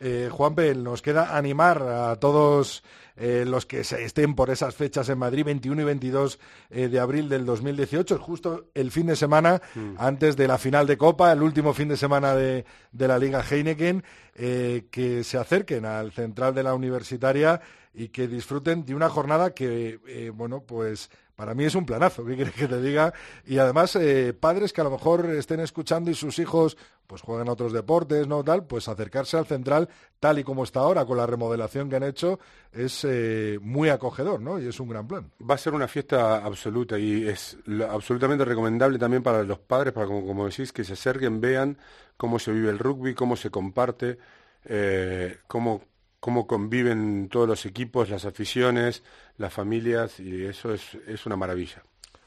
Eh, 0.00 0.28
Juan 0.30 0.54
Pel, 0.54 0.82
nos 0.82 1.02
queda 1.02 1.36
animar 1.36 1.82
a 1.82 2.16
todos 2.16 2.82
eh, 3.16 3.44
los 3.46 3.66
que 3.66 3.80
estén 3.80 4.34
por 4.34 4.50
esas 4.50 4.74
fechas 4.74 5.08
en 5.08 5.18
Madrid, 5.18 5.44
21 5.44 5.82
y 5.82 5.84
22 5.84 6.38
eh, 6.70 6.88
de 6.88 7.00
abril 7.00 7.28
del 7.28 7.44
2018, 7.44 8.18
justo 8.18 8.66
el 8.74 8.90
fin 8.90 9.06
de 9.06 9.16
semana 9.16 9.60
mm. 9.74 9.94
antes 9.98 10.36
de 10.36 10.48
la 10.48 10.58
final 10.58 10.86
de 10.86 10.96
Copa, 10.96 11.32
el 11.32 11.42
último 11.42 11.72
fin 11.74 11.88
de 11.88 11.96
semana 11.96 12.34
de, 12.34 12.64
de 12.90 13.08
la 13.08 13.18
Liga 13.18 13.44
Heineken, 13.48 14.02
que 14.34 15.24
se 15.24 15.36
acerquen 15.36 15.84
al 15.84 16.10
central 16.12 16.54
de 16.54 16.62
la 16.62 16.74
universitaria 16.74 17.60
y 17.92 18.08
que 18.08 18.26
disfruten 18.26 18.86
de 18.86 18.94
una 18.94 19.10
jornada 19.10 19.52
que, 19.52 20.32
bueno, 20.34 20.62
pues 20.62 21.10
para 21.42 21.56
mí 21.56 21.64
es 21.64 21.74
un 21.74 21.84
planazo, 21.84 22.24
¿qué 22.24 22.36
quieres 22.36 22.54
que 22.54 22.68
te 22.68 22.80
diga? 22.80 23.12
Y 23.44 23.58
además, 23.58 23.96
eh, 23.96 24.32
padres 24.32 24.72
que 24.72 24.80
a 24.80 24.84
lo 24.84 24.92
mejor 24.92 25.26
estén 25.26 25.58
escuchando 25.58 26.08
y 26.08 26.14
sus 26.14 26.38
hijos 26.38 26.76
pues 27.04 27.20
juegan 27.20 27.48
otros 27.48 27.72
deportes, 27.72 28.28
¿no? 28.28 28.44
Tal, 28.44 28.64
pues 28.64 28.86
acercarse 28.86 29.36
al 29.36 29.46
central 29.46 29.88
tal 30.20 30.38
y 30.38 30.44
como 30.44 30.62
está 30.62 30.78
ahora, 30.78 31.04
con 31.04 31.16
la 31.16 31.26
remodelación 31.26 31.90
que 31.90 31.96
han 31.96 32.04
hecho, 32.04 32.38
es 32.70 33.04
eh, 33.04 33.58
muy 33.60 33.88
acogedor, 33.88 34.40
¿no? 34.40 34.60
Y 34.60 34.68
es 34.68 34.78
un 34.78 34.88
gran 34.88 35.08
plan. 35.08 35.32
Va 35.50 35.56
a 35.56 35.58
ser 35.58 35.74
una 35.74 35.88
fiesta 35.88 36.36
absoluta 36.36 36.96
y 36.96 37.26
es 37.26 37.56
absolutamente 37.90 38.44
recomendable 38.44 38.96
también 38.96 39.24
para 39.24 39.42
los 39.42 39.58
padres, 39.58 39.92
para 39.92 40.06
como, 40.06 40.24
como 40.24 40.46
decís, 40.46 40.72
que 40.72 40.84
se 40.84 40.92
acerquen, 40.92 41.40
vean 41.40 41.76
cómo 42.16 42.38
se 42.38 42.52
vive 42.52 42.70
el 42.70 42.78
rugby, 42.78 43.14
cómo 43.14 43.34
se 43.34 43.50
comparte, 43.50 44.16
eh, 44.64 45.38
cómo 45.48 45.82
cómo 46.22 46.46
conviven 46.46 47.28
todos 47.28 47.48
los 47.48 47.66
equipos, 47.66 48.08
las 48.08 48.24
aficiones, 48.24 49.02
las 49.38 49.52
familias, 49.52 50.20
y 50.20 50.44
eso 50.44 50.72
es, 50.72 50.94
es 51.08 51.26
una 51.26 51.34
maravilla. 51.34 51.82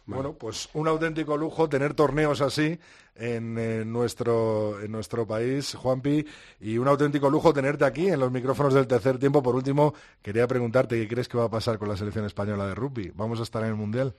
Bueno. 0.06 0.34
pues 0.34 0.68
un 0.74 0.90
auténtico 0.90 1.38
lujo 1.38 1.70
tener 1.70 1.94
torneos 1.94 2.42
así 2.42 2.78
en, 3.16 3.92
nuestro, 3.92 4.82
en 4.82 4.92
nuestro 4.92 5.26
país, 5.26 5.76
Juanpi, 5.76 6.26
y 6.60 6.78
un 6.78 6.90
auténtico 6.90 7.30
lujo 7.30 7.54
tenerte 7.54 7.86
aquí 7.86 8.10
en 8.10 8.20
los 8.20 8.34
micrófonos 8.34 8.74
del 8.74 8.86
tercer 8.86 9.18
tiempo. 9.18 9.42
Por 9.42 9.56
último, 9.56 9.94
quería 10.22 10.46
preguntarte 10.46 11.00
qué 11.00 11.08
crees 11.08 11.30
que 11.30 11.38
va 11.38 11.46
a 11.46 11.50
pasar 11.50 11.80
con 11.80 11.88
la 11.88 11.96
selección 11.96 12.26
española 12.26 12.68
de 12.68 12.76
rugby. 12.76 13.14
¿Vamos 13.16 13.40
a 13.40 13.44
estar 13.44 13.64
en 13.64 13.70
el 13.70 13.76
Mundial? 13.76 14.14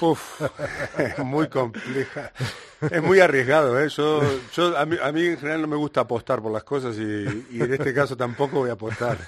Uf, 0.00 0.42
muy 1.24 1.48
compleja. 1.48 2.32
Es 2.90 3.02
muy 3.02 3.20
arriesgado, 3.20 3.78
¿eh? 3.78 3.88
Yo, 3.88 4.22
a, 4.76 4.86
mí, 4.86 4.96
en 4.96 5.38
general 5.38 5.62
no 5.62 5.68
me 5.68 5.76
gusta 5.76 6.00
apostar 6.02 6.40
por 6.40 6.52
las 6.52 6.64
cosas 6.64 6.96
y, 6.96 7.02
en 7.60 7.72
este 7.72 7.92
caso 7.92 8.16
tampoco 8.16 8.60
voy 8.60 8.70
a 8.70 8.74
apostar. 8.74 9.18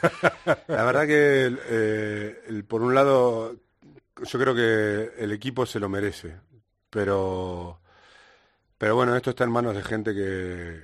La 0.68 0.84
verdad 0.84 1.07
que, 1.07 1.57
eh, 1.68 2.62
por 2.66 2.82
un 2.82 2.94
lado, 2.94 3.57
yo 4.22 4.38
creo 4.38 4.55
que 4.55 5.22
el 5.22 5.32
equipo 5.32 5.66
se 5.66 5.80
lo 5.80 5.88
merece, 5.88 6.36
pero, 6.88 7.80
pero 8.78 8.94
bueno, 8.94 9.14
esto 9.16 9.30
está 9.30 9.44
en 9.44 9.50
manos 9.50 9.74
de 9.74 9.82
gente 9.82 10.14
que, 10.14 10.80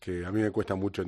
que 0.00 0.26
a 0.26 0.32
mí 0.32 0.42
me 0.42 0.50
cuesta 0.50 0.74
mucho 0.74 1.04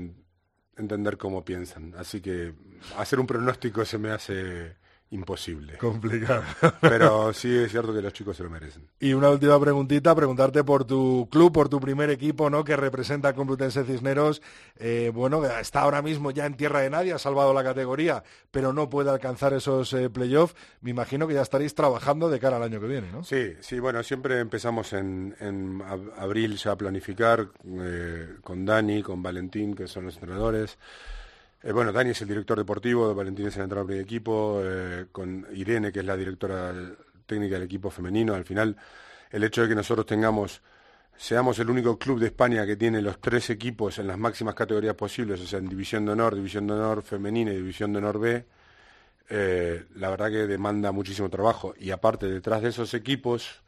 entender 0.76 1.18
cómo 1.18 1.44
piensan. 1.44 1.94
Así 1.96 2.20
que 2.20 2.54
hacer 2.98 3.18
un 3.18 3.26
pronóstico 3.26 3.84
se 3.84 3.98
me 3.98 4.10
hace 4.10 4.76
imposible. 5.12 5.76
Complicado. 5.76 6.42
Pero 6.80 7.32
sí 7.32 7.54
es 7.54 7.70
cierto 7.70 7.92
que 7.92 8.00
los 8.00 8.12
chicos 8.12 8.36
se 8.36 8.42
lo 8.42 8.50
merecen. 8.50 8.88
Y 8.98 9.12
una 9.12 9.28
última 9.28 9.60
preguntita, 9.60 10.14
preguntarte 10.14 10.64
por 10.64 10.84
tu 10.84 11.28
club, 11.30 11.52
por 11.52 11.68
tu 11.68 11.80
primer 11.80 12.10
equipo, 12.10 12.48
¿no? 12.50 12.64
Que 12.64 12.76
representa 12.76 13.28
a 13.28 13.34
Complutense 13.34 13.84
Cisneros. 13.84 14.42
Eh, 14.76 15.10
bueno, 15.14 15.44
está 15.44 15.82
ahora 15.82 16.02
mismo 16.02 16.30
ya 16.30 16.46
en 16.46 16.56
tierra 16.56 16.80
de 16.80 16.90
nadie, 16.90 17.12
ha 17.12 17.18
salvado 17.18 17.52
la 17.52 17.62
categoría, 17.62 18.24
pero 18.50 18.72
no 18.72 18.88
puede 18.88 19.10
alcanzar 19.10 19.52
esos 19.52 19.92
eh, 19.92 20.08
playoffs. 20.08 20.56
Me 20.80 20.90
imagino 20.90 21.28
que 21.28 21.34
ya 21.34 21.42
estaréis 21.42 21.74
trabajando 21.74 22.30
de 22.30 22.40
cara 22.40 22.56
al 22.56 22.62
año 22.62 22.80
que 22.80 22.86
viene, 22.86 23.12
¿no? 23.12 23.22
Sí, 23.22 23.52
sí, 23.60 23.78
bueno, 23.78 24.02
siempre 24.02 24.40
empezamos 24.40 24.92
en, 24.94 25.34
abril 26.16 26.56
ya 26.56 26.72
a 26.72 26.76
planificar 26.76 27.48
eh, 27.66 28.36
con 28.42 28.64
Dani, 28.64 29.02
con 29.02 29.22
Valentín, 29.22 29.74
que 29.74 29.86
son 29.86 30.06
los 30.06 30.14
entrenadores. 30.14 30.78
Eh, 31.62 31.70
bueno, 31.72 31.92
Dani 31.92 32.10
es 32.10 32.20
el 32.22 32.28
director 32.28 32.58
deportivo, 32.58 33.14
Valentín 33.14 33.46
es 33.46 33.56
el 33.56 33.62
entrenador 33.62 33.92
de 33.92 34.00
equipo, 34.00 34.60
eh, 34.64 35.06
con 35.12 35.46
Irene, 35.52 35.92
que 35.92 36.00
es 36.00 36.04
la 36.04 36.16
directora 36.16 36.72
técnica 37.24 37.54
del 37.54 37.64
equipo 37.64 37.90
femenino. 37.90 38.34
Al 38.34 38.44
final, 38.44 38.76
el 39.30 39.44
hecho 39.44 39.62
de 39.62 39.68
que 39.68 39.74
nosotros 39.76 40.04
tengamos, 40.06 40.60
seamos 41.16 41.58
el 41.60 41.70
único 41.70 41.98
club 41.98 42.18
de 42.18 42.26
España 42.26 42.66
que 42.66 42.76
tiene 42.76 43.00
los 43.00 43.20
tres 43.20 43.50
equipos 43.50 43.98
en 43.98 44.08
las 44.08 44.18
máximas 44.18 44.54
categorías 44.56 44.96
posibles, 44.96 45.40
o 45.40 45.46
sea, 45.46 45.60
en 45.60 45.68
División 45.68 46.04
de 46.04 46.12
Honor, 46.12 46.34
División 46.34 46.66
de 46.66 46.74
Honor 46.74 47.02
femenina 47.02 47.52
y 47.52 47.56
División 47.56 47.92
de 47.92 47.98
Honor 47.98 48.18
B, 48.18 48.44
eh, 49.30 49.84
la 49.94 50.10
verdad 50.10 50.30
que 50.30 50.46
demanda 50.48 50.90
muchísimo 50.92 51.30
trabajo. 51.30 51.74
Y 51.78 51.92
aparte, 51.92 52.26
detrás 52.26 52.62
de 52.62 52.70
esos 52.70 52.92
equipos, 52.94 53.62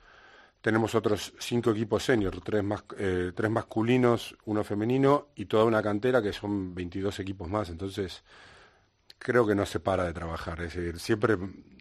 tenemos 0.65 0.95
otros 0.95 1.35
cinco 1.39 1.73
equipos 1.73 2.03
senior, 2.03 2.41
tres, 2.41 2.65
eh, 2.97 3.33
tres 3.35 3.51
masculinos, 3.51 4.35
uno 4.47 4.65
femenino 4.65 5.29
y 5.37 5.45
toda 5.45 5.65
una 5.65 5.83
cantera 5.83 6.23
que 6.23 6.33
son 6.33 6.75
22 6.75 7.21
equipos 7.21 7.51
más. 7.51 7.69
Entonces, 7.69 8.25
creo 9.19 9.47
que 9.47 9.55
no 9.55 9.67
se 9.67 9.81
para 9.81 10.05
de 10.05 10.15
trabajar. 10.15 10.63
Es 10.63 10.73
decir, 10.73 10.99
siempre 10.99 11.37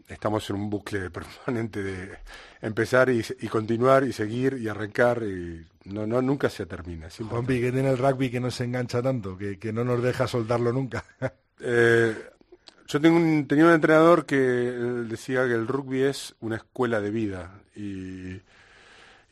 estamos 0.10 0.50
en 0.50 0.58
un 0.58 0.70
bucle 0.70 1.10
permanente 1.12 1.82
de 1.82 2.18
empezar 2.60 3.10
y, 3.10 3.24
continuar 3.48 4.04
y 4.04 4.12
seguir 4.12 4.58
y 4.60 4.68
arrancar 4.68 5.24
y 5.24 5.66
no, 5.86 6.06
no 6.06 6.22
nunca 6.22 6.50
se 6.50 6.66
termina. 6.66 7.08
Juanpi, 7.10 7.62
¿qué 7.62 7.72
tiene 7.72 7.90
el 7.90 7.98
rugby 7.98 8.30
que 8.30 8.42
no 8.42 8.52
se 8.52 8.66
engancha 8.66 9.02
tanto, 9.02 9.38
que, 9.38 9.72
no 9.72 9.86
nos 9.86 10.04
deja 10.04 10.28
soltarlo 10.28 10.74
nunca? 10.74 11.06
Eh, 11.66 12.14
yo 12.88 13.00
tengo 13.00 13.16
un, 13.16 13.48
tenía 13.48 13.64
un 13.64 13.72
entrenador 13.72 14.26
que 14.26 14.36
decía 14.36 15.48
que 15.48 15.54
el 15.54 15.66
rugby 15.66 16.02
es 16.02 16.36
una 16.42 16.58
escuela 16.58 17.00
de 17.00 17.10
vida 17.10 17.62
y 17.74 18.42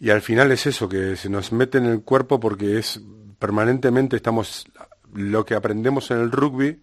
y 0.02 0.10
al 0.10 0.24
final 0.24 0.52
es 0.52 0.66
eso, 0.66 0.89
que 0.89 1.16
se 1.16 1.30
nos 1.30 1.52
mete 1.52 1.78
en 1.78 1.86
el 1.86 2.02
cuerpo 2.02 2.39
porque 2.39 2.80
es 2.80 2.99
permanentemente 3.38 4.16
estamos, 4.16 4.66
lo 5.14 5.45
que 5.45 5.54
aprendemos 5.54 6.10
en 6.10 6.18
el 6.18 6.32
rugby, 6.32 6.82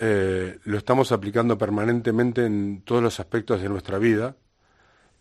eh, 0.00 0.58
lo 0.64 0.76
estamos 0.76 1.12
aplicando 1.12 1.56
permanentemente 1.56 2.44
en 2.44 2.82
todos 2.82 3.00
los 3.00 3.20
aspectos 3.20 3.62
de 3.62 3.68
nuestra 3.68 3.98
vida 3.98 4.34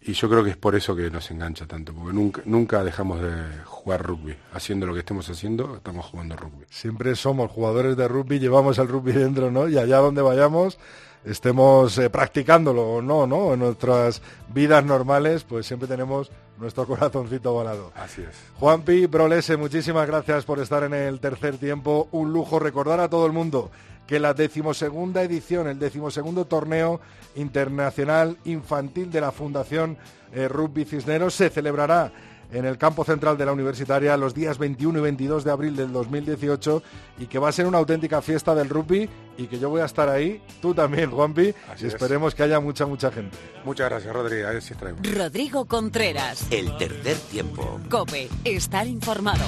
y 0.02 0.14
yo 0.14 0.30
creo 0.30 0.44
que 0.44 0.50
es 0.50 0.58
por 0.58 0.76
eso 0.76 0.96
que 0.96 1.12
nos 1.12 1.30
engancha 1.30 1.68
tanto, 1.68 1.94
porque 1.94 2.12
nunca, 2.12 2.42
nunca 2.46 2.84
dejamos 2.84 3.22
de 3.22 3.34
jugar 3.66 4.02
rugby. 4.02 4.36
Haciendo 4.54 4.88
lo 4.88 4.94
que 4.94 5.00
estemos 5.00 5.30
haciendo, 5.30 5.76
estamos 5.76 6.08
jugando 6.08 6.38
rugby. 6.38 6.66
Siempre 6.72 7.16
somos 7.16 7.52
jugadores 7.52 7.98
de 7.98 8.08
rugby, 8.08 8.40
llevamos 8.40 8.80
el 8.80 8.88
rugby 8.88 9.12
dentro, 9.12 9.52
¿no? 9.52 9.70
Y 9.70 9.78
allá 9.78 9.98
donde 9.98 10.24
vayamos, 10.24 10.80
estemos 11.24 11.98
eh, 11.98 12.10
practicándolo 12.10 12.96
o 12.96 13.02
no, 13.02 13.28
¿no? 13.28 13.54
En 13.54 13.60
nuestras 13.60 14.22
vidas 14.54 14.84
normales, 14.84 15.44
pues 15.44 15.66
siempre 15.66 15.88
tenemos 15.88 16.32
nuestro 16.58 16.86
corazoncito 16.88 17.54
volado. 17.54 17.92
Así 17.96 18.22
es. 18.22 18.36
Juanpi, 18.60 19.06
Brolese, 19.06 19.58
muchísimas 19.58 20.08
gracias 20.08 20.46
por 20.46 20.60
estar 20.60 20.84
en 20.84 20.94
el 20.94 21.20
tercer 21.20 21.58
tiempo. 21.58 22.08
Un 22.12 22.34
lujo 22.34 22.60
recordar 22.60 23.00
a 23.00 23.10
todo 23.10 23.26
el 23.26 23.32
mundo 23.32 23.72
que 24.08 24.20
la 24.20 24.34
decimosegunda 24.34 25.22
edición, 25.22 25.68
el 25.68 25.78
decimosegundo 25.78 26.46
torneo 26.46 27.00
internacional 27.36 28.38
infantil 28.44 29.12
de 29.12 29.22
la 29.22 29.32
Fundación 29.32 29.98
eh, 30.34 30.48
Rugby 30.48 30.86
Cisneros 30.86 31.36
se 31.36 31.50
celebrará 31.50 32.12
en 32.52 32.66
el 32.66 32.78
campo 32.78 33.04
central 33.04 33.38
de 33.38 33.46
la 33.46 33.54
universitaria 33.54 34.18
los 34.18 34.34
días 34.34 34.58
21 34.58 35.00
y 35.00 35.02
22 35.02 35.44
de 35.44 35.52
abril 35.52 35.76
del 35.76 35.92
2018 35.92 36.84
y 37.20 37.28
que 37.28 37.40
va 37.40 37.50
a 37.50 37.52
ser 37.52 37.68
una 37.68 37.78
auténtica 37.78 38.22
fiesta 38.22 38.56
del 38.56 38.70
rugby 38.70 39.10
y 39.38 39.48
que 39.48 39.60
yo 39.60 39.70
voy 39.70 39.82
a 39.82 39.86
estar 39.86 40.10
ahí, 40.10 40.42
tú 40.62 40.74
también, 40.74 41.12
Juanpi, 41.12 41.54
y 41.80 41.86
esperemos 41.86 42.36
que 42.36 42.44
haya 42.44 42.60
mucha, 42.60 42.86
mucha 42.86 43.12
gente. 43.12 43.38
Muchas 43.64 43.90
gracias, 43.90 44.14
Rodrigo. 44.14 44.48
A 44.48 44.52
ver 44.52 44.62
si 44.62 44.74
Rodrigo 44.74 45.66
Contreras. 45.66 46.48
El 46.52 46.76
tercer 46.78 47.18
tiempo. 47.18 47.80
Cope, 47.90 48.30
estar 48.44 48.88
informado. 48.88 49.46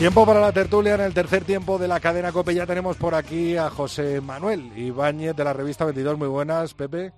Tiempo 0.00 0.24
para 0.24 0.40
la 0.40 0.50
tertulia 0.50 0.94
en 0.94 1.02
el 1.02 1.12
tercer 1.12 1.44
tiempo 1.44 1.76
de 1.76 1.86
la 1.86 2.00
cadena 2.00 2.32
COPE. 2.32 2.54
Ya 2.54 2.64
tenemos 2.64 2.96
por 2.96 3.14
aquí 3.14 3.58
a 3.58 3.68
José 3.68 4.22
Manuel 4.22 4.72
Ibáñez 4.74 5.36
de 5.36 5.44
la 5.44 5.52
revista 5.52 5.84
22. 5.84 6.16
Muy 6.16 6.28
buenas, 6.28 6.72
Pepe. 6.72 7.12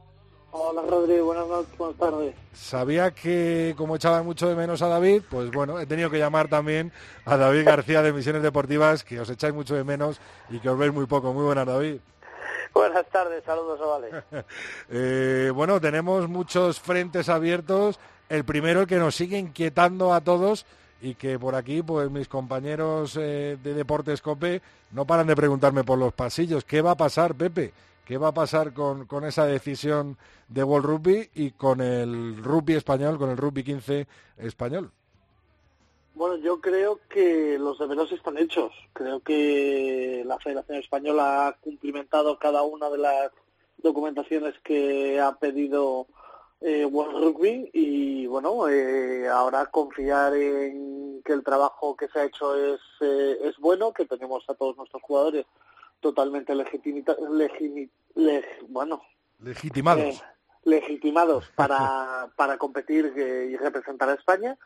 Hola, 0.50 0.82
Rodrigo. 0.90 1.26
Buenas 1.26 1.46
noches, 1.46 1.78
buenas 1.78 1.96
tardes. 1.96 2.34
Sabía 2.52 3.12
que, 3.12 3.76
como 3.78 3.94
echaban 3.94 4.24
mucho 4.24 4.48
de 4.48 4.56
menos 4.56 4.82
a 4.82 4.88
David, 4.88 5.22
pues 5.30 5.52
bueno, 5.52 5.78
he 5.78 5.86
tenido 5.86 6.10
que 6.10 6.18
llamar 6.18 6.48
también 6.48 6.90
a 7.24 7.36
David 7.36 7.66
García 7.66 8.02
de 8.02 8.12
Misiones 8.12 8.42
Deportivas, 8.42 9.04
que 9.04 9.20
os 9.20 9.30
echáis 9.30 9.54
mucho 9.54 9.76
de 9.76 9.84
menos 9.84 10.20
y 10.50 10.58
que 10.58 10.68
os 10.68 10.76
veis 10.76 10.92
muy 10.92 11.06
poco. 11.06 11.32
Muy 11.32 11.44
buenas, 11.44 11.66
David. 11.68 11.98
Buenas 12.74 13.06
tardes, 13.10 13.44
saludos, 13.44 13.80
Ovales. 13.80 14.12
eh, 14.90 15.52
bueno, 15.54 15.80
tenemos 15.80 16.28
muchos 16.28 16.80
frentes 16.80 17.28
abiertos. 17.28 18.00
El 18.28 18.44
primero, 18.44 18.80
el 18.80 18.86
que 18.88 18.96
nos 18.96 19.14
sigue 19.14 19.38
inquietando 19.38 20.12
a 20.12 20.20
todos, 20.22 20.66
y 21.02 21.16
que 21.16 21.38
por 21.38 21.56
aquí 21.56 21.82
pues 21.82 22.10
mis 22.10 22.28
compañeros 22.28 23.18
eh, 23.20 23.58
de 23.62 23.74
Deportes 23.74 24.22
Cope 24.22 24.62
no 24.92 25.04
paran 25.04 25.26
de 25.26 25.36
preguntarme 25.36 25.82
por 25.84 25.98
los 25.98 26.12
pasillos. 26.12 26.64
¿Qué 26.64 26.80
va 26.80 26.92
a 26.92 26.96
pasar, 26.96 27.34
Pepe? 27.34 27.72
¿Qué 28.06 28.16
va 28.16 28.28
a 28.28 28.34
pasar 28.34 28.72
con, 28.72 29.06
con 29.06 29.24
esa 29.24 29.44
decisión 29.44 30.16
de 30.48 30.62
World 30.62 30.86
Rugby 30.86 31.30
y 31.34 31.50
con 31.50 31.80
el 31.80 32.36
rugby 32.42 32.74
español, 32.74 33.18
con 33.18 33.30
el 33.30 33.36
rugby 33.36 33.64
15 33.64 34.06
español? 34.38 34.90
Bueno, 36.14 36.36
yo 36.36 36.60
creo 36.60 37.00
que 37.08 37.58
los 37.58 37.78
deberes 37.78 38.12
están 38.12 38.38
hechos. 38.38 38.72
Creo 38.92 39.20
que 39.20 40.22
la 40.26 40.38
Federación 40.38 40.78
Española 40.78 41.48
ha 41.48 41.52
cumplimentado 41.54 42.38
cada 42.38 42.62
una 42.62 42.90
de 42.90 42.98
las 42.98 43.32
documentaciones 43.78 44.54
que 44.62 45.18
ha 45.20 45.32
pedido 45.36 46.06
eh, 46.64 46.84
World 46.84 47.22
Rugby 47.22 47.70
y 47.72 48.26
bueno, 48.26 48.68
eh, 48.68 49.28
ahora 49.28 49.66
confiar 49.66 50.34
en 50.34 51.22
que 51.24 51.32
el 51.32 51.44
trabajo 51.44 51.96
que 51.96 52.08
se 52.08 52.20
ha 52.20 52.24
hecho 52.24 52.54
es, 52.56 52.80
eh, 53.00 53.38
es 53.42 53.56
bueno, 53.58 53.92
que 53.92 54.06
tenemos 54.06 54.44
a 54.48 54.54
todos 54.54 54.76
nuestros 54.76 55.02
jugadores 55.02 55.46
totalmente 56.00 56.54
legitimita, 56.54 57.16
bueno, 58.68 59.02
legitimados. 59.40 60.04
Eh, 60.04 60.22
legitimados 60.64 61.48
para, 61.54 62.28
para 62.36 62.58
competir 62.58 63.12
y 63.16 63.56
representar 63.56 64.08
a 64.08 64.14
España 64.14 64.58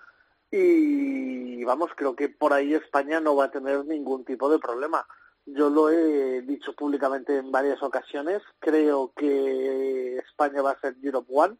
y 0.50 1.64
vamos, 1.64 1.90
creo 1.96 2.14
que 2.14 2.28
por 2.28 2.52
ahí 2.52 2.74
España 2.74 3.20
no 3.20 3.36
va 3.36 3.46
a 3.46 3.50
tener 3.50 3.84
ningún 3.84 4.24
tipo 4.24 4.48
de 4.48 4.58
problema. 4.58 5.06
Yo 5.44 5.70
lo 5.70 5.90
he 5.90 6.42
dicho 6.42 6.72
públicamente 6.72 7.36
en 7.36 7.52
varias 7.52 7.82
ocasiones, 7.82 8.42
creo 8.58 9.12
que 9.16 10.16
España 10.18 10.62
va 10.62 10.72
a 10.72 10.80
ser 10.80 10.96
Europe 11.02 11.30
One, 11.32 11.56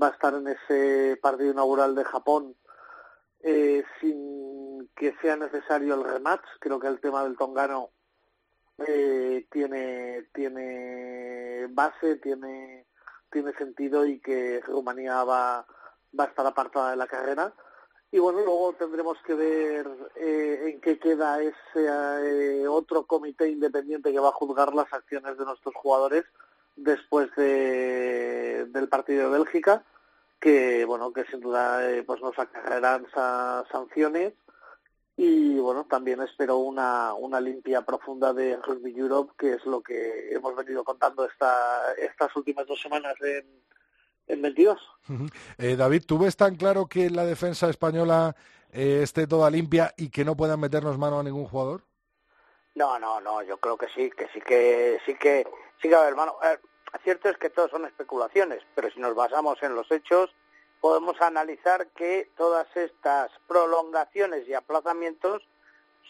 va 0.00 0.08
a 0.08 0.10
estar 0.10 0.34
en 0.34 0.48
ese 0.48 1.18
partido 1.20 1.52
inaugural 1.52 1.94
de 1.94 2.04
Japón 2.04 2.56
eh, 3.42 3.84
sin 4.00 4.88
que 4.96 5.14
sea 5.20 5.36
necesario 5.36 5.94
el 5.94 6.04
rematch. 6.04 6.44
Creo 6.60 6.78
que 6.78 6.88
el 6.88 7.00
tema 7.00 7.24
del 7.24 7.36
Tongano 7.36 7.90
eh, 8.78 9.46
tiene 9.50 10.28
tiene 10.34 11.66
base, 11.70 12.16
tiene 12.16 12.86
tiene 13.30 13.52
sentido 13.54 14.06
y 14.06 14.20
que 14.20 14.60
Rumanía 14.60 15.24
va 15.24 15.66
va 16.18 16.24
a 16.24 16.28
estar 16.28 16.46
apartada 16.46 16.90
de 16.90 16.96
la 16.96 17.06
carrera. 17.06 17.54
Y 18.12 18.18
bueno, 18.18 18.40
luego 18.40 18.72
tendremos 18.72 19.18
que 19.24 19.34
ver 19.34 19.86
eh, 20.16 20.72
en 20.72 20.80
qué 20.80 20.98
queda 20.98 21.40
ese 21.40 21.54
eh, 21.76 22.66
otro 22.66 23.06
comité 23.06 23.48
independiente 23.48 24.12
que 24.12 24.18
va 24.18 24.30
a 24.30 24.32
juzgar 24.32 24.74
las 24.74 24.92
acciones 24.92 25.38
de 25.38 25.44
nuestros 25.44 25.74
jugadores 25.76 26.24
después 26.82 27.28
de, 27.36 28.66
del 28.66 28.88
partido 28.88 29.24
de 29.24 29.38
Bélgica, 29.38 29.84
que 30.40 30.84
bueno, 30.84 31.12
que 31.12 31.24
sin 31.26 31.40
duda 31.40 31.90
eh, 31.90 32.02
pues 32.02 32.20
nos 32.20 32.38
acarrearán 32.38 33.06
sanciones 33.70 34.32
y 35.16 35.58
bueno, 35.58 35.84
también 35.84 36.22
espero 36.22 36.56
una, 36.56 37.12
una 37.12 37.40
limpia 37.40 37.82
profunda 37.82 38.32
de 38.32 38.56
Rugby 38.56 38.98
Europe, 38.98 39.34
que 39.38 39.52
es 39.52 39.66
lo 39.66 39.82
que 39.82 40.32
hemos 40.32 40.56
venido 40.56 40.82
contando 40.82 41.26
esta, 41.26 41.92
estas 41.98 42.34
últimas 42.36 42.66
dos 42.66 42.80
semanas 42.80 43.14
en, 43.20 43.44
en 44.28 44.42
22. 44.42 44.80
Eh, 45.58 45.76
David, 45.76 46.04
¿tú 46.06 46.18
ves 46.18 46.36
tan 46.36 46.56
claro 46.56 46.86
que 46.86 47.10
la 47.10 47.26
defensa 47.26 47.68
española 47.68 48.34
eh, 48.72 49.00
esté 49.02 49.26
toda 49.26 49.50
limpia 49.50 49.92
y 49.98 50.08
que 50.08 50.24
no 50.24 50.36
puedan 50.36 50.58
meternos 50.58 50.96
mano 50.96 51.20
a 51.20 51.22
ningún 51.22 51.44
jugador? 51.44 51.82
No, 52.74 52.98
no, 52.98 53.20
no, 53.20 53.42
yo 53.42 53.58
creo 53.58 53.76
que 53.76 53.88
sí, 53.88 54.10
que 54.10 54.26
sí 54.32 54.40
que 54.40 55.00
sí 55.04 55.14
que 55.16 55.46
sí 55.82 55.88
que 55.88 55.94
a 55.94 56.00
ver, 56.00 56.10
hermano, 56.10 56.36
cierto 56.98 57.28
es 57.28 57.36
que 57.36 57.50
todo 57.50 57.68
son 57.68 57.84
especulaciones, 57.84 58.62
pero 58.74 58.90
si 58.90 59.00
nos 59.00 59.14
basamos 59.14 59.62
en 59.62 59.74
los 59.74 59.90
hechos 59.90 60.30
podemos 60.80 61.20
analizar 61.20 61.88
que 61.88 62.30
todas 62.36 62.66
estas 62.74 63.30
prolongaciones 63.46 64.48
y 64.48 64.54
aplazamientos 64.54 65.42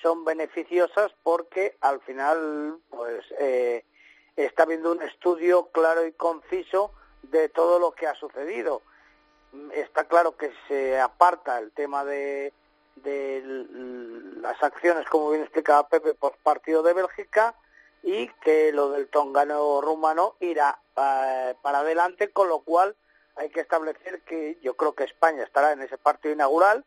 son 0.00 0.24
beneficiosas 0.24 1.12
porque 1.22 1.76
al 1.80 2.00
final 2.00 2.78
pues 2.88 3.24
eh, 3.38 3.84
está 4.36 4.62
habiendo 4.62 4.92
un 4.92 5.02
estudio 5.02 5.66
claro 5.72 6.06
y 6.06 6.12
conciso 6.12 6.92
de 7.22 7.48
todo 7.48 7.78
lo 7.78 7.92
que 7.92 8.06
ha 8.06 8.14
sucedido. 8.14 8.82
Está 9.72 10.04
claro 10.04 10.36
que 10.36 10.52
se 10.68 11.00
aparta 11.00 11.58
el 11.58 11.72
tema 11.72 12.04
de 12.04 12.52
de 12.96 13.66
las 14.42 14.62
acciones, 14.62 15.06
como 15.08 15.30
bien 15.30 15.42
explicaba 15.42 15.88
Pepe, 15.88 16.14
por 16.14 16.36
partido 16.38 16.82
de 16.82 16.92
Bélgica 16.92 17.54
y 18.02 18.28
que 18.42 18.72
lo 18.72 18.90
del 18.90 19.08
tongano 19.08 19.80
rumano 19.80 20.36
irá 20.40 20.80
eh, 20.96 21.54
para 21.62 21.80
adelante, 21.80 22.30
con 22.30 22.48
lo 22.48 22.60
cual 22.60 22.96
hay 23.36 23.50
que 23.50 23.60
establecer 23.60 24.22
que 24.22 24.58
yo 24.62 24.74
creo 24.74 24.94
que 24.94 25.04
España 25.04 25.42
estará 25.44 25.72
en 25.72 25.82
ese 25.82 25.98
partido 25.98 26.34
inaugural 26.34 26.84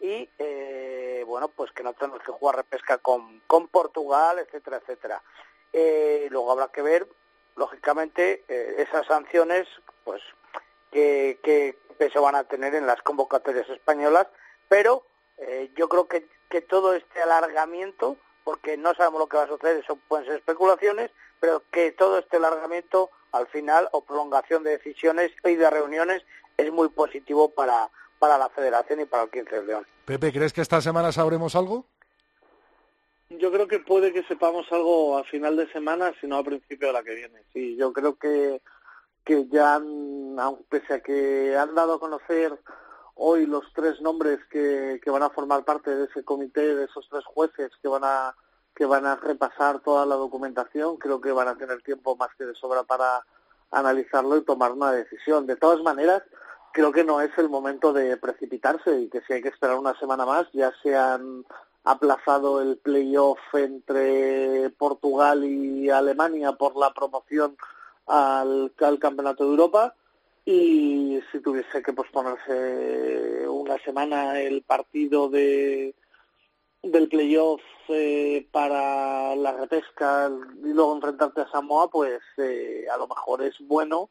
y 0.00 0.28
eh, 0.38 1.24
bueno, 1.26 1.48
pues 1.48 1.72
que 1.72 1.82
no 1.82 1.94
tenemos 1.94 2.22
que 2.22 2.32
jugar 2.32 2.56
repesca 2.56 2.98
con, 2.98 3.40
con 3.46 3.68
Portugal, 3.68 4.38
etcétera, 4.38 4.78
etcétera. 4.78 5.22
Eh, 5.72 6.28
luego 6.30 6.52
habrá 6.52 6.68
que 6.68 6.82
ver, 6.82 7.06
lógicamente, 7.56 8.44
esas 8.48 9.06
sanciones, 9.06 9.66
pues, 10.04 10.22
qué, 10.90 11.38
qué 11.42 11.78
peso 11.96 12.22
van 12.22 12.34
a 12.34 12.44
tener 12.44 12.74
en 12.74 12.86
las 12.86 13.02
convocatorias 13.02 13.68
españolas, 13.68 14.26
pero 14.68 15.04
eh, 15.38 15.70
yo 15.76 15.88
creo 15.88 16.06
que, 16.06 16.26
que 16.48 16.60
todo 16.60 16.94
este 16.94 17.22
alargamiento, 17.22 18.16
porque 18.46 18.76
no 18.76 18.94
sabemos 18.94 19.18
lo 19.18 19.26
que 19.26 19.36
va 19.36 19.42
a 19.42 19.48
suceder, 19.48 19.78
eso 19.78 19.98
pueden 20.06 20.24
ser 20.24 20.36
especulaciones, 20.36 21.10
pero 21.40 21.64
que 21.72 21.90
todo 21.90 22.20
este 22.20 22.36
alargamiento 22.36 23.10
al 23.32 23.48
final 23.48 23.88
o 23.90 24.02
prolongación 24.02 24.62
de 24.62 24.70
decisiones 24.70 25.32
y 25.44 25.56
de 25.56 25.68
reuniones 25.68 26.22
es 26.56 26.72
muy 26.72 26.88
positivo 26.88 27.48
para, 27.48 27.90
para 28.20 28.38
la 28.38 28.48
federación 28.50 29.00
y 29.00 29.04
para 29.04 29.24
el 29.24 29.30
15 29.30 29.50
de 29.56 29.66
León. 29.66 29.86
Pepe, 30.04 30.32
¿crees 30.32 30.52
que 30.52 30.60
esta 30.60 30.80
semana 30.80 31.10
sabremos 31.10 31.56
algo? 31.56 31.86
Yo 33.30 33.50
creo 33.50 33.66
que 33.66 33.80
puede 33.80 34.12
que 34.12 34.22
sepamos 34.22 34.70
algo 34.70 35.18
a 35.18 35.24
final 35.24 35.56
de 35.56 35.66
semana, 35.72 36.14
si 36.20 36.28
no 36.28 36.36
a 36.36 36.44
principio 36.44 36.86
de 36.86 36.92
la 36.92 37.02
que 37.02 37.16
viene. 37.16 37.42
Sí, 37.52 37.74
yo 37.74 37.92
creo 37.92 38.14
que, 38.14 38.62
que 39.24 39.48
ya, 39.48 39.74
han, 39.74 40.38
aun 40.38 40.64
pese 40.68 40.94
a 40.94 41.00
que 41.00 41.56
han 41.56 41.74
dado 41.74 41.94
a 41.94 41.98
conocer 41.98 42.56
hoy 43.16 43.46
los 43.46 43.64
tres 43.74 44.00
nombres 44.00 44.38
que, 44.50 45.00
que 45.02 45.10
van 45.10 45.22
a 45.22 45.30
formar 45.30 45.64
parte 45.64 45.94
de 45.94 46.04
ese 46.04 46.22
comité, 46.24 46.74
de 46.74 46.84
esos 46.84 47.08
tres 47.08 47.24
jueces 47.24 47.70
que 47.82 47.88
van 47.88 48.04
a 48.04 48.34
que 48.74 48.84
van 48.84 49.06
a 49.06 49.16
repasar 49.16 49.80
toda 49.80 50.04
la 50.04 50.16
documentación, 50.16 50.98
creo 50.98 51.18
que 51.18 51.32
van 51.32 51.48
a 51.48 51.56
tener 51.56 51.82
tiempo 51.82 52.14
más 52.14 52.28
que 52.36 52.44
de 52.44 52.54
sobra 52.54 52.82
para 52.84 53.24
analizarlo 53.70 54.36
y 54.36 54.44
tomar 54.44 54.72
una 54.72 54.92
decisión. 54.92 55.46
De 55.46 55.56
todas 55.56 55.80
maneras, 55.80 56.22
creo 56.72 56.92
que 56.92 57.02
no 57.02 57.22
es 57.22 57.30
el 57.38 57.48
momento 57.48 57.94
de 57.94 58.18
precipitarse 58.18 59.00
y 59.00 59.08
que 59.08 59.22
si 59.22 59.32
hay 59.32 59.40
que 59.40 59.48
esperar 59.48 59.78
una 59.78 59.98
semana 59.98 60.26
más, 60.26 60.46
ya 60.52 60.74
se 60.82 60.94
han 60.94 61.46
aplazado 61.84 62.60
el 62.60 62.76
playoff 62.76 63.38
entre 63.54 64.68
Portugal 64.76 65.42
y 65.42 65.88
Alemania 65.88 66.52
por 66.52 66.76
la 66.76 66.92
promoción 66.92 67.56
al, 68.06 68.74
al 68.78 68.98
Campeonato 68.98 69.44
de 69.44 69.50
Europa 69.50 69.94
y 70.48 71.20
si 71.30 71.40
tuviese 71.40 71.82
que 71.82 71.92
posponerse 71.92 73.46
una 73.48 73.76
semana 73.78 74.40
el 74.40 74.62
partido 74.62 75.28
de 75.28 75.94
del 76.82 77.08
playoff 77.08 77.60
eh, 77.88 78.46
para 78.52 79.34
la 79.34 79.52
repesca 79.52 80.30
y 80.64 80.68
luego 80.72 80.94
enfrentarte 80.94 81.40
a 81.40 81.50
Samoa, 81.50 81.90
pues 81.90 82.20
eh, 82.38 82.84
a 82.92 82.96
lo 82.96 83.08
mejor 83.08 83.42
es 83.42 83.56
bueno 83.60 84.08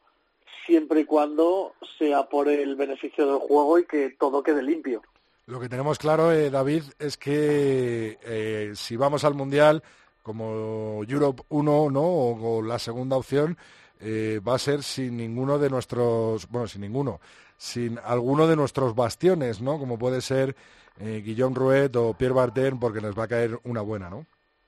siempre 0.65 1.01
y 1.01 1.05
cuando 1.05 1.73
sea 1.97 2.27
por 2.27 2.49
el 2.49 2.75
beneficio 2.75 3.25
del 3.25 3.39
juego 3.39 3.79
y 3.79 3.85
que 3.85 4.09
todo 4.19 4.43
quede 4.43 4.61
limpio. 4.61 5.03
Lo 5.45 5.61
que 5.61 5.69
tenemos 5.69 5.99
claro, 5.99 6.33
eh, 6.33 6.49
David, 6.49 6.83
es 6.99 7.15
que 7.17 8.17
eh, 8.23 8.71
si 8.75 8.97
vamos 8.97 9.23
al 9.23 9.35
Mundial 9.35 9.83
como 10.21 11.01
Europe 11.07 11.43
1 11.47 11.91
¿no? 11.91 12.01
o, 12.01 12.57
o 12.57 12.61
la 12.61 12.79
segunda 12.79 13.15
opción, 13.15 13.57
eh, 13.99 14.39
va 14.45 14.55
a 14.55 14.59
ser 14.59 14.83
sin 14.83 15.17
ninguno 15.17 15.57
de 15.57 15.69
nuestros, 15.69 16.47
bueno, 16.49 16.67
sin 16.67 16.81
ninguno, 16.81 17.19
sin 17.57 17.99
alguno 17.99 18.47
de 18.47 18.55
nuestros 18.55 18.95
bastiones, 18.95 19.61
¿no? 19.61 19.79
Como 19.79 19.97
puede 19.97 20.21
ser 20.21 20.55
eh, 20.99 21.21
Guillaume 21.23 21.55
Rouet 21.55 21.95
o 21.95 22.13
Pierre 22.13 22.33
Barden, 22.33 22.79
porque 22.79 23.01
nos 23.01 23.17
va 23.17 23.23
a 23.23 23.27
caer 23.27 23.59
una 23.63 23.81
buena, 23.81 24.09
¿no? 24.09 24.25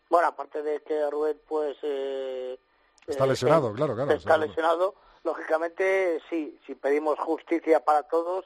Bueno, 0.10 0.28
aparte 0.28 0.62
de 0.64 0.82
que 0.82 1.10
Rouet, 1.10 1.38
pues... 1.48 1.78
Eh, 1.84 2.58
Está 3.06 3.26
eh, 3.26 3.28
lesionado, 3.28 3.72
eh, 3.72 3.74
claro, 3.76 3.96
claro. 3.96 4.12
Está 4.12 4.36
o 4.36 4.38
sea, 4.38 4.46
lesionado. 4.46 4.96
Lógicamente, 5.24 6.22
sí, 6.30 6.58
si 6.66 6.76
pedimos 6.76 7.20
justicia 7.20 7.84
para 7.84 8.04
todos, 8.04 8.46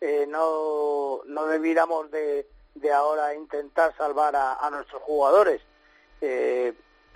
eh, 0.00 0.26
no, 0.28 1.20
no 1.26 1.46
debiéramos 1.46 2.10
de, 2.10 2.48
de 2.74 2.92
ahora 2.92 3.34
intentar 3.34 3.96
salvar 3.96 4.34
a, 4.34 4.54
a 4.54 4.70
nuestros 4.70 5.00
jugadores. 5.02 5.62
Eh, 6.20 6.74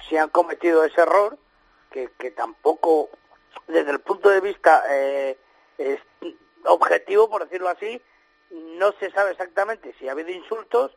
si 0.08 0.16
han 0.16 0.28
cometido 0.28 0.84
ese 0.84 1.00
error, 1.00 1.36
que, 1.90 2.10
que 2.18 2.30
tampoco, 2.30 3.10
desde 3.66 3.90
el 3.90 4.00
punto 4.00 4.28
de 4.28 4.40
vista 4.40 4.84
eh, 4.90 5.38
es 5.78 6.00
objetivo, 6.64 7.28
por 7.28 7.44
decirlo 7.44 7.68
así, 7.68 8.00
no 8.50 8.92
se 8.92 9.10
sabe 9.10 9.32
exactamente 9.32 9.94
si 9.98 10.08
ha 10.08 10.12
habido 10.12 10.30
insultos, 10.30 10.92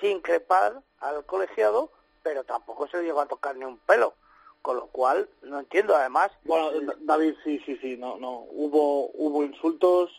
sin 0.00 0.18
increpar 0.18 0.82
al 1.00 1.24
colegiado, 1.26 1.90
pero 2.22 2.44
tampoco 2.44 2.88
se 2.88 2.98
le 2.98 3.04
llegó 3.04 3.20
a 3.20 3.26
tocar 3.26 3.56
ni 3.56 3.64
un 3.64 3.78
pelo. 3.78 4.14
Con 4.62 4.76
lo 4.76 4.88
cual, 4.88 5.28
no 5.42 5.60
entiendo, 5.60 5.94
además... 5.94 6.32
Bueno, 6.44 6.72
Da- 6.80 6.96
David, 6.98 7.34
sí, 7.44 7.60
sí, 7.64 7.76
sí, 7.80 7.96
no, 7.96 8.18
no. 8.18 8.46
Hubo, 8.50 9.10
hubo 9.14 9.44
insultos, 9.44 10.10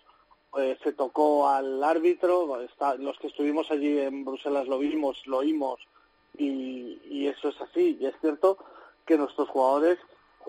eh, 0.58 0.78
se 0.84 0.94
tocó 0.94 1.50
al 1.50 1.84
árbitro, 1.84 2.62
está- 2.62 2.96
los 2.96 3.18
que 3.20 3.28
estuvimos 3.28 3.70
allí 3.72 4.00
en 4.00 4.24
Bruselas 4.24 4.68
lo 4.68 4.80
vimos, 4.80 5.22
lo 5.28 5.40
oímos, 5.40 5.82
y, 6.38 7.02
y 7.10 7.28
eso 7.28 7.50
es 7.50 7.60
así. 7.60 7.98
Y 8.00 8.06
es 8.06 8.16
cierto 8.22 8.58
que 9.08 9.18
nuestros 9.18 9.50
jugadores 9.50 9.98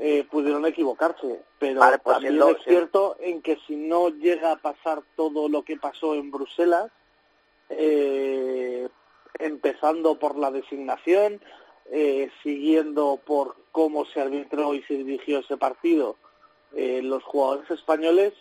eh, 0.00 0.24
pudieron 0.30 0.64
equivocarse, 0.66 1.42
pero 1.58 1.80
Vale, 1.80 1.98
pues 1.98 2.14
también 2.16 2.34
siendo- 2.34 2.50
es 2.56 2.62
cierto 2.64 3.16
en 3.20 3.40
que 3.42 3.56
si 3.66 3.74
no 3.74 4.10
llega 4.10 4.52
a 4.52 4.56
pasar 4.56 5.02
todo 5.16 5.48
lo 5.48 5.62
que 5.62 5.76
pasó 5.76 6.14
en 6.14 6.30
Bruselas, 6.30 6.90
eh, 7.70 8.88
empezando 9.38 10.18
por 10.18 10.36
la 10.36 10.50
designación, 10.50 11.40
eh, 11.90 12.30
siguiendo 12.42 13.20
por 13.24 13.56
cómo 13.72 14.04
se 14.06 14.20
arbitró 14.20 14.74
y 14.74 14.82
se 14.82 14.94
dirigió 14.94 15.38
ese 15.40 15.56
partido, 15.56 16.16
eh, 16.74 17.00
los 17.02 17.22
jugadores 17.24 17.70
españoles 17.70 18.34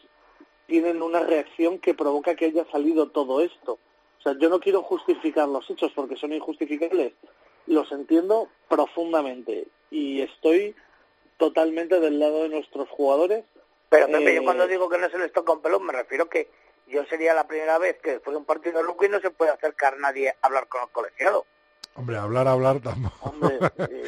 tienen 0.65 1.01
una 1.01 1.21
reacción 1.21 1.79
que 1.79 1.93
provoca 1.93 2.35
que 2.35 2.45
haya 2.45 2.65
salido 2.71 3.09
todo 3.09 3.41
esto. 3.41 3.79
O 4.19 4.21
sea, 4.21 4.35
yo 4.37 4.49
no 4.49 4.59
quiero 4.59 4.81
justificar 4.83 5.47
los 5.47 5.69
hechos 5.69 5.91
porque 5.95 6.17
son 6.17 6.33
injustificables. 6.33 7.13
Los 7.67 7.91
entiendo 7.91 8.49
profundamente 8.69 9.67
y 9.91 10.21
estoy 10.21 10.75
totalmente 11.37 11.99
del 11.99 12.19
lado 12.19 12.43
de 12.43 12.49
nuestros 12.49 12.89
jugadores. 12.89 13.45
Pero 13.89 14.07
Pepe, 14.07 14.33
yo 14.35 14.41
Eh, 14.41 14.43
cuando 14.43 14.67
digo 14.67 14.89
que 14.89 14.97
no 14.97 15.09
se 15.09 15.17
les 15.17 15.31
toca 15.31 15.53
un 15.53 15.61
pelón, 15.61 15.85
me 15.85 15.93
refiero 15.93 16.27
que 16.29 16.49
yo 16.87 17.05
sería 17.05 17.33
la 17.33 17.47
primera 17.47 17.77
vez 17.77 17.97
que 18.01 18.11
después 18.11 18.33
de 18.33 18.39
un 18.39 18.45
partido 18.45 18.77
de 18.77 18.83
rugby 18.83 19.09
no 19.09 19.19
se 19.19 19.29
puede 19.31 19.51
acercar 19.51 19.97
nadie 19.99 20.29
a 20.29 20.35
hablar 20.47 20.67
con 20.67 20.81
el 20.81 20.89
colegiado. 20.89 21.45
Hombre, 21.95 22.17
hablar, 22.17 22.47
hablar 22.47 22.79
tampoco. 22.79 23.29
Hombre, 23.29 23.57
eh, 23.89 24.03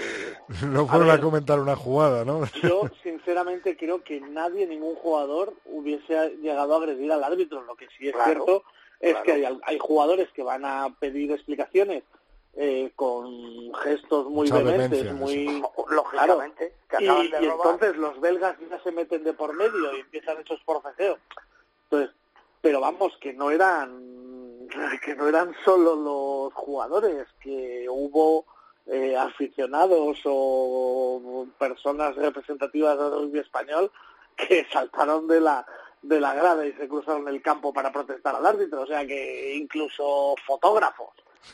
no 0.63 0.85
fueron 0.87 1.09
a, 1.09 1.13
ver. 1.13 1.21
comentar 1.21 1.59
una 1.59 1.75
jugada, 1.75 2.23
¿no? 2.23 2.43
Yo, 2.63 2.83
sinceramente, 3.03 3.75
creo 3.77 4.03
que 4.03 4.21
nadie, 4.21 4.67
ningún 4.67 4.95
jugador, 4.95 5.53
hubiese 5.65 6.35
llegado 6.41 6.73
a 6.75 6.77
agredir 6.77 7.11
al 7.11 7.23
árbitro. 7.23 7.61
Lo 7.63 7.75
que 7.75 7.87
sí 7.97 8.07
es 8.07 8.13
Claro, 8.13 8.31
cierto 8.31 8.63
es 8.99 9.11
claro. 9.13 9.25
que 9.25 9.31
hay, 9.33 9.59
hay 9.63 9.79
jugadores 9.79 10.29
que 10.33 10.43
van 10.43 10.65
a 10.65 10.93
pedir 10.99 11.31
explicaciones 11.31 12.03
eh, 12.55 12.91
con 12.95 13.73
gestos 13.83 14.27
muy 14.29 14.49
vehementes, 14.49 15.13
muy... 15.13 15.63
Lógicamente, 15.89 16.75
que 16.89 17.03
Y, 17.03 17.07
acaban 17.07 17.29
de 17.29 17.43
y 17.43 17.49
robar. 17.49 17.73
entonces 17.73 17.97
los 17.97 18.19
belgas 18.21 18.57
ya 18.69 18.81
se 18.83 18.91
meten 18.91 19.23
de 19.23 19.33
por 19.33 19.53
medio 19.53 19.95
y 19.95 20.01
empiezan 20.01 20.39
hechos 20.39 20.59
por 20.65 20.81
cejeo. 20.81 21.17
Entonces, 21.83 22.15
pero 22.61 22.81
vamos, 22.81 23.17
que 23.21 23.33
no 23.33 23.51
eran 23.51 24.67
que 25.03 25.15
no 25.15 25.27
eran 25.27 25.53
solo 25.65 25.95
los 25.95 26.53
jugadores, 26.53 27.27
que 27.41 27.87
hubo 27.89 28.45
eh, 28.85 29.15
aficionados 29.15 30.19
o 30.25 31.47
personas 31.57 32.15
representativas 32.15 32.97
del 32.97 33.11
rugby 33.11 33.39
español 33.39 33.91
que 34.35 34.65
saltaron 34.71 35.27
de 35.27 35.41
la 35.41 35.65
de 36.01 36.19
la 36.19 36.33
grada 36.33 36.65
y 36.65 36.71
se 36.73 36.87
cruzaron 36.87 37.27
el 37.27 37.41
campo 37.41 37.73
para 37.73 37.91
protestar 37.91 38.33
al 38.35 38.45
árbitro, 38.45 38.81
o 38.81 38.87
sea 38.87 39.05
que 39.05 39.55
incluso 39.55 40.33
fotógrafos. 40.47 41.09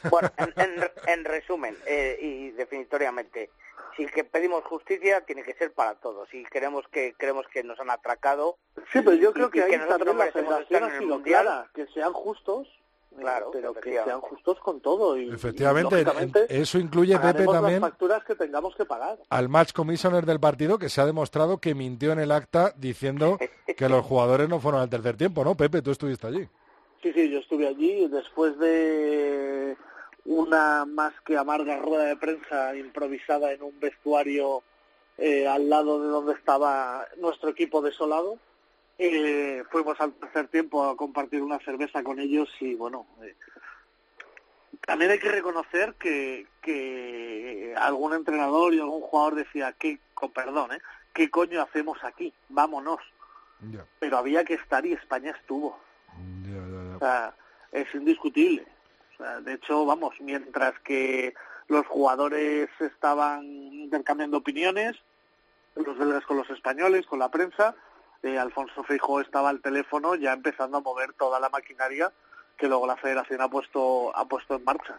Bueno, 0.10 0.30
en, 0.38 0.54
en- 0.58 0.92
en 1.08 1.26
resumen 1.26 1.78
eh, 1.86 2.18
y 2.22 2.52
definitoriamente, 2.52 3.50
si 3.98 4.06
que 4.08 4.24
pedimos 4.24 4.64
justicia 4.66 5.22
tiene 5.22 5.44
que 5.44 5.54
ser 5.54 5.74
para 5.74 5.96
todos. 5.96 6.28
Si 6.30 6.44
queremos 6.46 6.86
que 6.92 7.14
creemos 7.18 7.46
que 7.54 7.64
nos 7.64 7.80
han 7.80 7.90
atracado, 7.90 8.58
Sí, 8.92 9.02
pero 9.02 9.14
yo 9.14 9.30
y- 9.30 9.34
creo 9.34 9.48
y 9.48 9.52
que 9.52 9.64
ahí 9.64 9.72
también 9.88 10.18
la 10.18 10.26
ha 10.26 11.00
sido 11.00 11.22
clara, 11.22 11.70
que 11.74 11.86
sean 11.88 12.12
justos, 12.14 12.68
eh, 12.68 13.16
Claro, 13.22 13.50
pero 13.54 13.74
que 13.74 13.94
sean 14.04 14.20
justos 14.20 14.60
con 14.60 14.82
todo. 14.82 15.18
Y, 15.18 15.30
Efectivamente, 15.34 16.04
y, 16.50 16.54
eso 16.54 16.78
incluye, 16.78 17.18
Pepe, 17.18 17.46
también 17.46 17.80
las 17.82 17.92
facturas 17.92 18.24
que 18.26 18.36
tengamos 18.36 18.76
que 18.76 18.84
pagar. 18.86 19.18
al 19.30 19.48
match 19.48 19.72
commissioner 19.72 20.26
del 20.26 20.40
partido, 20.42 20.78
que 20.78 20.90
se 20.90 21.00
ha 21.00 21.06
demostrado 21.06 21.60
que 21.60 21.74
mintió 21.76 22.12
en 22.12 22.20
el 22.20 22.32
acta 22.34 22.74
diciendo 22.76 23.38
que 23.78 23.88
los 23.90 24.04
jugadores 24.06 24.50
no 24.50 24.60
fueron 24.60 24.82
al 24.82 24.90
tercer 24.90 25.16
tiempo, 25.16 25.46
¿no? 25.46 25.56
Pepe, 25.56 25.82
tú 25.82 25.92
estuviste 25.92 26.28
allí. 26.28 26.50
Sí, 27.06 27.14
sí, 27.14 27.30
yo 27.30 27.38
estuve 27.38 27.68
allí 27.68 28.06
y 28.06 28.08
después 28.08 28.58
de 28.58 29.78
una 30.26 30.86
más 30.86 31.14
que 31.22 31.38
amarga 31.38 31.78
rueda 31.78 32.06
de 32.06 32.16
prensa 32.16 32.76
improvisada 32.76 33.52
en 33.52 33.62
un 33.62 33.80
vestuario 33.80 34.64
eh, 35.20 35.48
al 35.48 35.70
lado 35.70 36.02
de 36.02 36.08
donde 36.08 36.34
estaba 36.34 37.08
nuestro 37.18 37.52
equipo 37.52 37.84
desolado. 37.84 38.40
Eh, 38.98 39.64
fuimos 39.70 40.02
al 40.02 40.14
tercer 40.14 40.48
tiempo 40.48 40.84
a 40.84 40.98
compartir 40.98 41.44
una 41.44 41.60
cerveza 41.60 42.02
con 42.02 42.20
ellos 42.20 42.50
y 42.60 42.74
bueno, 42.74 43.06
eh, 43.22 43.36
también 44.84 45.12
hay 45.12 45.20
que 45.20 45.30
reconocer 45.30 45.94
que, 46.00 46.48
que 46.60 47.76
algún 47.78 48.16
entrenador 48.16 48.74
y 48.74 48.80
algún 48.80 49.02
jugador 49.02 49.36
decía, 49.36 49.76
¿qué, 49.78 50.00
con 50.16 50.32
perdón, 50.32 50.74
¿eh? 50.74 50.80
¿qué 51.14 51.30
coño 51.30 51.62
hacemos 51.62 52.04
aquí? 52.04 52.34
Vámonos. 52.50 53.00
Pero 54.00 54.18
había 54.18 54.44
que 54.44 54.56
estar 54.56 54.84
y 54.88 54.94
España 54.94 55.36
estuvo. 55.40 55.80
O 56.96 57.00
sea, 57.00 57.34
es 57.72 57.94
indiscutible. 57.94 58.66
O 59.14 59.18
sea, 59.18 59.42
de 59.42 59.54
hecho, 59.54 59.86
vamos, 59.86 60.14
mientras 60.20 60.78
que 60.80 61.34
los 61.68 61.86
jugadores 61.88 62.70
estaban 62.80 63.44
intercambiando 63.46 64.38
opiniones, 64.38 64.96
los 65.76 65.98
belgas 65.98 66.26
con 66.26 66.38
los 66.38 66.50
españoles, 66.50 67.06
con 67.06 67.20
la 67.20 67.30
prensa, 67.30 67.76
eh, 68.24 68.38
Alfonso 68.38 68.84
Feijóo 68.84 69.22
estaba 69.22 69.50
al 69.50 69.62
teléfono 69.62 70.16
ya 70.16 70.34
empezando 70.34 70.78
a 70.78 70.82
mover 70.82 71.14
toda 71.14 71.40
la 71.40 71.50
maquinaria 71.50 72.12
que 72.58 72.68
luego 72.68 72.88
la 72.88 72.96
federación 72.96 73.42
ha 73.42 73.50
puesto 73.50 74.16
ha 74.16 74.26
puesto 74.26 74.56
en 74.56 74.64
marcha. 74.64 74.98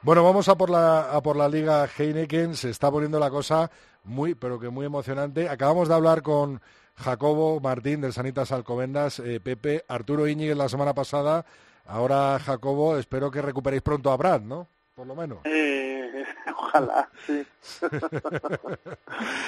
Bueno, 0.00 0.24
vamos 0.24 0.48
a 0.48 0.56
por 0.56 0.70
la 0.70 1.12
a 1.12 1.20
por 1.20 1.36
la 1.36 1.48
Liga 1.48 1.86
Heineken. 1.86 2.56
Se 2.56 2.70
está 2.70 2.90
poniendo 2.90 3.20
la 3.20 3.30
cosa 3.30 3.70
muy, 4.04 4.34
pero 4.34 4.58
que 4.58 4.68
muy 4.68 4.86
emocionante. 4.86 5.48
Acabamos 5.48 5.88
de 5.88 5.94
hablar 5.94 6.22
con 6.22 6.60
Jacobo 7.02 7.60
Martín 7.60 8.00
del 8.00 8.12
Sanitas 8.12 8.52
Alcobendas, 8.52 9.18
eh, 9.18 9.40
Pepe, 9.40 9.84
Arturo 9.88 10.26
Íñiguez 10.26 10.56
la 10.56 10.68
semana 10.68 10.94
pasada. 10.94 11.44
Ahora 11.86 12.38
Jacobo, 12.38 12.96
espero 12.96 13.30
que 13.30 13.42
recuperéis 13.42 13.82
pronto 13.82 14.10
a 14.10 14.16
Brad, 14.16 14.40
¿no? 14.40 14.68
por 14.94 15.06
lo 15.06 15.14
menos. 15.14 15.38
Eh, 15.44 16.24
ojalá, 16.56 17.08
sí. 17.26 17.44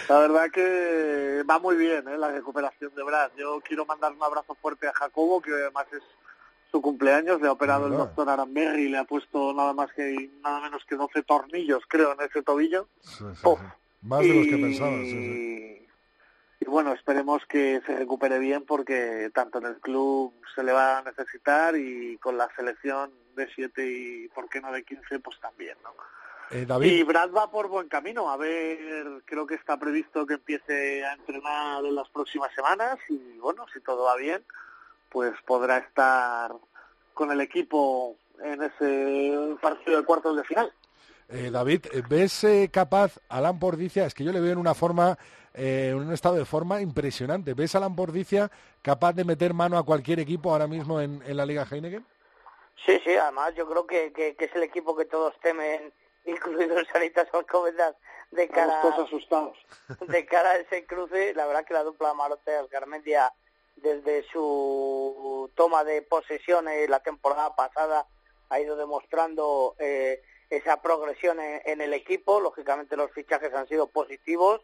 la 0.09 0.19
verdad 0.19 0.51
que 0.51 1.45
va 1.49 1.59
muy 1.59 1.77
bien 1.77 2.09
¿eh? 2.09 2.19
la 2.19 2.33
recuperación 2.33 2.95
de 2.95 3.03
Brad. 3.03 3.31
Yo 3.37 3.61
quiero 3.61 3.85
mandar 3.87 4.13
un 4.13 4.23
abrazo 4.23 4.57
fuerte 4.61 4.89
a 4.89 4.93
Jacobo, 4.93 5.41
que 5.41 5.53
además 5.53 5.87
es 5.93 6.03
su 6.71 6.81
cumpleaños, 6.83 7.41
le 7.41 7.47
ha 7.49 7.53
operado 7.53 7.87
el 7.87 7.97
doctor 7.97 8.29
Aramberri 8.29 8.87
y 8.87 8.89
le 8.89 8.99
ha 8.99 9.05
puesto 9.05 9.53
nada 9.55 9.73
más 9.73 9.93
que 9.93 10.29
nada 10.43 10.61
menos 10.61 10.85
que 10.89 10.97
12 10.97 11.23
tornillos, 11.23 11.85
creo, 11.87 12.13
en 12.15 12.23
ese 12.23 12.43
tobillo. 12.43 12.89
Sí, 13.01 13.25
sí, 13.35 13.47
Uf. 13.47 13.61
sí. 13.61 13.67
Más 14.03 14.21
de 14.21 14.35
los 14.35 14.47
que 14.47 14.57
pensaba. 14.57 14.91
sí, 14.91 15.11
sí. 15.11 15.84
Y 16.61 16.67
bueno, 16.67 16.93
esperemos 16.93 17.45
que 17.47 17.83
se 17.87 17.97
recupere 17.97 18.39
bien 18.39 18.65
porque 18.65 19.31
tanto 19.35 19.59
en 19.59 19.67
el 19.67 19.81
club 19.81 20.33
se 20.55 20.63
le 20.63 20.73
va 20.73 20.99
a 20.99 21.03
necesitar 21.03 21.77
y 21.77 22.17
con 22.19 22.39
la 22.39 22.49
selección 22.57 23.11
de 23.35 23.49
7 23.55 23.87
y 23.87 24.29
por 24.29 24.49
qué 24.49 24.61
no 24.61 24.73
de 24.73 24.85
15 24.85 25.19
pues 25.21 25.39
también, 25.41 25.77
¿no? 25.83 25.91
Eh, 26.51 26.67
David, 26.67 26.93
Y 26.93 27.03
Brad 27.03 27.33
va 27.33 27.51
por 27.51 27.69
buen 27.69 27.89
camino. 27.89 28.31
A 28.31 28.37
ver, 28.37 29.23
creo 29.25 29.47
que 29.47 29.55
está 29.55 29.77
previsto 29.79 30.27
que 30.27 30.35
empiece 30.35 31.05
a 31.05 31.15
entrenar 31.15 31.85
en 31.85 31.95
las 31.95 32.09
próximas 32.11 32.55
semanas 32.55 32.99
y 33.09 33.39
bueno, 33.39 33.67
si 33.73 33.81
todo 33.81 34.05
va 34.05 34.17
bien, 34.17 34.45
pues 35.11 35.33
podrá 35.47 35.79
estar 35.79 36.53
con 37.15 37.31
el 37.31 37.41
equipo 37.41 38.17
en 38.43 38.63
ese 38.63 39.57
partido 39.61 39.99
de 39.99 40.05
cuartos 40.05 40.37
de 40.37 40.45
final. 40.45 40.73
Eh, 41.29 41.51
David, 41.51 41.87
¿ves 42.09 42.45
eh, 42.45 42.71
capaz 42.73 43.19
a 43.29 43.41
Lampordicia? 43.41 44.07
Es 44.07 44.15
que 44.15 44.25
yo 44.25 44.33
le 44.33 44.41
veo 44.41 44.53
en 44.53 44.59
una 44.59 44.75
forma, 44.75 45.19
eh, 45.55 45.89
en 45.91 45.97
un 45.97 46.13
estado 46.13 46.37
de 46.37 46.45
forma 46.45 46.81
impresionante. 46.81 47.55
¿Ves 47.55 47.75
a 47.75 47.81
Lampordicia 47.81 48.51
capaz 48.83 49.15
de 49.15 49.25
meter 49.25 49.55
mano 49.55 49.79
a 49.79 49.85
cualquier 49.85 50.21
equipo 50.21 50.53
ahora 50.53 50.67
mismo 50.67 51.01
en, 51.01 51.23
en 51.27 51.37
la 51.37 51.47
Liga 51.47 51.67
Heineken? 51.71 52.05
Sí, 52.85 53.01
sí, 53.05 53.15
además 53.17 53.55
yo 53.55 53.69
creo 53.69 53.87
que, 53.87 54.13
que, 54.13 54.37
que 54.37 54.45
es 54.45 54.55
el 54.55 54.63
equipo 54.63 54.97
que 54.97 55.07
todos 55.07 55.35
temen, 55.41 55.93
incluidos 56.25 56.87
Sanitas 56.93 57.29
Alcobendas, 57.33 57.95
de 58.31 58.49
cara, 58.49 58.75
Estamos 58.77 58.97
todos 58.97 59.09
asustados. 59.09 59.59
de 60.09 60.27
cara 60.27 60.51
a 60.51 60.57
ese 60.57 60.85
cruce. 60.87 61.35
La 61.35 61.47
verdad 61.47 61.65
que 61.65 61.75
la 61.75 61.85
dupla 61.85 62.15
Marote 62.15 62.53
Garmendia, 62.71 63.33
desde 63.77 64.25
su 64.31 65.51
toma 65.55 65.85
de 65.85 66.03
posesión 66.03 66.69
eh, 66.69 66.87
la 66.89 67.01
temporada 67.01 67.55
pasada, 67.55 68.07
ha 68.51 68.61
ido 68.61 68.77
demostrando 68.77 69.75
eh, 69.79 70.21
esa 70.57 70.81
progresión 70.83 71.41
en, 71.41 71.61
en 71.65 71.81
el 71.81 71.93
equipo. 71.95 72.41
Lógicamente 72.41 72.97
los 72.97 73.11
fichajes 73.13 73.53
han 73.55 73.69
sido 73.69 73.87
positivos 73.89 74.61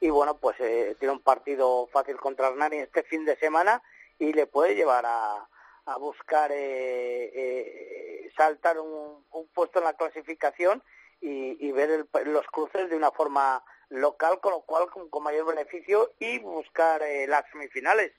y 0.00 0.10
bueno, 0.10 0.36
pues 0.38 0.56
eh, 0.60 0.96
tiene 0.98 1.12
un 1.12 1.20
partido 1.22 1.88
fácil 1.92 2.16
contra 2.16 2.48
Hernani 2.48 2.78
este 2.78 3.02
fin 3.02 3.24
de 3.24 3.36
semana 3.36 3.82
y 4.18 4.32
le 4.32 4.46
puede 4.46 4.74
llevar 4.74 5.04
a, 5.06 5.48
a 5.86 5.96
buscar 5.98 6.50
eh, 6.52 7.30
eh, 7.34 8.30
saltar 8.36 8.78
un, 8.78 9.24
un 9.30 9.46
puesto 9.48 9.78
en 9.78 9.84
la 9.86 9.94
clasificación 9.94 10.82
y, 11.20 11.66
y 11.66 11.72
ver 11.72 11.90
el- 11.90 12.08
los 12.32 12.46
cruces 12.46 12.88
de 12.88 12.96
una 12.96 13.10
forma 13.10 13.62
local, 13.90 14.40
con 14.40 14.52
lo 14.52 14.60
cual 14.62 14.88
con, 14.88 15.22
mayor 15.22 15.46
beneficio 15.46 16.12
y 16.18 16.38
buscar 16.38 17.02
eh, 17.02 17.26
las 17.26 17.44
semifinales. 17.50 18.12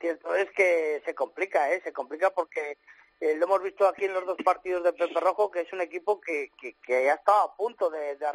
Cierto 0.00 0.34
es 0.34 0.50
que 0.52 1.00
se 1.04 1.14
complica, 1.14 1.72
¿eh? 1.72 1.80
se 1.84 1.92
complica 1.92 2.30
porque 2.30 2.78
eh, 3.22 3.36
lo 3.36 3.46
hemos 3.46 3.62
visto 3.62 3.86
aquí 3.86 4.06
en 4.06 4.14
los 4.14 4.26
dos 4.26 4.36
partidos 4.44 4.82
de 4.82 4.92
Pepe 4.92 5.20
Rojo, 5.20 5.48
que 5.48 5.60
es 5.60 5.72
un 5.72 5.80
equipo 5.80 6.20
que, 6.20 6.50
que, 6.60 6.74
que 6.84 7.08
ha 7.08 7.14
estado 7.14 7.42
a 7.42 7.56
punto 7.56 7.88
de, 7.88 8.16
de 8.16 8.26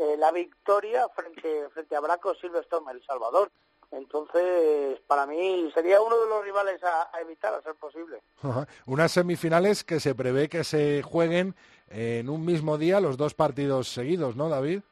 eh, 0.00 0.16
la 0.18 0.32
victoria 0.32 1.08
frente, 1.10 1.68
frente 1.70 1.94
a 1.94 2.00
Braco 2.00 2.34
Silverstone 2.34 2.90
El 2.90 3.04
Salvador. 3.06 3.52
Entonces, 3.92 5.00
para 5.06 5.26
mí 5.26 5.70
sería 5.72 6.02
uno 6.02 6.18
de 6.18 6.26
los 6.26 6.44
rivales 6.44 6.82
a, 6.82 7.08
a 7.16 7.20
evitar, 7.20 7.54
a 7.54 7.62
ser 7.62 7.76
posible. 7.76 8.20
Ajá. 8.42 8.66
Unas 8.86 9.12
semifinales 9.12 9.84
que 9.84 10.00
se 10.00 10.14
prevé 10.14 10.48
que 10.48 10.64
se 10.64 11.02
jueguen 11.02 11.54
en 11.88 12.28
un 12.28 12.44
mismo 12.44 12.78
día 12.78 13.00
los 13.00 13.16
dos 13.16 13.34
partidos 13.34 13.88
seguidos, 13.88 14.34
¿no, 14.34 14.48
David? 14.48 14.82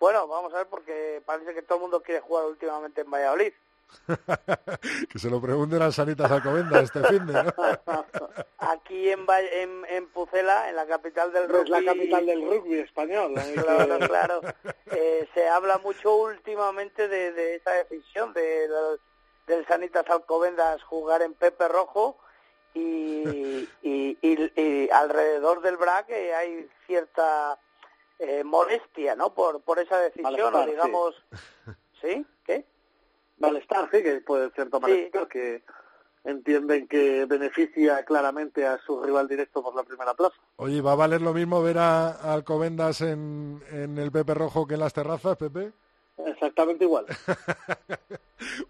Bueno, 0.00 0.26
vamos 0.26 0.52
a 0.54 0.56
ver 0.56 0.66
porque 0.68 1.22
parece 1.24 1.54
que 1.54 1.62
todo 1.62 1.76
el 1.76 1.82
mundo 1.82 2.02
quiere 2.02 2.20
jugar 2.20 2.46
últimamente 2.46 3.02
en 3.02 3.10
Valladolid. 3.10 3.52
que 5.10 5.18
se 5.18 5.30
lo 5.30 5.40
pregunten 5.40 5.82
a 5.82 5.92
Sanitas 5.92 6.30
Alcobendas 6.30 6.84
este 6.84 7.02
fin 7.04 7.26
de, 7.26 7.32
¿no? 7.44 7.52
Aquí 8.58 9.10
en, 9.10 9.26
en, 9.52 9.84
en 9.88 10.08
Pucela, 10.08 10.68
en 10.70 10.76
la 10.76 10.86
capital 10.86 11.32
del 11.32 11.44
Es 11.44 11.48
rugby. 11.50 11.70
la 11.70 11.84
capital 11.84 12.26
del 12.26 12.42
rugby 12.48 12.78
español. 12.78 13.34
¿eh? 13.38 13.54
Claro, 13.62 13.98
claro. 14.06 14.40
Eh, 14.90 15.28
se 15.34 15.48
habla 15.48 15.78
mucho 15.78 16.14
últimamente 16.16 17.08
de, 17.08 17.32
de 17.32 17.56
esa 17.56 17.70
decisión 17.72 18.32
de, 18.32 18.68
del- 18.68 19.00
del 19.46 19.66
Sanitas 19.66 20.08
Alcobendas 20.08 20.82
jugar 20.84 21.22
en 21.22 21.34
Pepe 21.34 21.66
Rojo 21.68 22.18
y, 22.74 23.68
y, 23.82 24.18
y- 24.22 24.52
y 24.60 24.90
alrededor 24.90 25.60
del 25.62 25.76
BRAC 25.76 26.08
eh, 26.10 26.34
hay 26.34 26.68
cierta 26.86 27.58
eh, 28.18 28.44
molestia, 28.44 29.16
¿no? 29.16 29.34
Por, 29.34 29.60
por 29.62 29.78
esa 29.80 29.98
decisión, 29.98 30.24
Malestar, 30.52 30.54
o 30.62 30.66
digamos... 30.70 31.14
¿Sí? 32.00 32.24
¿Qué? 32.44 32.64
Malestar, 33.42 33.88
sí, 33.92 34.02
que 34.02 34.20
puede 34.20 34.44
ser 34.46 34.54
cierto 34.54 34.80
malestar, 34.80 35.28
que 35.28 35.62
entienden 36.24 36.86
que 36.86 37.24
beneficia 37.26 38.04
claramente 38.04 38.64
a 38.66 38.78
su 38.86 39.02
rival 39.02 39.26
directo 39.28 39.62
por 39.62 39.74
la 39.74 39.82
primera 39.82 40.14
plaza. 40.14 40.36
Oye, 40.56 40.80
¿va 40.80 40.92
a 40.92 40.96
valer 40.96 41.20
lo 41.20 41.34
mismo 41.34 41.60
ver 41.62 41.78
a, 41.78 42.10
a 42.12 42.32
Alcobendas 42.32 43.00
en, 43.00 43.60
en 43.72 43.98
el 43.98 44.12
Pepe 44.12 44.32
Rojo 44.34 44.66
que 44.66 44.74
en 44.74 44.80
las 44.80 44.92
terrazas, 44.94 45.36
Pepe? 45.36 45.72
Exactamente 46.18 46.84
igual. 46.84 47.06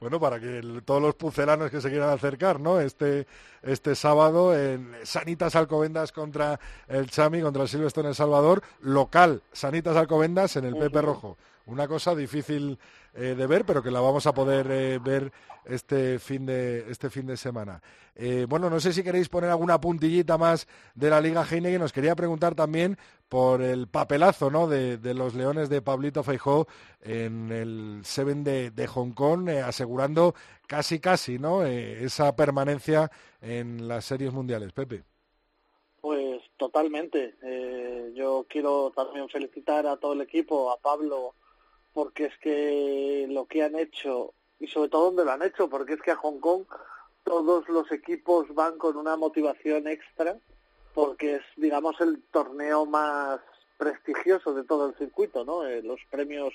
Bueno, 0.00 0.20
para 0.20 0.38
que 0.38 0.58
el- 0.58 0.82
todos 0.84 1.00
los 1.00 1.14
pucelanos 1.14 1.70
que 1.70 1.80
se 1.80 1.88
quieran 1.88 2.10
acercar, 2.10 2.60
¿no? 2.60 2.78
Este, 2.78 3.26
este 3.62 3.94
sábado 3.94 4.54
en 4.56 4.92
Sanitas 5.02 5.56
Alcobendas 5.56 6.12
contra 6.12 6.60
el 6.88 7.08
Chami, 7.10 7.40
contra 7.40 7.62
el 7.62 7.68
Silvestre 7.68 8.02
en 8.02 8.08
El 8.10 8.14
Salvador, 8.14 8.62
local 8.80 9.42
Sanitas 9.52 9.96
Alcobendas 9.96 10.56
en 10.56 10.66
el 10.66 10.76
Pepe 10.76 11.00
Rojo. 11.00 11.38
Una 11.64 11.88
cosa 11.88 12.14
difícil 12.14 12.78
eh, 13.14 13.34
de 13.36 13.46
ver, 13.46 13.64
pero 13.64 13.82
que 13.82 13.90
la 13.90 14.00
vamos 14.00 14.26
a 14.26 14.34
poder 14.34 14.66
eh, 14.70 14.98
ver 14.98 15.32
este 15.64 16.18
fin 16.18 16.46
de 16.46 16.90
este 16.90 17.10
fin 17.10 17.26
de 17.26 17.36
semana. 17.36 17.80
Eh, 18.14 18.46
bueno, 18.48 18.68
no 18.68 18.80
sé 18.80 18.92
si 18.92 19.02
queréis 19.02 19.28
poner 19.28 19.50
alguna 19.50 19.80
puntillita 19.80 20.36
más 20.36 20.66
de 20.94 21.10
la 21.10 21.20
Liga 21.20 21.44
Heineken. 21.44 21.80
Nos 21.80 21.92
quería 21.92 22.16
preguntar 22.16 22.54
también 22.54 22.98
por 23.28 23.62
el 23.62 23.88
papelazo 23.88 24.50
¿no? 24.50 24.66
de, 24.66 24.98
de 24.98 25.14
los 25.14 25.34
Leones 25.34 25.68
de 25.68 25.82
Pablito 25.82 26.22
Feijó 26.22 26.66
en 27.00 27.50
el 27.50 28.00
Seven 28.04 28.44
de, 28.44 28.70
de 28.70 28.86
Hong 28.86 29.12
Kong, 29.12 29.48
eh, 29.48 29.60
asegurando 29.60 30.34
casi 30.66 31.00
casi 31.00 31.38
¿no? 31.38 31.64
Esa 31.64 32.34
permanencia 32.36 33.10
en 33.40 33.88
las 33.88 34.04
series 34.04 34.32
mundiales. 34.32 34.72
Pepe. 34.72 35.04
Pues 36.00 36.42
totalmente. 36.56 37.36
Eh, 37.42 38.12
yo 38.14 38.44
quiero 38.48 38.90
también 38.90 39.28
felicitar 39.28 39.86
a 39.86 39.96
todo 39.96 40.14
el 40.14 40.20
equipo, 40.20 40.70
a 40.70 40.76
Pablo, 40.76 41.34
porque 41.92 42.26
es 42.26 42.38
que 42.38 43.26
lo 43.28 43.46
que 43.46 43.62
han 43.62 43.76
hecho, 43.76 44.32
y 44.58 44.66
sobre 44.66 44.88
todo 44.88 45.06
donde 45.06 45.24
lo 45.24 45.32
han 45.32 45.42
hecho, 45.42 45.68
porque 45.68 45.94
es 45.94 46.02
que 46.02 46.10
a 46.10 46.16
Hong 46.16 46.40
Kong 46.40 46.64
todos 47.24 47.68
los 47.68 47.90
equipos 47.92 48.52
van 48.54 48.78
con 48.78 48.96
una 48.96 49.16
motivación 49.16 49.86
extra, 49.86 50.36
porque 50.94 51.36
es, 51.36 51.42
digamos, 51.56 52.00
el 52.00 52.22
torneo 52.30 52.86
más 52.86 53.40
prestigioso 53.78 54.54
de 54.54 54.64
todo 54.64 54.88
el 54.88 54.94
circuito, 54.96 55.44
¿no? 55.44 55.66
Eh, 55.66 55.82
los 55.82 56.00
premios 56.10 56.54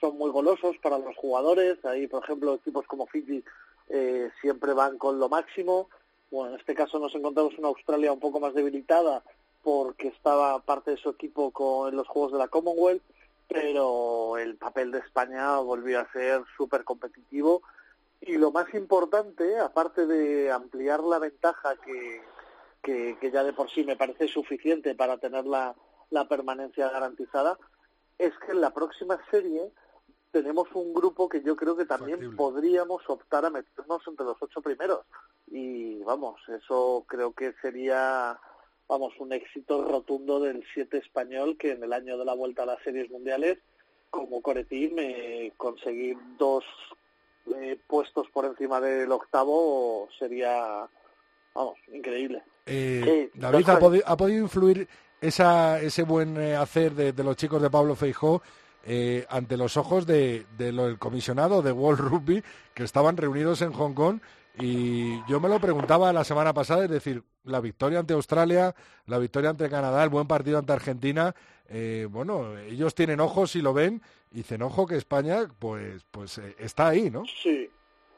son 0.00 0.16
muy 0.16 0.30
golosos 0.30 0.76
para 0.78 0.98
los 0.98 1.16
jugadores, 1.16 1.84
ahí, 1.84 2.06
por 2.06 2.22
ejemplo, 2.22 2.54
equipos 2.54 2.86
como 2.86 3.06
Fiji 3.06 3.42
eh, 3.88 4.30
siempre 4.40 4.72
van 4.74 4.98
con 4.98 5.18
lo 5.18 5.28
máximo, 5.28 5.88
bueno, 6.30 6.54
en 6.54 6.60
este 6.60 6.74
caso 6.74 6.98
nos 6.98 7.14
encontramos 7.14 7.56
una 7.58 7.68
Australia 7.68 8.12
un 8.12 8.20
poco 8.20 8.38
más 8.38 8.54
debilitada 8.54 9.22
porque 9.62 10.08
estaba 10.08 10.58
parte 10.60 10.92
de 10.92 10.96
su 10.98 11.10
equipo 11.10 11.50
con 11.50 11.88
en 11.88 11.96
los 11.96 12.06
Juegos 12.06 12.32
de 12.32 12.38
la 12.38 12.48
Commonwealth, 12.48 13.02
pero 13.48 14.36
el 14.36 14.56
papel 14.56 14.90
de 14.92 14.98
España 14.98 15.58
volvió 15.58 16.00
a 16.00 16.12
ser 16.12 16.42
súper 16.56 16.84
competitivo 16.84 17.62
y 18.20 18.36
lo 18.36 18.50
más 18.50 18.72
importante, 18.74 19.58
aparte 19.58 20.06
de 20.06 20.50
ampliar 20.50 21.02
la 21.02 21.18
ventaja 21.18 21.76
que, 21.76 22.22
que, 22.82 23.16
que 23.20 23.30
ya 23.30 23.44
de 23.44 23.52
por 23.52 23.70
sí 23.70 23.84
me 23.84 23.96
parece 23.96 24.28
suficiente 24.28 24.94
para 24.94 25.18
tener 25.18 25.46
la, 25.46 25.74
la 26.10 26.28
permanencia 26.28 26.90
garantizada, 26.90 27.58
es 28.18 28.32
que 28.38 28.52
en 28.52 28.60
la 28.60 28.70
próxima 28.74 29.18
serie 29.30 29.70
tenemos 30.30 30.68
un 30.74 30.92
grupo 30.92 31.28
que 31.28 31.42
yo 31.42 31.56
creo 31.56 31.76
que 31.76 31.86
también 31.86 32.18
Factible. 32.18 32.36
podríamos 32.36 33.08
optar 33.08 33.46
a 33.46 33.50
meternos 33.50 34.02
entre 34.06 34.26
los 34.26 34.36
ocho 34.40 34.60
primeros. 34.60 35.06
Y 35.46 36.02
vamos, 36.02 36.40
eso 36.48 37.04
creo 37.06 37.32
que 37.32 37.54
sería 37.62 38.38
vamos 38.88 39.12
un 39.18 39.32
éxito 39.32 39.84
rotundo 39.84 40.40
del 40.40 40.64
siete 40.74 40.98
español 40.98 41.56
que 41.58 41.72
en 41.72 41.82
el 41.84 41.92
año 41.92 42.16
de 42.16 42.24
la 42.24 42.34
vuelta 42.34 42.62
a 42.62 42.66
las 42.66 42.82
series 42.82 43.10
mundiales 43.10 43.58
como 44.10 44.40
core 44.40 44.64
team 44.64 44.92
eh, 44.98 45.52
conseguir 45.56 46.16
dos 46.38 46.64
eh, 47.56 47.78
puestos 47.86 48.26
por 48.30 48.44
encima 48.46 48.80
del 48.80 49.12
octavo 49.12 50.08
sería 50.18 50.86
vamos 51.54 51.76
increíble. 51.92 52.42
Eh, 52.66 53.30
Sí, 53.32 53.40
David, 53.40 53.68
¿ha, 53.68 53.80
podi- 53.80 54.02
ha 54.04 54.16
podido 54.16 54.42
influir 54.42 54.88
esa, 55.20 55.80
ese 55.80 56.02
buen 56.04 56.36
eh, 56.36 56.54
hacer 56.56 56.92
de, 56.94 57.12
de 57.12 57.24
los 57.24 57.36
chicos 57.36 57.60
de 57.60 57.70
Pablo 57.70 57.94
Feijó 57.94 58.42
eh, 58.84 59.26
ante 59.28 59.56
los 59.56 59.76
ojos 59.76 60.06
de, 60.06 60.46
de 60.56 60.72
lo- 60.72 60.86
del 60.86 60.98
comisionado 60.98 61.60
de 61.62 61.72
World 61.72 62.00
Rugby 62.00 62.42
que 62.74 62.84
estaban 62.84 63.16
reunidos 63.16 63.60
en 63.62 63.72
Hong 63.72 63.92
Kong 63.94 64.20
Y 64.60 65.24
yo 65.26 65.40
me 65.40 65.48
lo 65.48 65.60
preguntaba 65.60 66.12
la 66.12 66.24
semana 66.24 66.52
pasada, 66.52 66.84
es 66.84 66.90
decir, 66.90 67.22
la 67.44 67.60
victoria 67.60 68.00
ante 68.00 68.14
Australia, 68.14 68.74
la 69.06 69.18
victoria 69.18 69.50
ante 69.50 69.70
Canadá, 69.70 70.02
el 70.02 70.10
buen 70.10 70.26
partido 70.26 70.58
ante 70.58 70.72
Argentina, 70.72 71.34
eh, 71.68 72.08
bueno, 72.10 72.58
ellos 72.58 72.94
tienen 72.94 73.20
ojos 73.20 73.54
y 73.54 73.62
lo 73.62 73.72
ven, 73.72 74.02
y 74.32 74.38
dicen, 74.38 74.62
ojo 74.62 74.86
que 74.86 74.96
España, 74.96 75.48
pues, 75.58 76.02
pues 76.10 76.38
eh, 76.38 76.56
está 76.58 76.88
ahí, 76.88 77.10
¿no? 77.10 77.24
Sí. 77.42 77.70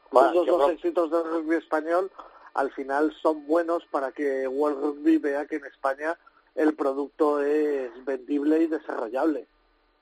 Todos 0.09 0.47
los 0.47 0.71
éxitos 0.71 1.11
del 1.11 1.23
rugby 1.23 1.55
español 1.55 2.11
al 2.53 2.71
final 2.71 3.13
son 3.21 3.45
buenos 3.47 3.85
para 3.91 4.11
que 4.11 4.47
World 4.47 4.81
Rugby 4.81 5.17
vea 5.17 5.45
que 5.45 5.55
en 5.55 5.65
España 5.65 6.17
el 6.55 6.73
producto 6.73 7.41
es 7.41 7.91
vendible 8.03 8.63
y 8.63 8.67
desarrollable. 8.67 9.47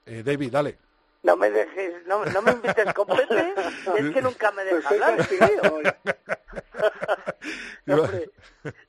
Eh, 0.05 0.23
David, 0.23 0.51
dale. 0.51 0.77
No 1.21 1.35
me 1.35 1.49
dejes, 1.51 2.05
no, 2.07 2.23
no 2.25 2.41
me 2.41 2.51
invites 2.51 2.93
con 2.93 3.07
Pepe, 3.07 3.53
es 3.97 4.13
que 4.13 4.21
nunca 4.21 4.51
me 4.51 4.63
dejas 4.63 4.91
hablar, 4.91 5.27
tío. 5.27 5.81
Hombre, 7.97 8.31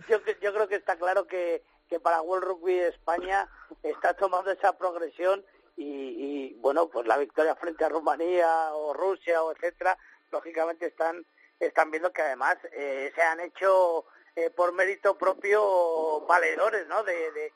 yo, 0.09 0.18
yo 0.41 0.55
creo 0.55 0.68
que 0.68 0.76
está 0.76 0.97
claro 0.97 1.26
que, 1.26 1.64
que 1.89 1.99
para 1.99 2.22
World 2.22 2.45
Rugby 2.45 2.78
España 2.78 3.49
está 3.83 4.14
tomando 4.14 4.53
esa 4.53 4.78
progresión 4.78 5.45
y, 5.76 5.85
y, 5.85 6.55
bueno, 6.61 6.89
pues 6.89 7.07
la 7.07 7.16
victoria 7.16 7.57
frente 7.57 7.85
a 7.85 7.89
Rumanía 7.89 8.74
o 8.74 8.93
Rusia 8.95 9.43
o 9.43 9.51
etcétera, 9.53 9.99
lógicamente 10.31 10.87
están 10.87 11.24
están 11.61 11.91
viendo 11.91 12.12
que 12.12 12.22
además 12.22 12.57
eh, 12.72 13.12
se 13.14 13.22
han 13.22 13.41
hecho 13.41 14.07
eh, 14.35 14.51
por 14.51 14.72
mérito 14.72 15.16
propio 15.18 16.22
valedores, 16.26 16.87
¿no? 16.89 17.05
De, 17.05 17.31
de, 17.33 17.53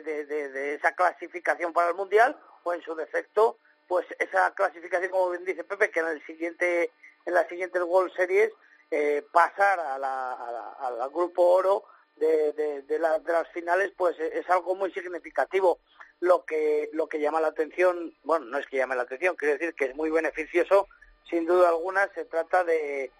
de, 0.00 0.24
de, 0.26 0.74
esa 0.74 0.94
clasificación 0.94 1.72
para 1.72 1.88
el 1.88 1.94
mundial 1.94 2.38
o 2.62 2.72
en 2.72 2.82
su 2.82 2.94
defecto 2.94 3.58
pues 3.88 4.06
esa 4.18 4.52
clasificación 4.54 5.10
como 5.10 5.30
bien 5.30 5.44
dice 5.44 5.64
Pepe 5.64 5.90
que 5.90 6.00
en 6.00 6.08
el 6.08 6.26
siguiente 6.26 6.90
en 7.24 7.34
la 7.34 7.46
siguiente 7.48 7.82
World 7.82 8.12
Series 8.14 8.50
eh, 8.90 9.24
pasar 9.32 9.80
a 9.80 9.98
la, 9.98 10.32
al 10.80 11.10
grupo 11.10 11.42
oro 11.42 11.84
de, 12.16 12.52
de, 12.52 12.82
de, 12.82 12.98
las 12.98 13.48
finales 13.52 13.92
pues 13.96 14.18
es 14.20 14.48
algo 14.50 14.74
muy 14.74 14.92
significativo. 14.92 15.78
Lo 16.20 16.44
que 16.44 16.90
lo 16.92 17.08
que 17.08 17.18
llama 17.18 17.40
la 17.40 17.48
atención 17.48 18.14
bueno 18.22 18.46
no 18.46 18.58
es 18.58 18.66
que 18.66 18.76
llame 18.76 18.94
la 18.94 19.02
atención 19.02 19.34
quiero 19.34 19.54
decir 19.54 19.74
que 19.74 19.86
es 19.86 19.96
muy 19.96 20.10
beneficioso 20.10 20.88
sin 21.28 21.46
duda 21.46 21.70
alguna 21.70 22.08
se 22.14 22.24
trata 22.26 22.62
de, 22.62 23.10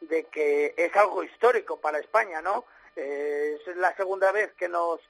de 0.00 0.24
que 0.24 0.74
es 0.76 0.94
algo 0.94 1.24
histórico 1.24 1.80
para 1.80 1.98
España 1.98 2.40
no 2.40 2.64
eh, 2.94 3.58
es 3.66 3.76
la 3.76 3.96
segunda 3.96 4.30
vez 4.30 4.52
que 4.52 4.68
nos 4.68 5.00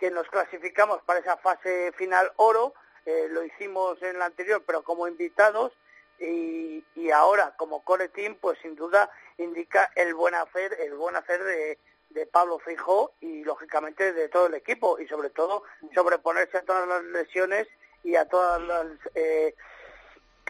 que 0.00 0.10
nos 0.10 0.26
clasificamos 0.28 1.00
para 1.02 1.20
esa 1.20 1.36
fase 1.36 1.92
final 1.92 2.32
oro 2.36 2.74
eh, 3.06 3.28
lo 3.30 3.44
hicimos 3.44 4.00
en 4.02 4.18
la 4.18 4.26
anterior, 4.26 4.62
pero 4.66 4.82
como 4.82 5.08
invitados, 5.08 5.72
y, 6.18 6.84
y, 6.94 7.10
ahora 7.10 7.54
como 7.56 7.84
core 7.84 8.08
team, 8.08 8.36
pues 8.40 8.58
sin 8.62 8.74
duda 8.74 9.10
indica 9.38 9.90
el 9.94 10.14
buen 10.14 10.34
hacer, 10.34 10.76
el 10.80 10.94
buen 10.94 11.14
hacer 11.14 11.44
de, 11.44 11.78
de 12.10 12.26
Pablo 12.26 12.58
Fijo 12.58 13.12
y 13.20 13.44
lógicamente 13.44 14.12
de 14.12 14.28
todo 14.28 14.46
el 14.46 14.54
equipo, 14.54 14.98
y 14.98 15.06
sobre 15.06 15.30
todo 15.30 15.62
sobreponerse 15.94 16.58
a 16.58 16.62
todas 16.62 16.88
las 16.88 17.04
lesiones 17.04 17.68
y 18.02 18.16
a 18.16 18.26
todas 18.26 18.60
las, 18.62 18.86
eh, 19.14 19.54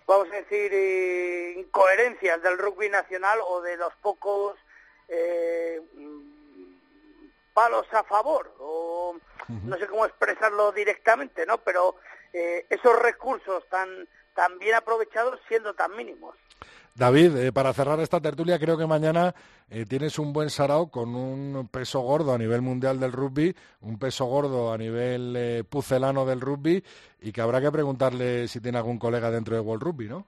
vamos 0.07 0.29
a 0.33 0.37
decir, 0.37 0.71
eh, 0.73 1.55
incoherencias 1.57 2.43
del 2.43 2.59
rugby 2.59 2.89
nacional 2.89 3.39
o 3.47 3.61
de 3.61 3.77
los 3.77 3.95
pocos 3.97 4.57
eh, 5.09 5.81
palos 7.53 7.87
a 7.93 8.05
favor, 8.05 8.55
o 8.59 9.17
no 9.65 9.77
sé 9.79 9.87
cómo 9.87 10.05
expresarlo 10.05 10.73
directamente, 10.73 11.47
¿no? 11.47 11.59
Pero 11.59 11.97
eh, 12.39 12.67
esos 12.69 12.99
recursos 13.01 13.67
tan, 13.71 13.89
tan 14.35 14.59
bien 14.59 14.75
aprovechados 14.75 15.41
siendo 15.49 15.73
tan 15.73 15.97
mínimos. 15.97 16.37
David, 16.95 17.35
eh, 17.37 17.51
para 17.53 17.73
cerrar 17.73 17.99
esta 18.01 18.21
tertulia, 18.21 18.59
creo 18.59 18.77
que 18.77 18.87
mañana 18.87 19.35
eh, 19.71 19.87
tienes 19.87 20.19
un 20.19 20.35
buen 20.35 20.51
sarao 20.51 20.91
con 20.91 21.15
un 21.15 21.67
peso 21.69 22.01
gordo 22.01 22.35
a 22.35 22.39
nivel 22.39 22.61
mundial 22.61 23.01
del 23.01 23.13
rugby, 23.13 23.57
un 23.81 23.99
peso 23.99 24.27
gordo 24.27 24.71
a 24.71 24.77
nivel 24.77 25.65
pucelano 25.71 26.27
del 26.27 26.43
rugby 26.43 26.85
y 27.21 27.33
que 27.33 27.41
habrá 27.41 27.59
que 27.63 27.73
preguntarle 27.73 28.49
si 28.49 28.61
tiene 28.61 28.77
algún 28.77 28.99
colega 28.99 29.31
dentro 29.31 29.55
de 29.55 29.63
World 29.63 29.83
Rugby, 29.83 30.09
¿no? 30.09 30.27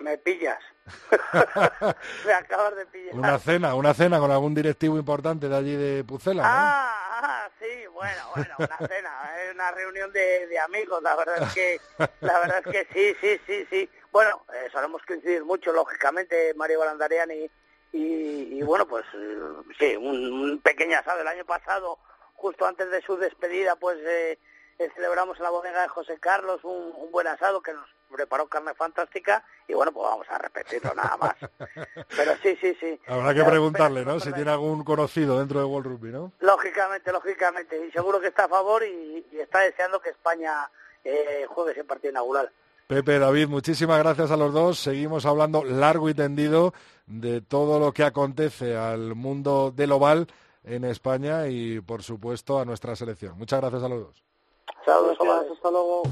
Me 0.00 0.18
pillas. 0.18 0.58
Me 2.26 2.32
acabas 2.32 2.74
de 2.74 2.86
pillar. 2.86 3.14
Una 3.14 3.38
cena, 3.38 3.74
una 3.76 3.94
cena 3.94 4.18
con 4.18 4.30
algún 4.32 4.54
directivo 4.54 4.98
importante 4.98 5.48
de 5.48 5.56
allí 5.56 5.76
de 5.76 6.02
Pucela. 6.02 6.42
Ah, 6.44 7.20
ah, 7.22 7.48
sí, 7.60 7.86
bueno, 7.92 8.22
bueno, 8.34 8.54
una 8.58 8.88
cena, 8.88 9.33
una 9.54 9.70
reunión 9.70 10.12
de, 10.12 10.46
de, 10.48 10.58
amigos, 10.58 11.02
la 11.02 11.16
verdad 11.16 11.42
es 11.42 11.54
que, 11.54 11.80
la 12.20 12.38
verdad 12.40 12.62
es 12.64 12.72
que 12.72 12.86
sí, 12.92 13.16
sí, 13.20 13.40
sí, 13.46 13.66
sí. 13.70 13.90
Bueno, 14.10 14.44
eh, 14.52 14.68
solemos 14.72 15.02
coincidir 15.06 15.44
mucho, 15.44 15.72
lógicamente, 15.72 16.52
Mario 16.54 16.80
Balandarian 16.80 17.30
y, 17.30 17.50
y, 17.92 18.62
bueno, 18.62 18.86
pues 18.86 19.04
sí, 19.78 19.96
un, 19.96 20.32
un, 20.32 20.60
pequeño 20.60 20.98
asado 20.98 21.20
el 21.20 21.28
año 21.28 21.44
pasado, 21.44 21.98
justo 22.34 22.66
antes 22.66 22.90
de 22.90 23.00
su 23.02 23.16
despedida, 23.16 23.76
pues 23.76 23.98
eh, 24.00 24.38
eh, 24.78 24.90
celebramos 24.94 25.38
en 25.38 25.44
la 25.44 25.50
bodega 25.50 25.82
de 25.82 25.88
José 25.88 26.18
Carlos 26.18 26.64
un 26.64 27.10
buen 27.12 27.28
asado 27.28 27.62
que 27.62 27.72
nos 27.72 27.88
preparó 28.12 28.46
carne 28.46 28.74
fantástica 28.74 29.44
y 29.68 29.74
bueno, 29.74 29.92
pues 29.92 30.06
vamos 30.08 30.26
a 30.30 30.38
repetirlo 30.38 30.94
nada 30.94 31.16
más. 31.16 31.34
Pero 32.16 32.32
sí, 32.42 32.56
sí, 32.60 32.76
sí. 32.80 33.00
Habrá 33.06 33.34
que 33.34 33.44
preguntarle, 33.44 34.04
¿no? 34.04 34.20
Si 34.20 34.32
tiene 34.32 34.50
algún 34.50 34.84
conocido 34.84 35.38
dentro 35.38 35.58
de 35.60 35.64
World 35.66 35.86
Rugby, 35.86 36.12
¿no? 36.12 36.32
Lógicamente, 36.40 37.12
lógicamente. 37.12 37.86
Y 37.86 37.90
seguro 37.90 38.20
que 38.20 38.28
está 38.28 38.44
a 38.44 38.48
favor 38.48 38.84
y, 38.84 39.26
y 39.32 39.40
está 39.40 39.60
deseando 39.60 40.00
que 40.00 40.10
España 40.10 40.70
eh, 41.04 41.46
juegue 41.48 41.72
ese 41.72 41.84
partido 41.84 42.10
inaugural. 42.10 42.50
Pepe, 42.86 43.18
David, 43.18 43.48
muchísimas 43.48 43.98
gracias 43.98 44.30
a 44.30 44.36
los 44.36 44.52
dos. 44.52 44.78
Seguimos 44.78 45.24
hablando 45.24 45.64
largo 45.64 46.08
y 46.08 46.14
tendido 46.14 46.74
de 47.06 47.40
todo 47.40 47.78
lo 47.78 47.92
que 47.92 48.04
acontece 48.04 48.76
al 48.76 49.14
mundo 49.14 49.72
del 49.74 49.92
oval 49.92 50.26
en 50.64 50.84
España 50.84 51.48
y, 51.48 51.80
por 51.80 52.02
supuesto, 52.02 52.58
a 52.58 52.64
nuestra 52.64 52.94
selección. 52.94 53.38
Muchas 53.38 53.60
gracias 53.60 53.82
a 53.82 53.88
los 53.88 54.00
dos. 54.00 54.24
Saludos, 54.84 55.18
hasta 55.50 55.70
luego. 55.70 56.02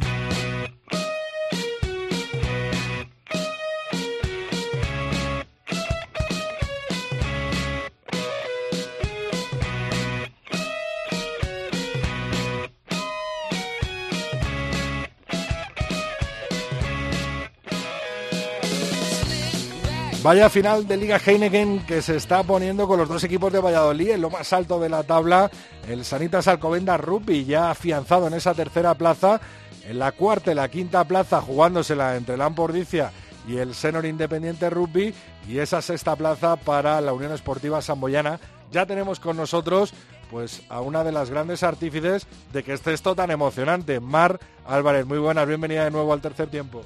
Vaya 20.23 20.49
final 20.49 20.87
de 20.87 20.97
Liga 20.97 21.18
Heineken 21.18 21.85
que 21.85 22.01
se 22.01 22.14
está 22.14 22.45
poniendo 22.45 22.87
con 22.87 22.97
los 22.97 23.09
dos 23.09 23.25
equipos 23.25 23.53
de 23.53 23.59
Valladolid 23.59 24.11
en 24.11 24.20
lo 24.20 24.31
más 24.31 24.53
alto 24.53 24.79
de 24.79 24.89
la 24.89 25.03
tabla. 25.03 25.51
El 25.89 26.05
Sanitas 26.05 26.47
Alcobenda 26.47 26.97
Rugby 26.97 27.45
ya 27.45 27.73
afianzado 27.73 28.29
en 28.29 28.35
esa 28.35 28.55
tercera 28.55 28.95
plaza. 28.95 29.41
En 29.85 29.99
la 29.99 30.12
cuarta 30.12 30.53
y 30.53 30.55
la 30.55 30.68
quinta 30.68 31.03
plaza 31.03 31.41
jugándosela 31.41 32.14
entre 32.14 32.37
el 32.37 32.41
Ampordicia 32.41 33.11
y 33.49 33.57
el 33.57 33.75
Senor 33.75 34.07
Independiente 34.07 34.70
Rugby. 34.70 35.12
Y 35.49 35.59
esa 35.59 35.83
sexta 35.83 36.14
plaza 36.14 36.55
para 36.55 37.01
la 37.01 37.12
Unión 37.12 37.33
Esportiva 37.33 37.83
Samboyana. 37.83 38.39
Ya 38.70 38.87
tenemos 38.87 39.18
con 39.18 39.37
nosotros 39.37 39.93
pues 40.31 40.62
a 40.68 40.81
una 40.81 41.03
de 41.03 41.11
las 41.11 41.31
grandes 41.31 41.64
artífices 41.64 42.29
de 42.53 42.62
que 42.62 42.75
esté 42.75 42.93
esto 42.93 43.16
tan 43.16 43.33
emocionante. 43.33 43.99
Mar 43.99 44.39
Álvarez, 44.66 45.05
muy 45.05 45.18
buenas, 45.18 45.49
bienvenida 45.49 45.83
de 45.83 45.91
nuevo 45.91 46.12
al 46.12 46.20
tercer 46.20 46.47
tiempo. 46.47 46.85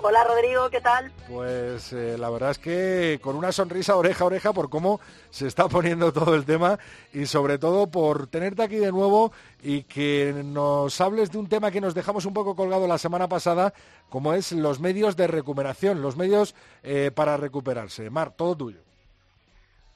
Hola 0.00 0.22
Rodrigo, 0.22 0.70
¿qué 0.70 0.80
tal? 0.80 1.10
Pues 1.28 1.92
eh, 1.92 2.16
la 2.16 2.30
verdad 2.30 2.52
es 2.52 2.58
que 2.58 3.18
con 3.20 3.34
una 3.34 3.50
sonrisa 3.50 3.96
oreja 3.96 4.22
a 4.22 4.28
oreja 4.28 4.52
por 4.52 4.70
cómo 4.70 5.00
se 5.30 5.48
está 5.48 5.68
poniendo 5.68 6.12
todo 6.14 6.36
el 6.36 6.44
tema 6.44 6.78
y 7.12 7.26
sobre 7.26 7.58
todo 7.58 7.88
por 7.88 8.28
tenerte 8.28 8.62
aquí 8.62 8.76
de 8.76 8.92
nuevo 8.92 9.32
y 9.60 9.82
que 9.82 10.32
nos 10.44 11.00
hables 11.00 11.32
de 11.32 11.38
un 11.38 11.48
tema 11.48 11.72
que 11.72 11.80
nos 11.80 11.94
dejamos 11.94 12.26
un 12.26 12.32
poco 12.32 12.54
colgado 12.54 12.86
la 12.86 12.96
semana 12.96 13.28
pasada, 13.28 13.74
como 14.08 14.34
es 14.34 14.52
los 14.52 14.78
medios 14.78 15.16
de 15.16 15.26
recuperación, 15.26 16.00
los 16.00 16.16
medios 16.16 16.54
eh, 16.84 17.10
para 17.12 17.36
recuperarse. 17.36 18.08
Mar, 18.08 18.30
todo 18.30 18.56
tuyo. 18.56 18.78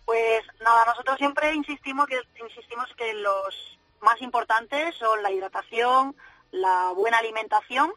Pues 0.05 0.43
nada, 0.65 0.85
nosotros 0.85 1.17
siempre 1.19 1.55
insistimos 1.55 2.09
que, 2.09 2.21
insistimos 2.43 2.89
que 2.97 3.15
los 3.15 3.79
más 4.01 4.21
importantes 4.21 4.97
son 4.97 5.23
la 5.23 5.31
hidratación, 5.31 6.17
la 6.51 6.93
buena 6.97 7.19
alimentación 7.19 7.93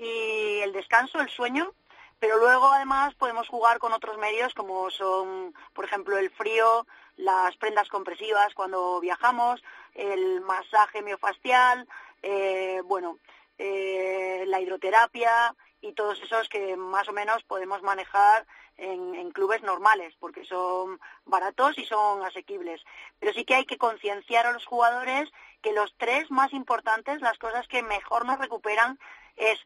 y 0.00 0.60
el 0.60 0.72
descanso, 0.72 1.20
el 1.20 1.28
sueño, 1.28 1.74
pero 2.18 2.38
luego 2.38 2.72
además 2.72 3.14
podemos 3.14 3.48
jugar 3.48 3.78
con 3.78 3.92
otros 3.92 4.16
medios 4.16 4.54
como 4.54 4.90
son, 4.90 5.54
por 5.74 5.84
ejemplo, 5.84 6.16
el 6.16 6.30
frío, 6.30 6.86
las 7.16 7.54
prendas 7.58 7.88
compresivas 7.88 8.54
cuando 8.54 8.98
viajamos, 9.00 9.62
el 9.94 10.40
masaje 10.40 11.02
miofascial, 11.02 11.86
eh, 12.22 12.80
bueno, 12.86 13.18
eh, 13.58 14.44
la 14.46 14.60
hidroterapia 14.60 15.54
y 15.82 15.92
todos 15.92 16.20
esos 16.22 16.48
que 16.48 16.76
más 16.76 17.06
o 17.08 17.12
menos 17.12 17.42
podemos 17.42 17.82
manejar 17.82 18.46
en, 18.78 19.14
en, 19.14 19.30
clubes 19.32 19.62
normales, 19.62 20.14
porque 20.18 20.46
son 20.46 20.98
baratos 21.26 21.76
y 21.76 21.84
son 21.84 22.24
asequibles. 22.24 22.82
Pero 23.18 23.34
sí 23.34 23.44
que 23.44 23.54
hay 23.54 23.66
que 23.66 23.76
concienciar 23.76 24.46
a 24.46 24.52
los 24.52 24.64
jugadores 24.64 25.30
que 25.60 25.72
los 25.72 25.94
tres 25.98 26.30
más 26.30 26.54
importantes, 26.54 27.20
las 27.20 27.36
cosas 27.36 27.68
que 27.68 27.82
mejor 27.82 28.24
nos 28.24 28.38
recuperan, 28.38 28.98
es 29.36 29.58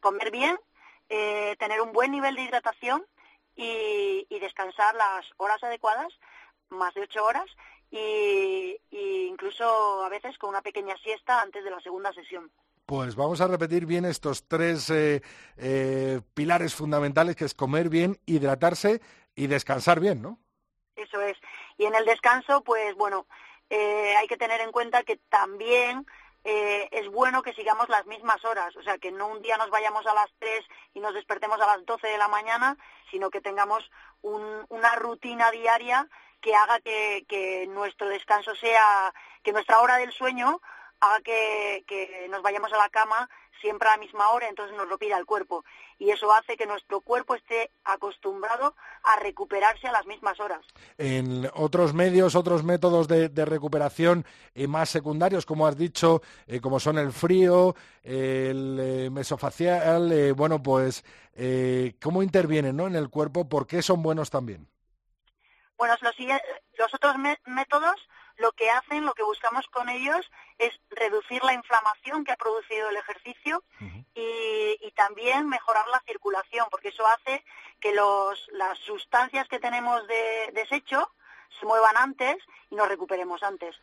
comer 0.00 0.30
bien, 0.30 0.58
eh, 1.08 1.56
tener 1.58 1.80
un 1.80 1.92
buen 1.92 2.10
nivel 2.10 2.34
de 2.36 2.42
hidratación 2.42 3.04
y, 3.54 4.26
y 4.28 4.38
descansar 4.38 4.94
las 4.94 5.26
horas 5.36 5.62
adecuadas, 5.62 6.12
más 6.68 6.94
de 6.94 7.02
ocho 7.02 7.24
horas, 7.24 7.46
y, 7.90 8.76
y 8.90 9.26
incluso 9.26 10.04
a 10.04 10.08
veces 10.08 10.36
con 10.38 10.50
una 10.50 10.62
pequeña 10.62 10.96
siesta 10.98 11.40
antes 11.40 11.62
de 11.64 11.70
la 11.70 11.80
segunda 11.80 12.12
sesión. 12.12 12.50
Pues 12.86 13.16
vamos 13.16 13.40
a 13.40 13.48
repetir 13.48 13.84
bien 13.84 14.04
estos 14.04 14.46
tres 14.46 14.90
eh, 14.90 15.20
eh, 15.56 16.20
pilares 16.34 16.74
fundamentales, 16.74 17.34
que 17.34 17.44
es 17.44 17.54
comer 17.54 17.88
bien, 17.88 18.18
hidratarse 18.26 19.00
y 19.34 19.48
descansar 19.48 19.98
bien, 19.98 20.22
¿no? 20.22 20.38
Eso 20.94 21.20
es. 21.20 21.36
Y 21.78 21.84
en 21.84 21.94
el 21.94 22.04
descanso, 22.04 22.62
pues 22.62 22.94
bueno, 22.94 23.26
eh, 23.70 24.14
hay 24.16 24.28
que 24.28 24.36
tener 24.36 24.60
en 24.60 24.70
cuenta 24.70 25.02
que 25.02 25.16
también 25.28 26.06
eh, 26.48 26.88
es 26.92 27.08
bueno 27.10 27.42
que 27.42 27.52
sigamos 27.54 27.88
las 27.88 28.06
mismas 28.06 28.44
horas, 28.44 28.74
o 28.76 28.82
sea, 28.82 28.98
que 28.98 29.10
no 29.10 29.26
un 29.26 29.42
día 29.42 29.56
nos 29.56 29.68
vayamos 29.70 30.06
a 30.06 30.14
las 30.14 30.30
3 30.38 30.64
y 30.94 31.00
nos 31.00 31.12
despertemos 31.12 31.60
a 31.60 31.66
las 31.66 31.84
12 31.84 32.06
de 32.06 32.18
la 32.18 32.28
mañana, 32.28 32.76
sino 33.10 33.30
que 33.30 33.40
tengamos 33.40 33.90
un- 34.22 34.64
una 34.68 34.94
rutina 34.94 35.50
diaria 35.50 36.08
que 36.40 36.54
haga 36.54 36.78
que, 36.80 37.66
nuestro 37.68 38.08
descanso 38.08 38.54
sea, 38.54 39.12
que 39.42 39.52
nuestra 39.52 39.80
hora 39.80 39.96
del 39.96 40.12
sueño 40.12 40.60
haga 41.00 41.20
que 41.20 42.26
nos 42.30 42.42
vayamos 42.42 42.72
a 42.72 42.78
la 42.78 42.88
cama 42.90 43.28
siempre 43.60 43.88
a 43.88 43.92
la 43.92 43.98
misma 43.98 44.28
hora, 44.30 44.48
entonces 44.48 44.76
nos 44.76 44.88
lo 44.88 44.98
pida 44.98 45.18
el 45.18 45.26
cuerpo. 45.26 45.64
Y 45.98 46.10
eso 46.10 46.32
hace 46.32 46.56
que 46.56 46.66
nuestro 46.66 47.00
cuerpo 47.00 47.34
esté 47.34 47.70
acostumbrado 47.84 48.74
a 49.02 49.20
recuperarse 49.20 49.86
a 49.88 49.92
las 49.92 50.06
mismas 50.06 50.38
horas. 50.40 50.60
En 50.98 51.48
otros 51.54 51.94
medios, 51.94 52.34
otros 52.34 52.64
métodos 52.64 53.08
de, 53.08 53.28
de 53.28 53.44
recuperación 53.44 54.24
eh, 54.54 54.66
más 54.66 54.90
secundarios, 54.90 55.46
como 55.46 55.66
has 55.66 55.76
dicho, 55.76 56.22
eh, 56.46 56.60
como 56.60 56.80
son 56.80 56.98
el 56.98 57.12
frío, 57.12 57.74
el 58.02 58.78
eh, 58.80 59.10
mesofacial, 59.10 60.12
eh, 60.12 60.32
bueno, 60.32 60.62
pues, 60.62 61.04
¿cómo 62.00 62.22
intervienen 62.22 62.76
¿no? 62.76 62.86
en 62.86 62.96
el 62.96 63.08
cuerpo? 63.10 63.48
¿Por 63.48 63.66
qué 63.66 63.82
son 63.82 64.02
buenos 64.02 64.30
también? 64.30 64.68
Bueno, 65.76 65.94
los, 66.00 66.94
otros 66.94 67.16
mé- 67.16 67.38
métodos 67.46 67.96
lo 68.36 68.52
que 68.52 68.70
hacen, 68.70 69.04
lo 69.04 69.14
que 69.14 69.22
buscamos 69.22 69.66
con 69.68 69.88
ellos 69.88 70.30
es 70.58 70.78
reducir 70.90 71.42
la 71.44 71.54
inflamación 71.54 72.24
que 72.24 72.32
ha 72.32 72.36
producido 72.36 72.88
el 72.90 72.96
ejercicio 72.96 73.62
y, 74.14 74.78
y 74.80 74.90
también 74.94 75.48
mejorar 75.48 75.86
la 75.88 76.02
circulación, 76.06 76.66
porque 76.70 76.88
eso 76.88 77.06
hace 77.06 77.44
que 77.80 77.92
los, 77.92 78.48
las 78.52 78.78
sustancias 78.78 79.48
que 79.48 79.60
tenemos 79.60 80.06
de 80.06 80.50
desecho 80.52 81.10
se 81.58 81.66
muevan 81.66 81.96
antes 81.96 82.36
y 82.70 82.74
nos 82.74 82.88
recuperemos 82.88 83.42
antes. 83.42 83.76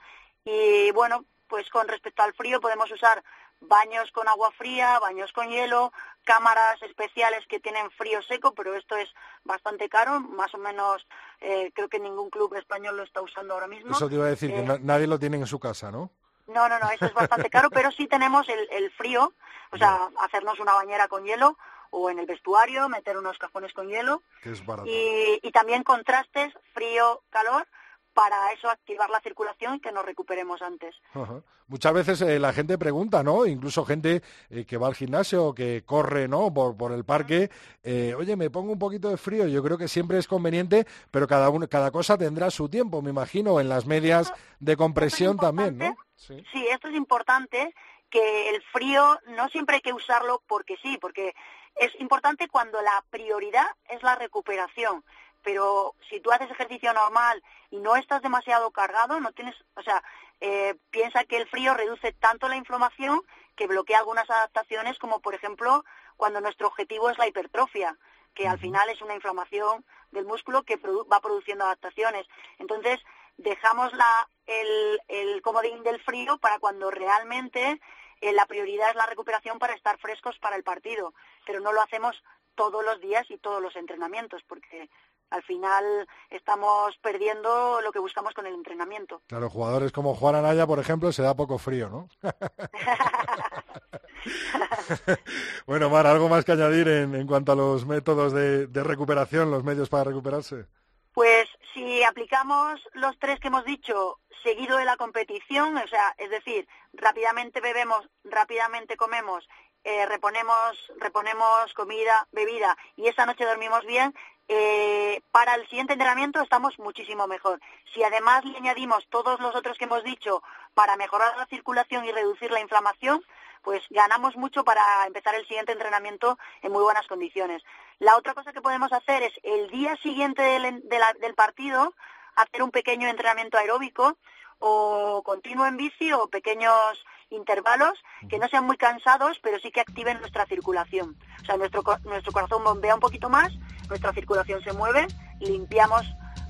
Y 0.45 0.91
bueno, 0.91 1.25
pues 1.47 1.69
con 1.69 1.87
respecto 1.87 2.23
al 2.23 2.33
frío 2.33 2.59
podemos 2.59 2.89
usar 2.91 3.23
baños 3.61 4.11
con 4.11 4.27
agua 4.27 4.51
fría, 4.51 4.99
baños 4.99 5.31
con 5.31 5.49
hielo, 5.49 5.93
cámaras 6.23 6.81
especiales 6.81 7.45
que 7.47 7.59
tienen 7.59 7.89
frío 7.91 8.21
seco, 8.23 8.53
pero 8.53 8.75
esto 8.75 8.95
es 8.95 9.09
bastante 9.43 9.89
caro, 9.89 10.19
más 10.19 10.53
o 10.53 10.57
menos 10.57 11.05
eh, 11.39 11.71
creo 11.73 11.89
que 11.89 11.99
ningún 11.99 12.29
club 12.29 12.53
español 12.55 12.97
lo 12.97 13.03
está 13.03 13.21
usando 13.21 13.53
ahora 13.53 13.67
mismo. 13.67 13.91
Eso 13.91 14.07
te 14.09 14.15
iba 14.15 14.25
a 14.25 14.29
decir, 14.29 14.51
que 14.51 14.59
Eh, 14.59 14.63
na- 14.63 14.79
nadie 14.79 15.07
lo 15.07 15.19
tiene 15.19 15.37
en 15.37 15.47
su 15.47 15.59
casa, 15.59 15.91
¿no? 15.91 16.09
no, 16.47 16.67
no, 16.67 16.77
no, 16.79 16.89
eso 16.91 17.05
es 17.05 17.13
bastante 17.13 17.49
caro, 17.49 17.69
pero 17.69 17.89
sí 17.91 18.07
tenemos 18.07 18.47
el, 18.49 18.67
el 18.71 18.91
frío, 18.91 19.33
o 19.71 19.77
sea, 19.77 20.09
hacernos 20.19 20.59
una 20.59 20.73
bañera 20.73 21.07
con 21.07 21.23
hielo 21.25 21.57
o 21.91 22.09
en 22.09 22.19
el 22.19 22.25
vestuario, 22.25 22.89
meter 22.89 23.17
unos 23.17 23.37
cajones 23.37 23.71
con 23.73 23.87
hielo 23.87 24.21
Que 24.41 24.51
es 24.51 24.65
barato. 24.65 24.89
y, 24.89 25.39
y 25.41 25.51
también 25.51 25.83
contrastes 25.83 26.53
frío-calor 26.73 27.67
para 28.13 28.51
eso 28.53 28.69
activar 28.69 29.09
la 29.09 29.19
circulación 29.21 29.75
y 29.75 29.79
que 29.79 29.91
nos 29.91 30.05
recuperemos 30.05 30.61
antes. 30.61 30.95
Ajá. 31.13 31.41
Muchas 31.67 31.93
veces 31.93 32.21
eh, 32.21 32.39
la 32.39 32.53
gente 32.53 32.77
pregunta, 32.77 33.23
¿no? 33.23 33.45
Incluso 33.45 33.85
gente 33.85 34.21
eh, 34.49 34.65
que 34.65 34.77
va 34.77 34.87
al 34.87 34.95
gimnasio 34.95 35.45
o 35.45 35.55
que 35.55 35.83
corre, 35.85 36.27
¿no? 36.27 36.53
Por, 36.53 36.75
por 36.77 36.91
el 36.91 37.05
parque, 37.05 37.49
eh, 37.83 38.13
oye, 38.17 38.35
me 38.35 38.49
pongo 38.49 38.73
un 38.73 38.79
poquito 38.79 39.09
de 39.09 39.17
frío. 39.17 39.47
Yo 39.47 39.63
creo 39.63 39.77
que 39.77 39.87
siempre 39.87 40.17
es 40.17 40.27
conveniente, 40.27 40.85
pero 41.09 41.27
cada 41.27 41.49
uno, 41.49 41.67
cada 41.67 41.91
cosa 41.91 42.17
tendrá 42.17 42.51
su 42.51 42.69
tiempo, 42.69 43.01
me 43.01 43.09
imagino, 43.09 43.59
en 43.59 43.69
las 43.69 43.85
medias 43.85 44.33
de 44.59 44.75
compresión 44.77 45.37
también, 45.37 45.77
¿no? 45.77 45.95
Sí. 46.15 46.43
Sí, 46.51 46.67
esto 46.67 46.87
es 46.89 46.95
importante, 46.95 47.73
que 48.09 48.49
el 48.49 48.61
frío 48.71 49.19
no 49.35 49.49
siempre 49.49 49.77
hay 49.77 49.81
que 49.81 49.93
usarlo 49.93 50.43
porque 50.47 50.77
sí, 50.81 50.97
porque 51.01 51.33
es 51.75 51.91
importante 51.99 52.47
cuando 52.47 52.79
la 52.81 53.03
prioridad 53.09 53.65
es 53.89 54.03
la 54.03 54.15
recuperación. 54.15 55.03
Pero 55.43 55.95
si 56.09 56.19
tú 56.19 56.31
haces 56.31 56.49
ejercicio 56.49 56.93
normal 56.93 57.43
y 57.69 57.77
no 57.79 57.95
estás 57.95 58.21
demasiado 58.21 58.71
cargado, 58.71 59.19
no 59.19 59.31
tienes, 59.33 59.55
o 59.75 59.81
sea, 59.83 60.03
eh, 60.41 60.75
piensa 60.89 61.25
que 61.25 61.37
el 61.37 61.47
frío 61.47 61.73
reduce 61.73 62.13
tanto 62.13 62.47
la 62.47 62.55
inflamación 62.55 63.21
que 63.55 63.67
bloquea 63.67 63.99
algunas 63.99 64.29
adaptaciones, 64.29 64.97
como 64.99 65.19
por 65.19 65.35
ejemplo 65.35 65.83
cuando 66.17 66.41
nuestro 66.41 66.67
objetivo 66.67 67.09
es 67.09 67.17
la 67.17 67.27
hipertrofia, 67.27 67.97
que 68.33 68.47
al 68.47 68.57
final 68.57 68.89
es 68.89 69.01
una 69.01 69.15
inflamación 69.15 69.85
del 70.11 70.25
músculo 70.25 70.63
que 70.63 70.79
produ- 70.81 71.05
va 71.11 71.19
produciendo 71.19 71.65
adaptaciones. 71.65 72.25
Entonces, 72.57 72.99
dejamos 73.37 73.93
la, 73.93 74.29
el, 74.45 74.99
el 75.07 75.41
comodín 75.41 75.83
del 75.83 76.01
frío 76.01 76.37
para 76.37 76.59
cuando 76.59 76.89
realmente 76.91 77.79
eh, 78.21 78.31
la 78.31 78.45
prioridad 78.45 78.89
es 78.89 78.95
la 78.95 79.05
recuperación 79.07 79.59
para 79.59 79.73
estar 79.73 79.97
frescos 79.97 80.37
para 80.39 80.55
el 80.55 80.63
partido, 80.63 81.13
pero 81.45 81.59
no 81.59 81.73
lo 81.73 81.81
hacemos 81.81 82.23
todos 82.55 82.83
los 82.85 83.01
días 83.01 83.25
y 83.29 83.37
todos 83.37 83.61
los 83.61 83.75
entrenamientos, 83.75 84.43
porque 84.47 84.89
al 85.33 85.43
final 85.43 86.07
estamos 86.29 86.95
perdiendo 86.97 87.81
lo 87.81 87.91
que 87.91 87.97
buscamos 87.97 88.35
con 88.35 88.45
el 88.45 88.53
entrenamiento. 88.53 89.23
Claro, 89.27 89.49
jugadores 89.49 89.91
como 89.91 90.13
Juan 90.13 90.35
Anaya, 90.35 90.67
por 90.67 90.79
ejemplo, 90.79 91.11
se 91.11 91.23
da 91.23 91.33
poco 91.33 91.57
frío, 91.57 91.89
¿no? 91.89 92.07
bueno, 95.65 95.89
Mar, 95.89 96.05
¿algo 96.05 96.29
más 96.29 96.45
que 96.45 96.51
añadir 96.51 96.87
en, 96.87 97.15
en 97.15 97.25
cuanto 97.25 97.51
a 97.51 97.55
los 97.55 97.87
métodos 97.87 98.31
de, 98.31 98.67
de 98.67 98.83
recuperación, 98.83 99.49
los 99.49 99.63
medios 99.63 99.89
para 99.89 100.03
recuperarse? 100.03 100.67
Pues 101.13 101.49
si 101.73 102.03
aplicamos 102.03 102.79
los 102.93 103.17
tres 103.17 103.39
que 103.39 103.47
hemos 103.47 103.65
dicho 103.65 104.19
seguido 104.43 104.77
de 104.77 104.85
la 104.85 104.97
competición, 104.97 105.75
o 105.77 105.87
sea, 105.87 106.13
es 106.19 106.29
decir, 106.29 106.67
rápidamente 106.93 107.59
bebemos, 107.59 108.07
rápidamente 108.23 108.97
comemos, 108.97 109.47
eh, 109.85 110.05
reponemos, 110.05 110.91
reponemos 110.97 111.73
comida, 111.73 112.27
bebida 112.31 112.77
y 112.95 113.07
esa 113.07 113.25
noche 113.25 113.45
dormimos 113.45 113.85
bien, 113.85 114.13
eh, 114.47 115.21
para 115.31 115.55
el 115.55 115.67
siguiente 115.69 115.93
entrenamiento 115.93 116.41
estamos 116.41 116.77
muchísimo 116.79 117.27
mejor. 117.27 117.59
Si 117.93 118.03
además 118.03 118.43
le 118.45 118.57
añadimos 118.57 119.05
todos 119.09 119.39
los 119.39 119.55
otros 119.55 119.77
que 119.77 119.85
hemos 119.85 120.03
dicho 120.03 120.43
para 120.73 120.95
mejorar 120.97 121.37
la 121.37 121.45
circulación 121.47 122.05
y 122.05 122.11
reducir 122.11 122.51
la 122.51 122.59
inflamación, 122.59 123.23
pues 123.61 123.81
ganamos 123.89 124.35
mucho 124.35 124.63
para 124.65 124.81
empezar 125.07 125.35
el 125.35 125.47
siguiente 125.47 125.71
entrenamiento 125.71 126.37
en 126.61 126.71
muy 126.71 126.83
buenas 126.83 127.07
condiciones. 127.07 127.63
La 127.99 128.17
otra 128.17 128.33
cosa 128.33 128.51
que 128.51 128.61
podemos 128.61 128.91
hacer 128.91 129.23
es 129.23 129.33
el 129.43 129.69
día 129.69 129.95
siguiente 130.03 130.41
del, 130.41 130.81
de 130.89 130.99
la- 130.99 131.13
del 131.21 131.33
partido 131.35 131.93
hacer 132.35 132.63
un 132.63 132.71
pequeño 132.71 133.07
entrenamiento 133.07 133.57
aeróbico 133.57 134.17
o 134.59 135.21
continuo 135.23 135.65
en 135.65 135.77
bici 135.77 136.11
o 136.13 136.27
pequeños 136.27 137.05
intervalos 137.29 138.01
que 138.29 138.39
no 138.39 138.47
sean 138.47 138.65
muy 138.65 138.77
cansados, 138.77 139.39
pero 139.41 139.59
sí 139.59 139.71
que 139.71 139.81
activen 139.81 140.19
nuestra 140.19 140.45
circulación. 140.45 141.15
O 141.41 141.45
sea, 141.45 141.57
nuestro, 141.57 141.83
nuestro 142.03 142.31
corazón 142.31 142.63
bombea 142.63 142.95
un 142.95 142.99
poquito 143.01 143.29
más, 143.29 143.51
nuestra 143.89 144.13
circulación 144.13 144.61
se 144.63 144.73
mueve, 144.73 145.07
limpiamos 145.39 146.01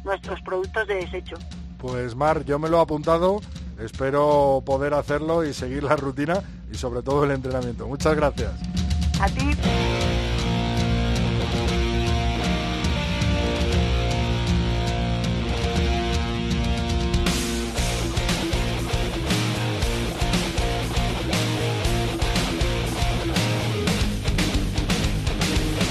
nuestros 0.03 0.41
productos 0.41 0.87
de 0.87 0.95
desecho. 0.95 1.35
Pues 1.77 2.15
Mar, 2.15 2.45
yo 2.45 2.59
me 2.59 2.69
lo 2.69 2.77
he 2.77 2.81
apuntado, 2.81 3.41
espero 3.79 4.63
poder 4.65 4.93
hacerlo 4.93 5.43
y 5.43 5.53
seguir 5.53 5.83
la 5.83 5.95
rutina 5.95 6.41
y 6.71 6.75
sobre 6.75 7.01
todo 7.01 7.23
el 7.23 7.31
entrenamiento. 7.31 7.87
Muchas 7.87 8.15
gracias. 8.15 8.51
A 9.19 9.27
ti. 9.27 10.12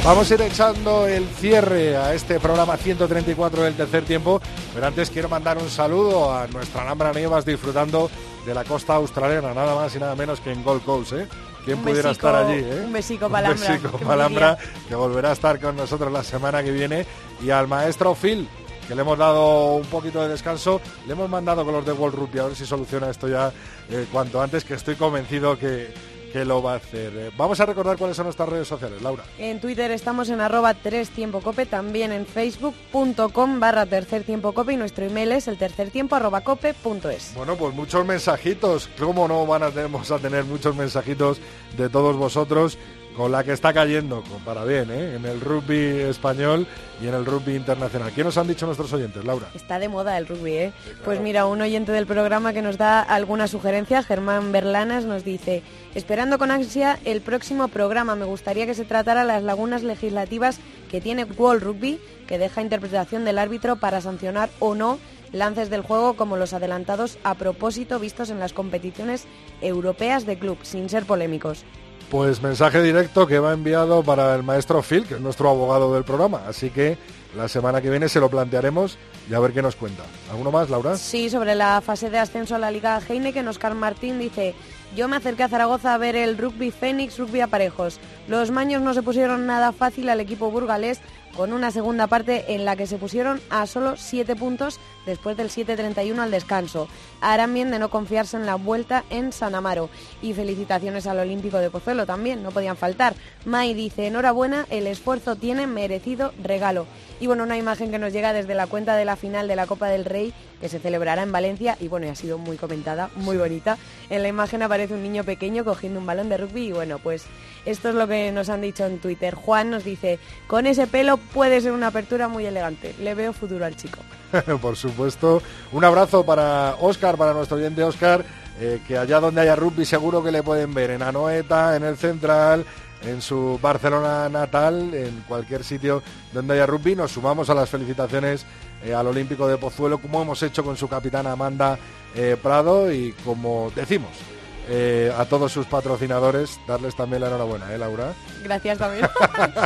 Vamos 0.04 0.28
a 0.30 0.34
ir 0.34 0.42
echando 0.42 1.06
el 1.06 1.28
cierre 1.28 1.96
a 1.96 2.12
este 2.12 2.40
programa 2.40 2.76
134 2.76 3.62
del 3.62 3.74
tercer 3.74 4.04
tiempo, 4.04 4.40
pero 4.74 4.86
antes 4.86 5.10
quiero 5.10 5.28
mandar 5.28 5.58
un 5.58 5.70
saludo 5.70 6.32
a 6.34 6.48
nuestra 6.48 6.82
Alhambra 6.82 7.12
Nievas 7.12 7.44
disfrutando 7.44 8.10
de 8.44 8.52
la 8.52 8.64
costa 8.64 8.96
australiana, 8.96 9.54
nada 9.54 9.76
más 9.76 9.94
y 9.94 10.00
nada 10.00 10.16
menos 10.16 10.40
que 10.40 10.50
en 10.50 10.64
Gold 10.64 10.82
Coast, 10.84 11.12
¿eh? 11.12 11.28
¿Quién 11.64 11.78
Un 11.78 11.84
pudiera 11.84 12.10
besico- 12.10 12.28
estar 12.28 12.34
allí, 12.34 12.58
eh? 12.64 12.82
un 12.84 12.92
besico 12.92 13.28
pa' 13.28 13.38
Alhambra, 13.38 13.66
Un 13.66 13.72
besico 13.76 13.98
qué 13.98 14.04
pa' 14.04 14.12
Alhambra, 14.14 14.58
que 14.88 14.94
volverá 14.96 15.30
a 15.30 15.32
estar 15.34 15.60
con 15.60 15.76
nosotros 15.76 16.12
la 16.12 16.24
semana 16.24 16.64
que 16.64 16.72
viene, 16.72 17.06
y 17.40 17.50
al 17.50 17.68
maestro 17.68 18.16
Phil, 18.16 18.48
que 18.88 18.96
le 18.96 19.02
hemos 19.02 19.16
dado 19.16 19.74
un 19.76 19.86
poquito 19.86 20.20
de 20.20 20.30
descanso, 20.30 20.80
le 21.06 21.12
hemos 21.12 21.30
mandado 21.30 21.64
con 21.64 21.74
los 21.74 21.86
de 21.86 21.92
World 21.92 22.16
Rugby, 22.16 22.40
a 22.40 22.44
ver 22.46 22.56
si 22.56 22.66
soluciona 22.66 23.08
esto 23.08 23.28
ya 23.28 23.52
eh, 23.88 24.06
cuanto 24.10 24.42
antes, 24.42 24.64
que 24.64 24.74
estoy 24.74 24.96
convencido 24.96 25.56
que, 25.56 25.94
que 26.32 26.44
lo 26.44 26.62
va 26.62 26.74
a 26.74 26.76
hacer. 26.76 27.12
Eh, 27.14 27.30
Vamos 27.36 27.60
a 27.60 27.66
recordar 27.66 27.96
cuáles 27.96 28.16
son 28.16 28.26
nuestras 28.26 28.48
redes 28.48 28.66
sociales, 28.68 29.02
Laura. 29.02 29.24
En 29.38 29.60
Twitter 29.60 29.90
estamos 29.90 30.28
en 30.30 30.40
arroba 30.40 30.74
3 30.74 31.10
tiempo 31.10 31.40
cope, 31.40 31.66
también 31.66 32.12
en 32.12 32.26
facebook.com 32.26 33.60
barra 33.60 33.86
tercer 33.86 34.24
tiempo 34.24 34.52
cope 34.52 34.72
y 34.72 34.76
nuestro 34.76 35.04
email 35.04 35.32
es 35.32 35.48
el 35.48 35.58
tercer 35.58 35.90
tiempo 35.90 36.16
arroba 36.16 36.40
cope 36.40 36.74
punto 36.74 37.10
es. 37.10 37.32
Bueno, 37.36 37.56
pues 37.56 37.74
muchos 37.74 38.04
mensajitos. 38.06 38.88
¿Cómo 38.98 39.28
no 39.28 39.46
van 39.46 39.62
a, 39.62 39.68
vamos 39.68 40.10
a 40.10 40.18
tener 40.18 40.44
muchos 40.44 40.74
mensajitos 40.74 41.40
de 41.76 41.88
todos 41.88 42.16
vosotros? 42.16 42.78
con 43.16 43.30
la 43.30 43.44
que 43.44 43.52
está 43.52 43.72
cayendo, 43.72 44.22
para 44.44 44.64
bien, 44.64 44.90
¿eh? 44.90 45.16
en 45.16 45.24
el 45.24 45.40
rugby 45.40 46.00
español 46.00 46.66
y 47.00 47.08
en 47.08 47.14
el 47.14 47.26
rugby 47.26 47.54
internacional. 47.54 48.12
¿Qué 48.12 48.24
nos 48.24 48.38
han 48.38 48.48
dicho 48.48 48.66
nuestros 48.66 48.92
oyentes, 48.92 49.24
Laura? 49.24 49.48
Está 49.54 49.78
de 49.78 49.88
moda 49.88 50.16
el 50.18 50.26
rugby, 50.26 50.52
¿eh? 50.52 50.72
Pues 51.04 51.20
mira, 51.20 51.46
un 51.46 51.60
oyente 51.60 51.92
del 51.92 52.06
programa 52.06 52.52
que 52.52 52.62
nos 52.62 52.78
da 52.78 53.00
alguna 53.00 53.48
sugerencia, 53.48 54.02
Germán 54.02 54.52
Berlanas, 54.52 55.04
nos 55.04 55.24
dice, 55.24 55.62
esperando 55.94 56.38
con 56.38 56.50
ansia 56.50 56.98
el 57.04 57.20
próximo 57.20 57.68
programa, 57.68 58.14
me 58.14 58.24
gustaría 58.24 58.66
que 58.66 58.74
se 58.74 58.84
tratara 58.84 59.24
las 59.24 59.42
lagunas 59.42 59.82
legislativas 59.82 60.58
que 60.90 61.00
tiene 61.00 61.24
World 61.24 61.62
Rugby, 61.62 62.00
que 62.26 62.38
deja 62.38 62.62
interpretación 62.62 63.24
del 63.24 63.38
árbitro 63.38 63.76
para 63.76 64.00
sancionar 64.00 64.50
o 64.58 64.74
no 64.74 64.98
lances 65.32 65.70
del 65.70 65.82
juego 65.82 66.14
como 66.14 66.36
los 66.36 66.52
adelantados 66.52 67.18
a 67.24 67.34
propósito 67.34 67.98
vistos 67.98 68.30
en 68.30 68.38
las 68.38 68.52
competiciones 68.52 69.24
europeas 69.60 70.26
de 70.26 70.38
club, 70.38 70.58
sin 70.62 70.88
ser 70.88 71.04
polémicos. 71.04 71.64
Pues 72.10 72.42
mensaje 72.42 72.82
directo 72.82 73.26
que 73.26 73.38
va 73.38 73.54
enviado 73.54 74.02
para 74.02 74.34
el 74.34 74.42
maestro 74.42 74.82
Phil, 74.82 75.06
que 75.06 75.14
es 75.14 75.20
nuestro 75.20 75.48
abogado 75.48 75.94
del 75.94 76.04
programa. 76.04 76.42
Así 76.46 76.68
que 76.68 76.98
la 77.34 77.48
semana 77.48 77.80
que 77.80 77.88
viene 77.88 78.10
se 78.10 78.20
lo 78.20 78.28
plantearemos 78.28 78.98
y 79.30 79.34
a 79.34 79.40
ver 79.40 79.52
qué 79.52 79.62
nos 79.62 79.76
cuenta. 79.76 80.02
¿Alguno 80.30 80.50
más, 80.50 80.68
Laura? 80.68 80.96
Sí, 80.98 81.30
sobre 81.30 81.54
la 81.54 81.80
fase 81.80 82.10
de 82.10 82.18
ascenso 82.18 82.54
a 82.54 82.58
la 82.58 82.70
Liga 82.70 83.00
Heineken, 83.00 83.48
Oscar 83.48 83.74
Martín 83.74 84.18
dice, 84.18 84.54
yo 84.96 85.08
me 85.08 85.16
acerqué 85.16 85.42
a 85.42 85.48
Zaragoza 85.48 85.94
a 85.94 85.98
ver 85.98 86.16
el 86.16 86.36
rugby 86.36 86.70
Fénix, 86.70 87.18
rugby 87.18 87.40
a 87.40 87.46
parejos. 87.46 87.98
Los 88.28 88.50
maños 88.50 88.82
no 88.82 88.94
se 88.94 89.02
pusieron 89.02 89.46
nada 89.46 89.72
fácil 89.72 90.08
al 90.08 90.20
equipo 90.20 90.50
burgalés 90.50 91.00
con 91.36 91.52
una 91.52 91.70
segunda 91.70 92.06
parte 92.06 92.54
en 92.54 92.64
la 92.64 92.76
que 92.76 92.86
se 92.86 92.98
pusieron 92.98 93.40
a 93.50 93.66
solo 93.66 93.96
7 93.96 94.36
puntos 94.36 94.78
después 95.06 95.36
del 95.36 95.50
7-31 95.50 96.18
al 96.18 96.30
descanso. 96.30 96.88
Harán 97.20 97.54
bien 97.54 97.70
de 97.70 97.78
no 97.78 97.90
confiarse 97.90 98.36
en 98.36 98.46
la 98.46 98.56
vuelta 98.56 99.04
en 99.10 99.32
San 99.32 99.54
Amaro. 99.54 99.88
Y 100.20 100.34
felicitaciones 100.34 101.06
al 101.06 101.18
Olímpico 101.18 101.58
de 101.58 101.70
Pozuelo 101.70 102.06
también, 102.06 102.42
no 102.42 102.50
podían 102.50 102.76
faltar. 102.76 103.14
Mai 103.44 103.74
dice, 103.74 104.06
enhorabuena, 104.06 104.66
el 104.70 104.86
esfuerzo 104.86 105.36
tiene 105.36 105.66
merecido 105.66 106.32
regalo. 106.42 106.86
Y 107.20 107.26
bueno, 107.26 107.44
una 107.44 107.56
imagen 107.56 107.90
que 107.90 107.98
nos 107.98 108.12
llega 108.12 108.32
desde 108.32 108.54
la 108.54 108.66
cuenta 108.66 108.96
de 108.96 109.04
la 109.04 109.16
final 109.16 109.48
de 109.48 109.56
la 109.56 109.66
Copa 109.66 109.88
del 109.88 110.04
Rey 110.04 110.32
que 110.62 110.68
se 110.68 110.78
celebrará 110.78 111.24
en 111.24 111.32
Valencia 111.32 111.76
y 111.80 111.88
bueno, 111.88 112.08
ha 112.08 112.14
sido 112.14 112.38
muy 112.38 112.56
comentada, 112.56 113.10
muy 113.16 113.36
bonita. 113.36 113.78
En 114.10 114.22
la 114.22 114.28
imagen 114.28 114.62
aparece 114.62 114.94
un 114.94 115.02
niño 115.02 115.24
pequeño 115.24 115.64
cogiendo 115.64 115.98
un 115.98 116.06
balón 116.06 116.28
de 116.28 116.36
rugby 116.36 116.68
y 116.68 116.72
bueno, 116.72 117.00
pues 117.00 117.24
esto 117.66 117.88
es 117.88 117.96
lo 117.96 118.06
que 118.06 118.30
nos 118.30 118.48
han 118.48 118.60
dicho 118.60 118.86
en 118.86 119.00
Twitter. 119.00 119.34
Juan 119.34 119.70
nos 119.70 119.82
dice, 119.82 120.20
con 120.46 120.66
ese 120.66 120.86
pelo 120.86 121.16
puede 121.32 121.60
ser 121.60 121.72
una 121.72 121.88
apertura 121.88 122.28
muy 122.28 122.46
elegante. 122.46 122.94
Le 123.00 123.14
veo 123.14 123.32
futuro 123.32 123.64
al 123.64 123.76
chico. 123.76 123.98
Por 124.60 124.76
supuesto. 124.76 125.42
Un 125.72 125.84
abrazo 125.84 126.24
para 126.24 126.76
Oscar, 126.80 127.16
para 127.16 127.32
nuestro 127.32 127.56
oyente 127.56 127.82
Oscar, 127.82 128.24
eh, 128.60 128.80
que 128.86 128.98
allá 128.98 129.20
donde 129.20 129.40
haya 129.40 129.56
rugby 129.56 129.84
seguro 129.84 130.22
que 130.22 130.32
le 130.32 130.42
pueden 130.42 130.74
ver 130.74 130.90
en 130.90 131.02
Anoeta, 131.02 131.76
en 131.76 131.84
el 131.84 131.96
Central, 131.96 132.64
en 133.04 133.20
su 133.20 133.58
Barcelona 133.60 134.28
natal, 134.28 134.94
en 134.94 135.24
cualquier 135.26 135.64
sitio 135.64 136.02
donde 136.32 136.54
haya 136.54 136.66
rugby. 136.66 136.94
Nos 136.94 137.12
sumamos 137.12 137.50
a 137.50 137.54
las 137.54 137.68
felicitaciones 137.68 138.44
eh, 138.84 138.94
al 138.94 139.06
Olímpico 139.06 139.46
de 139.46 139.58
Pozuelo, 139.58 139.98
como 139.98 140.22
hemos 140.22 140.42
hecho 140.42 140.64
con 140.64 140.76
su 140.76 140.88
capitana 140.88 141.32
Amanda 141.32 141.78
eh, 142.14 142.36
Prado 142.42 142.92
y 142.92 143.12
como 143.24 143.72
decimos. 143.74 144.31
Eh, 144.68 145.12
a 145.16 145.24
todos 145.24 145.52
sus 145.52 145.66
patrocinadores, 145.66 146.60
darles 146.66 146.94
también 146.94 147.22
la 147.22 147.28
enhorabuena, 147.28 147.72
¿eh, 147.72 147.78
Laura? 147.78 148.12
Gracias 148.44 148.78
también 148.78 149.06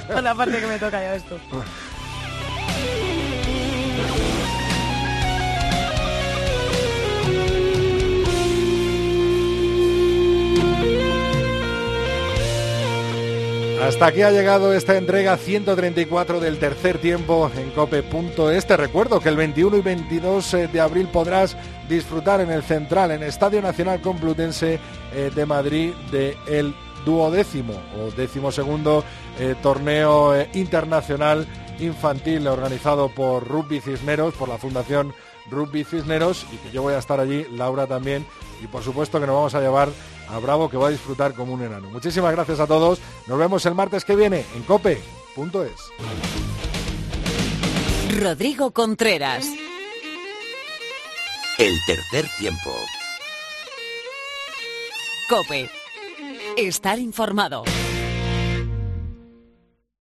por 0.09 0.23
la 0.23 0.35
parte 0.35 0.59
que 0.59 0.67
me 0.67 0.79
toca 0.79 1.01
ya 1.03 1.15
esto. 1.15 1.39
Hasta 13.83 14.07
aquí 14.07 14.23
ha 14.23 14.31
llegado 14.31 14.73
esta 14.73 14.97
entrega 14.97 15.37
134 15.37 16.41
del 16.41 16.59
tercer 16.59 16.99
tiempo 16.99 17.51
en 17.57 17.71
cope.es. 17.71 18.67
Te 18.67 18.77
recuerdo 18.77 19.21
que 19.21 19.29
el 19.29 19.37
21 19.37 19.77
y 19.77 19.81
22 19.83 20.55
eh, 20.55 20.69
de 20.69 20.81
abril 20.81 21.09
podrás 21.09 21.57
disfrutar 21.89 22.41
en 22.41 22.51
el 22.51 22.63
Central, 22.63 23.11
en 23.11 23.23
Estadio 23.23 23.61
Nacional 23.61 24.01
Complutense 24.01 24.81
eh, 25.15 25.31
de 25.35 25.47
Madrid, 25.47 25.93
de 26.11 26.37
el 26.49 26.75
duodécimo 27.05 27.75
o 28.01 28.11
décimo 28.11 28.51
segundo 28.51 29.05
eh, 29.39 29.55
torneo 29.63 30.35
internacional 30.55 31.47
infantil 31.79 32.47
organizado 32.49 33.09
por 33.09 33.47
Rugby 33.47 33.81
Cisneros, 33.81 34.35
por 34.35 34.49
la 34.49 34.59
Fundación 34.59 35.13
Rugby 35.51 35.85
Cisneros 35.85 36.47
y 36.53 36.57
que 36.57 36.71
yo 36.73 36.83
voy 36.83 36.95
a 36.95 36.99
estar 36.99 37.21
allí, 37.21 37.47
Laura 37.53 37.87
también, 37.87 38.27
y 38.63 38.67
por 38.67 38.83
supuesto 38.83 39.21
que 39.21 39.27
nos 39.27 39.37
vamos 39.37 39.55
a 39.55 39.61
llevar 39.61 39.89
a 40.29 40.39
Bravo 40.39 40.69
que 40.69 40.77
va 40.77 40.89
a 40.89 40.91
disfrutar 40.91 41.35
como 41.35 41.55
un 41.55 41.63
enano. 41.63 41.91
Muchísimas 41.91 42.33
gracias 42.33 42.61
a 42.61 42.67
todos. 42.67 43.01
Nos 43.27 43.39
vemos 43.39 43.65
el 43.67 43.75
martes 43.75 44.05
que 44.05 44.17
viene 44.17 44.45
en 44.55 44.63
cope.es. 44.63 45.93
Rodrigo 48.21 48.71
Contreras. 48.71 49.47
El 51.59 51.75
tercer 51.87 52.27
tiempo. 52.39 52.71
Cope. 55.29 55.71
Estar 56.57 56.99
informado. 56.99 57.65